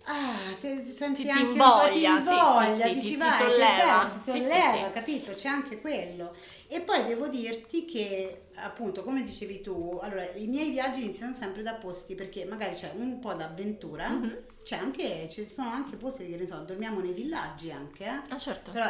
ah, 0.05 0.57
che 0.61 0.81
senti 0.81 1.23
Ti- 1.23 1.29
ti 1.31 1.31
anche 1.31 1.53
un 1.53 1.57
po' 1.59 1.89
ti 1.93 2.03
invoglia, 2.03 2.21
sì, 2.21 2.27
sì, 2.29 2.35
invoglia, 2.35 2.89
sì, 2.89 2.95
dici 2.95 3.11
ti- 3.13 3.17
ti 3.17 3.19
vai, 3.19 3.39
che 3.39 3.45
solleva. 3.45 3.77
bello, 3.77 4.11
ti 4.11 4.19
Sì, 4.19 4.31
sì, 4.31 4.49
solleva, 4.49 4.87
sì. 4.87 4.93
capito? 4.93 5.33
C'è 5.35 5.49
anche 5.49 5.81
quello. 5.81 6.35
E 6.69 6.81
poi 6.81 7.05
devo 7.05 7.29
dirti 7.29 7.85
che 7.85 8.47
appunto, 8.55 9.03
come 9.03 9.23
dicevi 9.23 9.61
tu, 9.61 9.99
allora 10.03 10.25
i 10.35 10.47
miei 10.47 10.71
viaggi 10.71 11.03
iniziano 11.05 11.35
sempre 11.35 11.63
da 11.63 11.75
posti 11.75 12.15
perché 12.15 12.45
magari 12.45 12.75
c'è 12.75 12.93
un 12.95 13.19
po' 13.19 13.35
d'avventura, 13.35 14.09
Mhm. 14.09 14.39
c'è 14.63 14.77
anche 14.77 15.29
ci 15.31 15.47
sono 15.47 15.69
anche 15.71 15.97
posti 15.97 16.29
che 16.29 16.37
ne 16.37 16.47
so, 16.47 16.59
dormiamo 16.61 17.01
nei 17.01 17.13
villaggi 17.13 17.71
anche, 17.71 18.05
eh? 18.05 18.21
Ah, 18.31 18.39
certo. 18.39 18.71
Però 18.71 18.89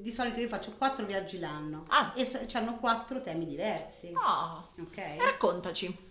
di 0.00 0.10
solito 0.10 0.40
io 0.40 0.48
faccio 0.48 0.72
quattro 0.76 1.04
viaggi 1.06 1.38
l'anno 1.38 1.84
Ah. 1.88 2.12
e 2.16 2.24
so- 2.24 2.40
hanno 2.54 2.76
quattro 2.78 3.20
temi 3.20 3.46
diversi. 3.46 4.12
Ah, 4.16 4.64
Ok? 4.80 5.16
raccontaci. 5.18 6.08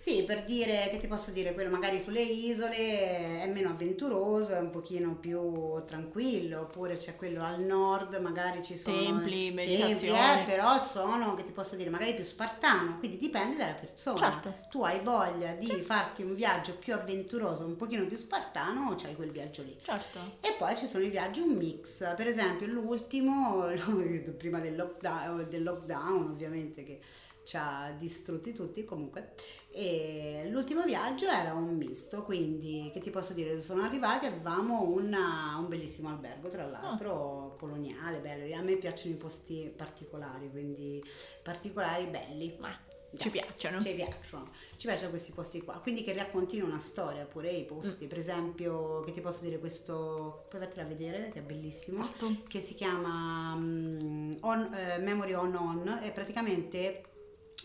Sì, 0.00 0.24
per 0.24 0.44
dire 0.44 0.88
che 0.90 0.96
ti 0.96 1.06
posso 1.06 1.30
dire, 1.30 1.52
quello 1.52 1.68
magari 1.68 2.00
sulle 2.00 2.22
isole 2.22 3.42
è 3.42 3.46
meno 3.52 3.68
avventuroso, 3.68 4.54
è 4.54 4.58
un 4.58 4.70
pochino 4.70 5.14
più 5.16 5.78
tranquillo, 5.84 6.62
oppure 6.62 6.96
c'è 6.96 7.16
quello 7.16 7.44
al 7.44 7.60
nord, 7.60 8.14
magari 8.14 8.62
ci 8.62 8.78
sono 8.78 8.96
Templi, 8.96 9.52
templi, 9.52 10.08
eh, 10.08 10.42
però 10.46 10.82
sono, 10.82 11.34
che 11.34 11.42
ti 11.42 11.52
posso 11.52 11.76
dire, 11.76 11.90
magari 11.90 12.14
più 12.14 12.24
spartano, 12.24 12.96
quindi 12.98 13.18
dipende 13.18 13.58
dalla 13.58 13.74
persona. 13.74 14.16
Certo. 14.16 14.54
Tu 14.70 14.82
hai 14.84 15.00
voglia 15.00 15.52
di 15.52 15.66
farti 15.66 16.22
un 16.22 16.34
viaggio 16.34 16.76
più 16.76 16.94
avventuroso, 16.94 17.66
un 17.66 17.76
pochino 17.76 18.06
più 18.06 18.16
spartano, 18.16 18.92
o 18.92 18.94
c'hai 18.94 19.14
quel 19.14 19.30
viaggio 19.30 19.62
lì. 19.64 19.76
Certo. 19.82 20.18
E 20.40 20.54
poi 20.56 20.74
ci 20.78 20.86
sono 20.86 21.04
i 21.04 21.10
viaggi 21.10 21.40
un 21.40 21.54
mix, 21.54 22.14
per 22.16 22.26
esempio 22.26 22.66
l'ultimo, 22.66 23.66
prima 24.38 24.60
del 24.60 24.76
lockdown, 24.76 25.46
del 25.50 25.62
lockdown 25.62 26.30
ovviamente 26.30 26.84
che 26.84 27.00
ci 27.44 27.56
ha 27.56 27.92
distrutti 27.98 28.52
tutti 28.52 28.84
comunque, 28.84 29.32
e 29.72 30.48
l'ultimo 30.50 30.82
viaggio 30.82 31.26
era 31.28 31.54
un 31.54 31.76
misto, 31.76 32.24
quindi 32.24 32.90
che 32.92 33.00
ti 33.00 33.10
posso 33.10 33.32
dire, 33.32 33.60
sono 33.60 33.82
arrivati, 33.82 34.26
avevamo 34.26 34.82
una- 34.82 35.56
un 35.60 35.68
bellissimo 35.68 36.08
albergo 36.08 36.50
tra 36.50 36.66
l'altro, 36.66 37.54
coloniale, 37.58 38.18
bello, 38.18 38.52
a 38.54 38.62
me 38.62 38.76
piacciono 38.76 39.14
i 39.14 39.16
posti 39.16 39.72
particolari, 39.74 40.50
quindi 40.50 41.02
particolari 41.42 42.06
belli. 42.06 42.56
Ma 42.58 42.76
ci 43.16 43.30
piacciono. 43.30 43.80
Ci 43.80 43.92
piacciono, 43.94 44.50
ci 44.76 44.86
piacciono 44.86 45.10
questi 45.10 45.32
posti 45.32 45.60
qua, 45.62 45.74
quindi 45.80 46.02
che 46.02 46.12
raccontino 46.14 46.64
una 46.66 46.78
storia 46.78 47.24
pure 47.24 47.50
i 47.50 47.64
posti, 47.64 48.06
per 48.06 48.18
esempio 48.18 49.00
che 49.00 49.10
ti 49.12 49.20
posso 49.20 49.42
dire 49.42 49.58
questo, 49.58 50.44
poi 50.50 50.60
fatela 50.60 50.84
vedere 50.86 51.28
che 51.32 51.40
è 51.40 51.42
bellissimo, 51.42 52.04
Fatto. 52.04 52.36
che 52.48 52.60
si 52.60 52.74
chiama 52.74 53.54
mm, 53.56 54.32
On- 54.40 54.74
eh, 54.74 54.98
Memory 54.98 55.32
on 55.32 55.54
On, 55.54 55.98
è 56.02 56.12
praticamente 56.12 57.02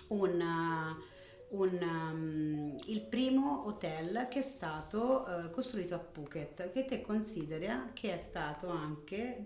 un, 0.09 0.39
uh, 0.39 1.13
un, 1.49 1.79
um, 1.81 2.75
il 2.85 3.01
primo 3.01 3.65
hotel 3.67 4.27
che 4.29 4.39
è 4.39 4.43
stato 4.43 5.25
uh, 5.27 5.49
costruito 5.49 5.95
a 5.95 5.99
Phuket, 5.99 6.71
che 6.71 6.85
te 6.85 7.01
considera 7.01 7.89
che 7.93 8.13
è 8.13 8.17
stato 8.17 8.69
anche... 8.69 9.43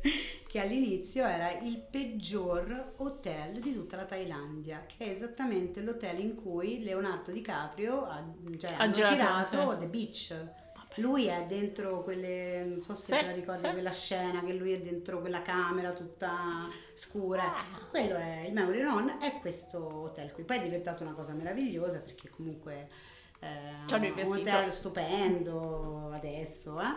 che 0.48 0.60
all'inizio 0.60 1.26
era 1.26 1.58
il 1.58 1.78
peggior 1.90 2.94
hotel 2.96 3.58
di 3.60 3.74
tutta 3.74 3.96
la 3.96 4.04
Thailandia, 4.04 4.84
che 4.86 5.04
è 5.04 5.08
esattamente 5.08 5.82
l'hotel 5.82 6.20
in 6.20 6.36
cui 6.36 6.82
Leonardo 6.82 7.32
DiCaprio 7.32 8.04
ha, 8.04 8.24
cioè, 8.56 8.74
Ha 8.78 8.90
girato. 8.90 9.76
The 9.78 9.86
Beach. 9.86 10.34
Lui 10.98 11.26
è 11.26 11.46
dentro 11.46 12.02
quelle, 12.02 12.64
non 12.64 12.82
so 12.82 12.94
se 12.94 13.14
Sì, 13.14 13.20
te 13.20 13.26
la 13.26 13.32
ricordi, 13.32 13.66
sì. 13.66 13.72
quella 13.72 13.92
scena 13.92 14.42
che 14.44 14.52
lui 14.52 14.72
è 14.72 14.80
dentro 14.80 15.20
quella 15.20 15.42
camera 15.42 15.92
tutta 15.92 16.68
scura. 16.94 17.56
Ah. 17.56 17.86
Quello 17.88 18.16
è 18.16 18.44
il 18.46 18.52
Memory 18.52 18.80
Non, 18.80 19.16
è 19.20 19.38
questo 19.40 19.84
hotel 19.84 20.32
qui. 20.32 20.44
Poi 20.44 20.58
è 20.58 20.62
diventato 20.62 21.02
una 21.02 21.12
cosa 21.12 21.32
meravigliosa 21.32 22.00
perché 22.00 22.28
comunque 22.28 22.88
è 23.38 23.72
hanno 23.88 24.06
un 24.14 24.36
hotel 24.36 24.72
stupendo 24.72 26.10
adesso, 26.12 26.80
eh. 26.80 26.96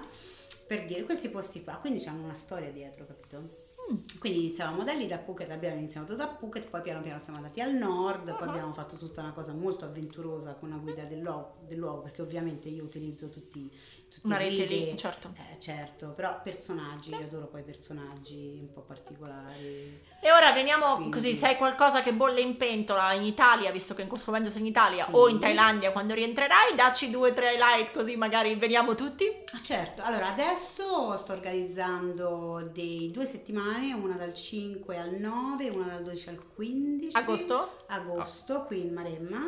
Per 0.67 0.85
dire 0.85 1.03
questi 1.03 1.29
posti 1.29 1.63
qua, 1.63 1.75
quindi 1.75 2.03
hanno 2.05 2.23
una 2.23 2.33
storia 2.33 2.71
dietro, 2.71 3.05
capito? 3.05 3.70
Quindi 4.19 4.39
iniziavamo 4.39 4.83
da 4.83 4.93
lì, 4.93 5.07
da 5.07 5.17
Phuket, 5.17 5.49
abbiamo 5.51 5.77
iniziato 5.77 6.15
da 6.15 6.27
Phuket, 6.27 6.69
poi 6.69 6.81
piano 6.81 7.01
piano 7.01 7.19
siamo 7.19 7.37
andati 7.39 7.59
al 7.61 7.73
nord, 7.73 8.35
poi 8.37 8.47
Ah. 8.47 8.51
abbiamo 8.51 8.71
fatto 8.71 8.95
tutta 8.95 9.21
una 9.21 9.31
cosa 9.33 9.53
molto 9.53 9.85
avventurosa 9.85 10.53
con 10.53 10.71
una 10.71 10.79
guida 10.79 11.03
del 11.03 11.19
luogo, 11.19 11.53
del 11.67 11.77
luogo, 11.77 12.01
perché 12.01 12.21
ovviamente 12.21 12.69
io 12.69 12.83
utilizzo 12.83 13.29
tutti, 13.29 13.69
tutti 14.13 14.25
Una 14.27 14.35
rete 14.37 14.65
lì, 14.65 14.93
certo. 14.97 15.33
Eh, 15.37 15.57
certo, 15.59 16.09
però 16.09 16.41
personaggi, 16.43 17.11
io 17.11 17.19
adoro 17.19 17.47
poi 17.47 17.63
personaggi 17.63 18.57
un 18.59 18.73
po' 18.73 18.81
particolari. 18.81 20.01
E 20.21 20.31
ora 20.31 20.51
veniamo 20.51 20.95
Quindi- 20.95 21.11
così, 21.13 21.33
se 21.33 21.47
hai 21.47 21.55
qualcosa 21.55 22.01
che 22.03 22.11
bolle 22.13 22.41
in 22.41 22.57
pentola 22.57 23.13
in 23.13 23.23
Italia, 23.23 23.71
visto 23.71 23.93
che 23.95 24.01
in 24.01 24.09
questo 24.09 24.29
momento 24.31 24.51
sei 24.51 24.61
in 24.61 24.67
Italia, 24.67 25.05
Sì. 25.05 25.11
o 25.13 25.29
in 25.29 25.39
Thailandia 25.39 25.91
quando 25.91 26.13
rientrerai, 26.13 26.75
dacci 26.75 27.09
due 27.09 27.29
o 27.31 27.33
tre 27.33 27.53
highlight 27.53 27.91
così 27.93 28.17
magari 28.17 28.53
veniamo 28.55 28.95
tutti. 28.95 29.25
Ah, 29.53 29.61
certo, 29.63 30.01
allora 30.03 30.27
adesso 30.27 31.15
sto 31.17 31.31
organizzando 31.31 32.69
dei 32.71 33.11
due 33.11 33.25
settimane, 33.25 33.93
una 33.93 34.15
dal 34.15 34.33
5 34.33 34.97
al 34.97 35.11
9, 35.15 35.69
una 35.69 35.85
dal 35.87 36.03
12 36.03 36.29
al 36.29 36.39
15. 36.53 37.15
Agosto? 37.15 37.77
Agosto, 37.87 38.65
qui 38.65 38.81
in 38.81 38.93
Maremma. 38.93 39.39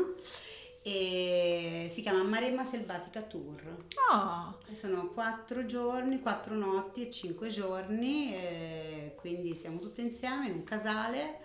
E 0.85 1.87
si 1.89 2.01
chiama 2.01 2.23
Maremma 2.23 2.65
Selvatica 2.65 3.21
Tour. 3.21 3.85
E 4.69 4.75
Sono 4.75 5.07
quattro 5.07 5.65
giorni, 5.65 6.19
quattro 6.19 6.55
notti 6.55 7.07
e 7.07 7.09
cinque 7.09 7.47
giorni, 7.47 8.35
e 8.35 9.15
quindi 9.15 9.55
siamo 9.55 9.79
tutte 9.79 10.01
insieme 10.01 10.47
in 10.47 10.53
un 10.53 10.63
casale 10.63 11.39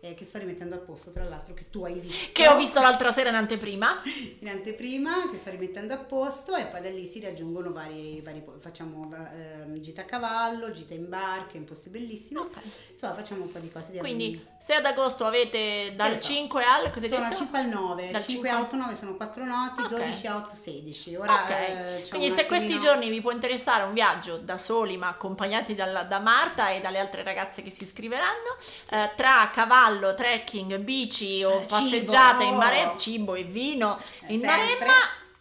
eh, 0.00 0.14
che 0.14 0.24
sto 0.24 0.38
rimettendo 0.38 0.74
a 0.74 0.78
posto, 0.78 1.10
tra 1.10 1.24
l'altro, 1.24 1.54
che 1.54 1.68
tu 1.70 1.84
hai 1.84 1.98
visto. 1.98 2.30
che 2.32 2.48
ho 2.48 2.56
visto 2.56 2.80
l'altra 2.80 3.12
sera 3.12 3.28
in 3.28 3.34
anteprima. 3.34 4.02
in 4.40 4.48
anteprima 4.48 5.28
che 5.30 5.36
sto 5.38 5.50
rimettendo 5.50 5.94
a 5.94 5.98
posto 5.98 6.54
e 6.56 6.64
poi 6.66 6.80
da 6.80 6.88
lì 6.90 7.04
si 7.04 7.20
raggiungono 7.20 7.72
vari, 7.72 8.20
vari 8.22 8.42
facciamo 8.58 9.12
ehm, 9.32 9.78
gita 9.80 10.02
a 10.02 10.04
cavallo, 10.04 10.70
gita 10.72 10.94
in 10.94 11.08
barca, 11.08 11.56
in 11.56 11.64
posti 11.64 11.90
bellissimi. 11.90 12.40
Ok. 12.40 12.56
Insomma, 12.92 13.14
facciamo 13.14 13.42
un 13.42 13.52
po' 13.52 13.58
di 13.58 13.70
cose 13.70 13.92
di 13.92 13.98
Quindi 13.98 14.44
se 14.58 14.74
ad 14.74 14.84
agosto 14.86 15.24
avete 15.26 15.92
dal 15.94 16.20
so. 16.20 16.28
5 16.28 16.62
al 16.64 16.84
hai 16.86 17.08
sono 17.08 17.24
detto? 17.28 17.36
5 17.36 17.58
al 17.58 17.66
9, 17.68 18.10
Dal 18.10 18.22
5 18.22 18.28
cinque 18.30 18.48
a 18.50 18.60
8, 18.60 18.76
9 18.76 18.94
sono 18.94 19.14
4 19.16 19.44
notti, 19.44 19.80
Ok. 19.82 19.88
12 19.88 20.26
a 20.26 20.36
8, 20.36 20.54
16. 20.54 21.14
Ora 21.16 21.34
Ok, 21.44 21.50
eh, 21.50 22.06
quindi 22.08 22.30
se 22.30 22.46
questi 22.46 22.78
giorni 22.78 23.08
vi 23.10 23.20
può 23.20 23.30
interessare 23.32 23.82
un 23.84 23.92
viaggio 23.92 24.38
da 24.38 24.56
soli 24.58 24.96
ma 24.96 25.08
accompagnati 25.08 25.74
dalla- 25.74 26.04
da 26.04 26.18
Marta 26.20 26.70
e 26.70 26.80
dalle 26.80 26.98
altre 26.98 27.22
ragazze 27.22 27.62
che 27.62 27.70
si 27.70 27.84
iscriveranno, 27.84 28.56
eh, 28.90 29.10
tra 29.16 29.50
cavallo, 29.52 29.88
trekking, 30.14 30.76
bici 30.78 31.42
o 31.44 31.60
Eh, 31.62 31.66
passeggiate 31.66 32.42
cibo. 32.44 32.50
in 32.52 32.56
mare, 32.56 32.92
cibo 32.96 33.34
e 33.34 33.42
vino 33.44 33.98
Eh, 34.26 34.34
in. 34.34 34.40
Maremma, 34.40 34.92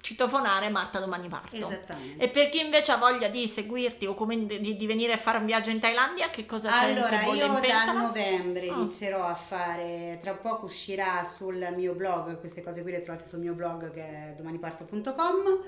citofonare 0.02 0.70
Marta 0.70 1.00
domani 1.00 1.28
parto. 1.28 1.56
Esattamente. 1.56 2.24
E 2.24 2.30
per 2.30 2.50
chi 2.50 2.62
invece 2.62 2.94
ha 2.94 2.98
voglia 2.98 3.28
di 3.28 3.48
seguirti 3.48 4.06
o 4.06 4.16
come 4.16 4.46
di, 4.46 4.76
di 4.78 4.86
venire 4.88 5.12
a 5.14 5.18
fare 5.18 5.38
un 5.40 5.46
viaggio 5.46 5.70
in 5.72 5.80
Thailandia, 5.80 6.30
che 6.30 6.46
cosa 6.46 6.70
c'è 6.72 6.94
Allora, 6.94 7.22
io 7.24 7.48
da 7.60 7.92
novembre 7.92 8.70
Ah. 8.70 8.76
inizierò 8.78 9.26
a 9.28 9.36
fare, 9.36 10.18
tra 10.22 10.34
poco 10.34 10.66
uscirà 10.66 11.24
sul 11.26 11.74
mio 11.76 11.94
blog, 11.94 12.40
queste 12.40 12.62
cose 12.64 12.82
qui 12.82 12.92
le 12.92 13.02
trovate 13.02 13.28
sul 13.28 13.40
mio 13.40 13.54
blog 13.54 13.92
che 13.94 14.02
è 14.02 14.34
domaniparto.com 14.38 15.64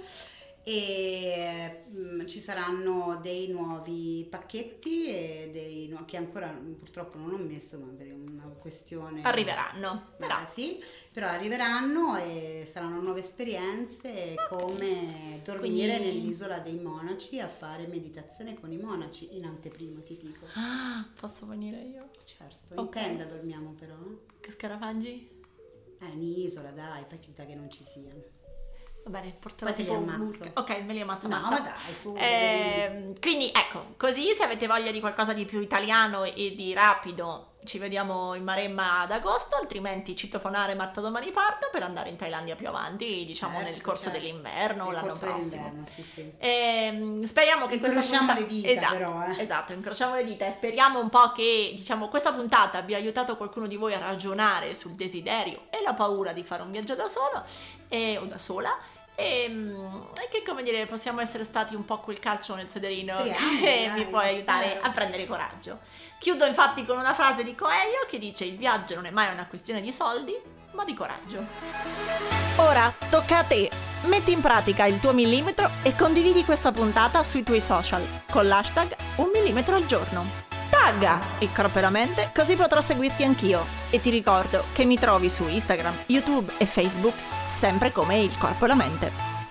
e 0.64 1.84
mm, 1.90 2.26
ci 2.28 2.40
saranno 2.40 3.20
dei 3.22 3.48
nuovi 3.50 4.28
pacchetti 4.30 5.06
e 5.08 5.50
dei 5.52 5.88
nu- 5.88 6.06
che 6.06 6.18
ancora 6.18 6.48
purtroppo 6.50 7.18
non 7.18 7.34
ho 7.34 7.38
messo 7.38 7.80
ma 7.80 7.88
per 7.92 8.14
una 8.14 8.44
questione 8.60 9.22
Arriveranno, 9.24 10.10
però. 10.18 10.46
sì, 10.46 10.80
però 11.12 11.28
arriveranno 11.28 12.16
e 12.18 12.64
saranno 12.68 13.02
nuove 13.02 13.20
esperienze 13.22 14.36
come 14.50 15.42
dormire 15.44 15.98
Quindi- 15.98 16.20
nell'isola 16.20 16.60
dei 16.60 16.80
monaci 16.80 17.40
a 17.40 17.48
fare 17.48 17.88
meditazione 17.88 18.60
con 18.60 18.72
i 18.72 18.78
monaci 18.78 19.36
in 19.36 19.46
anteprima 19.46 20.00
ti 20.02 20.18
dico 20.18 20.46
Ah, 20.56 21.08
posso 21.20 21.46
venire 21.48 21.82
io? 21.82 22.10
certo 22.24 22.74
in 22.74 22.80
Ok. 22.80 22.90
tenda 22.94 23.26
dormiamo 23.26 23.72
però 23.72 23.96
eh. 23.96 24.40
Che 24.40 24.52
scarafaggi? 24.52 25.40
è 25.98 26.06
un'isola 26.06 26.72
dai 26.72 27.04
fai 27.08 27.20
finta 27.20 27.46
che 27.46 27.54
non 27.56 27.70
ci 27.70 27.84
siano 27.84 28.31
Va 29.04 29.10
bene, 29.20 29.36
porterò 29.40 29.72
Poi 29.72 29.84
te 29.84 29.90
li 29.90 29.96
ammazzo. 29.96 30.52
Ok, 30.56 30.84
me 30.86 30.94
li 30.94 31.02
ammazzo. 31.02 31.28
no 31.28 31.40
ma 31.40 31.60
dai 31.60 31.94
su 31.94 32.16
Ehm, 32.18 33.20
quindi 33.20 33.52
ecco, 33.54 33.94
così 33.98 34.32
se 34.34 34.44
avete 34.44 34.68
voglia 34.68 34.92
di 34.92 35.00
qualcosa 35.00 35.34
di 35.34 35.46
più 35.46 35.60
italiano 35.60 36.24
e 36.24 36.54
di 36.56 36.74
rapido, 36.74 37.51
ci 37.64 37.78
vediamo 37.78 38.34
in 38.34 38.44
Maremma 38.44 39.02
ad 39.02 39.12
agosto, 39.12 39.56
altrimenti 39.56 40.16
citofonare 40.16 40.74
Marta 40.74 41.00
domani 41.02 41.32
parto 41.32 41.70
per 41.72 41.84
andare 41.84 42.10
in 42.10 42.16
Thailandia 42.16 42.56
più 42.56 42.68
avanti, 42.68 43.24
diciamo 43.26 43.58
Certo, 43.60 43.72
nel 43.72 43.82
corso 43.82 44.04
certo. 44.04 44.18
dell'inverno 44.20 44.86
o 44.86 44.92
l'anno 44.92 45.10
corso 45.10 45.26
prossimo. 45.26 45.74
sì, 45.86 46.02
sì. 46.02 46.32
Ehm, 46.40 47.24
speriamo 47.24 47.68
che 47.68 47.80
questa 47.80 48.00
Incrociamo 48.00 48.34
puntata... 48.34 48.40
le 48.40 48.46
dita, 48.48 48.70
esatto, 48.70 48.94
però, 48.96 49.24
eh. 49.26 49.42
esatto, 49.42 49.74
incrociamo 49.74 50.16
le 50.16 50.24
dita 50.26 50.46
e 50.48 50.52
speriamo 50.52 51.00
un 51.00 51.10
po' 51.10 51.32
che 51.32 51.74
diciamo, 51.76 52.08
questa 52.08 52.34
puntata 52.34 52.80
abbia 52.80 52.98
aiutato 52.98 53.38
qualcuno 53.38 53.68
di 53.68 53.76
voi 53.76 53.94
a 53.94 54.00
ragionare 54.00 54.74
sul 54.74 54.94
desiderio 54.94 55.66
e 55.70 55.82
la 55.84 55.94
paura 55.94 56.34
di 56.34 56.44
fare 56.44 56.64
un 56.64 56.72
viaggio 56.72 56.96
da 56.96 57.08
solo 57.08 57.44
e- 57.88 58.18
o 58.18 58.26
da 58.26 58.38
sola. 58.40 58.76
E, 59.14 59.46
mm, 59.50 60.02
e 60.24 60.30
che 60.32 60.42
come 60.44 60.64
dire 60.64 60.86
possiamo 60.88 61.20
essere 61.22 61.44
stati 61.44 61.76
un 61.76 61.86
po' 61.86 62.00
quel 62.00 62.18
calcio 62.18 62.56
nel 62.56 62.70
sederino 62.70 63.20
Speriamo, 63.20 63.60
che 63.60 63.92
vi 63.94 64.06
può 64.06 64.18
aiutare 64.18 64.70
spero. 64.70 64.86
a 64.86 64.90
prendere 64.92 65.28
coraggio. 65.28 65.80
Chiudo 66.22 66.46
infatti 66.46 66.86
con 66.86 67.00
una 67.00 67.16
frase 67.16 67.44
di 67.44 67.56
Coelho 67.56 68.06
che 68.08 68.20
dice 68.20 68.46
il 68.46 68.56
viaggio 68.56 68.94
non 68.94 69.08
è 69.08 69.10
mai 69.10 69.34
una 69.34 69.48
questione 69.48 69.82
di 69.82 69.92
soldi 69.92 70.40
ma 70.74 70.86
di 70.86 70.94
coraggio. 70.94 71.44
Ora 72.58 72.94
tocca 73.10 73.40
a 73.40 73.44
te. 73.44 73.72
Metti 74.04 74.32
in 74.32 74.40
pratica 74.40 74.86
il 74.86 75.00
tuo 75.00 75.14
millimetro 75.14 75.68
e 75.82 75.96
condividi 75.96 76.46
questa 76.46 76.72
puntata 76.72 77.24
sui 77.24 77.42
tuoi 77.42 77.60
social 77.60 78.06
con 78.30 78.48
l'hashtag 78.48 78.96
un 79.16 79.32
millimetro 79.34 79.74
al 79.74 79.88
giorno. 79.88 80.24
Tagga 80.70 81.20
il 81.40 81.52
corpo 81.52 81.80
e 81.80 81.82
la 81.82 81.90
mente 81.90 82.30
così 82.36 82.56
potrò 82.56 82.82
seguirti 82.82 83.24
anch'io. 83.24 83.66
E 83.90 84.00
ti 84.00 84.12
ricordo 84.12 84.66
che 84.74 84.86
mi 84.86 85.00
trovi 85.00 85.28
su 85.28 85.48
Instagram, 85.48 86.04
YouTube 86.06 86.54
e 86.58 86.68
Facebook 86.68 87.16
sempre 87.48 87.92
come 87.92 88.20
il 88.20 88.38
corpo 88.38 88.66
e 88.66 88.68
la 88.68 88.76
mente. 88.76 89.31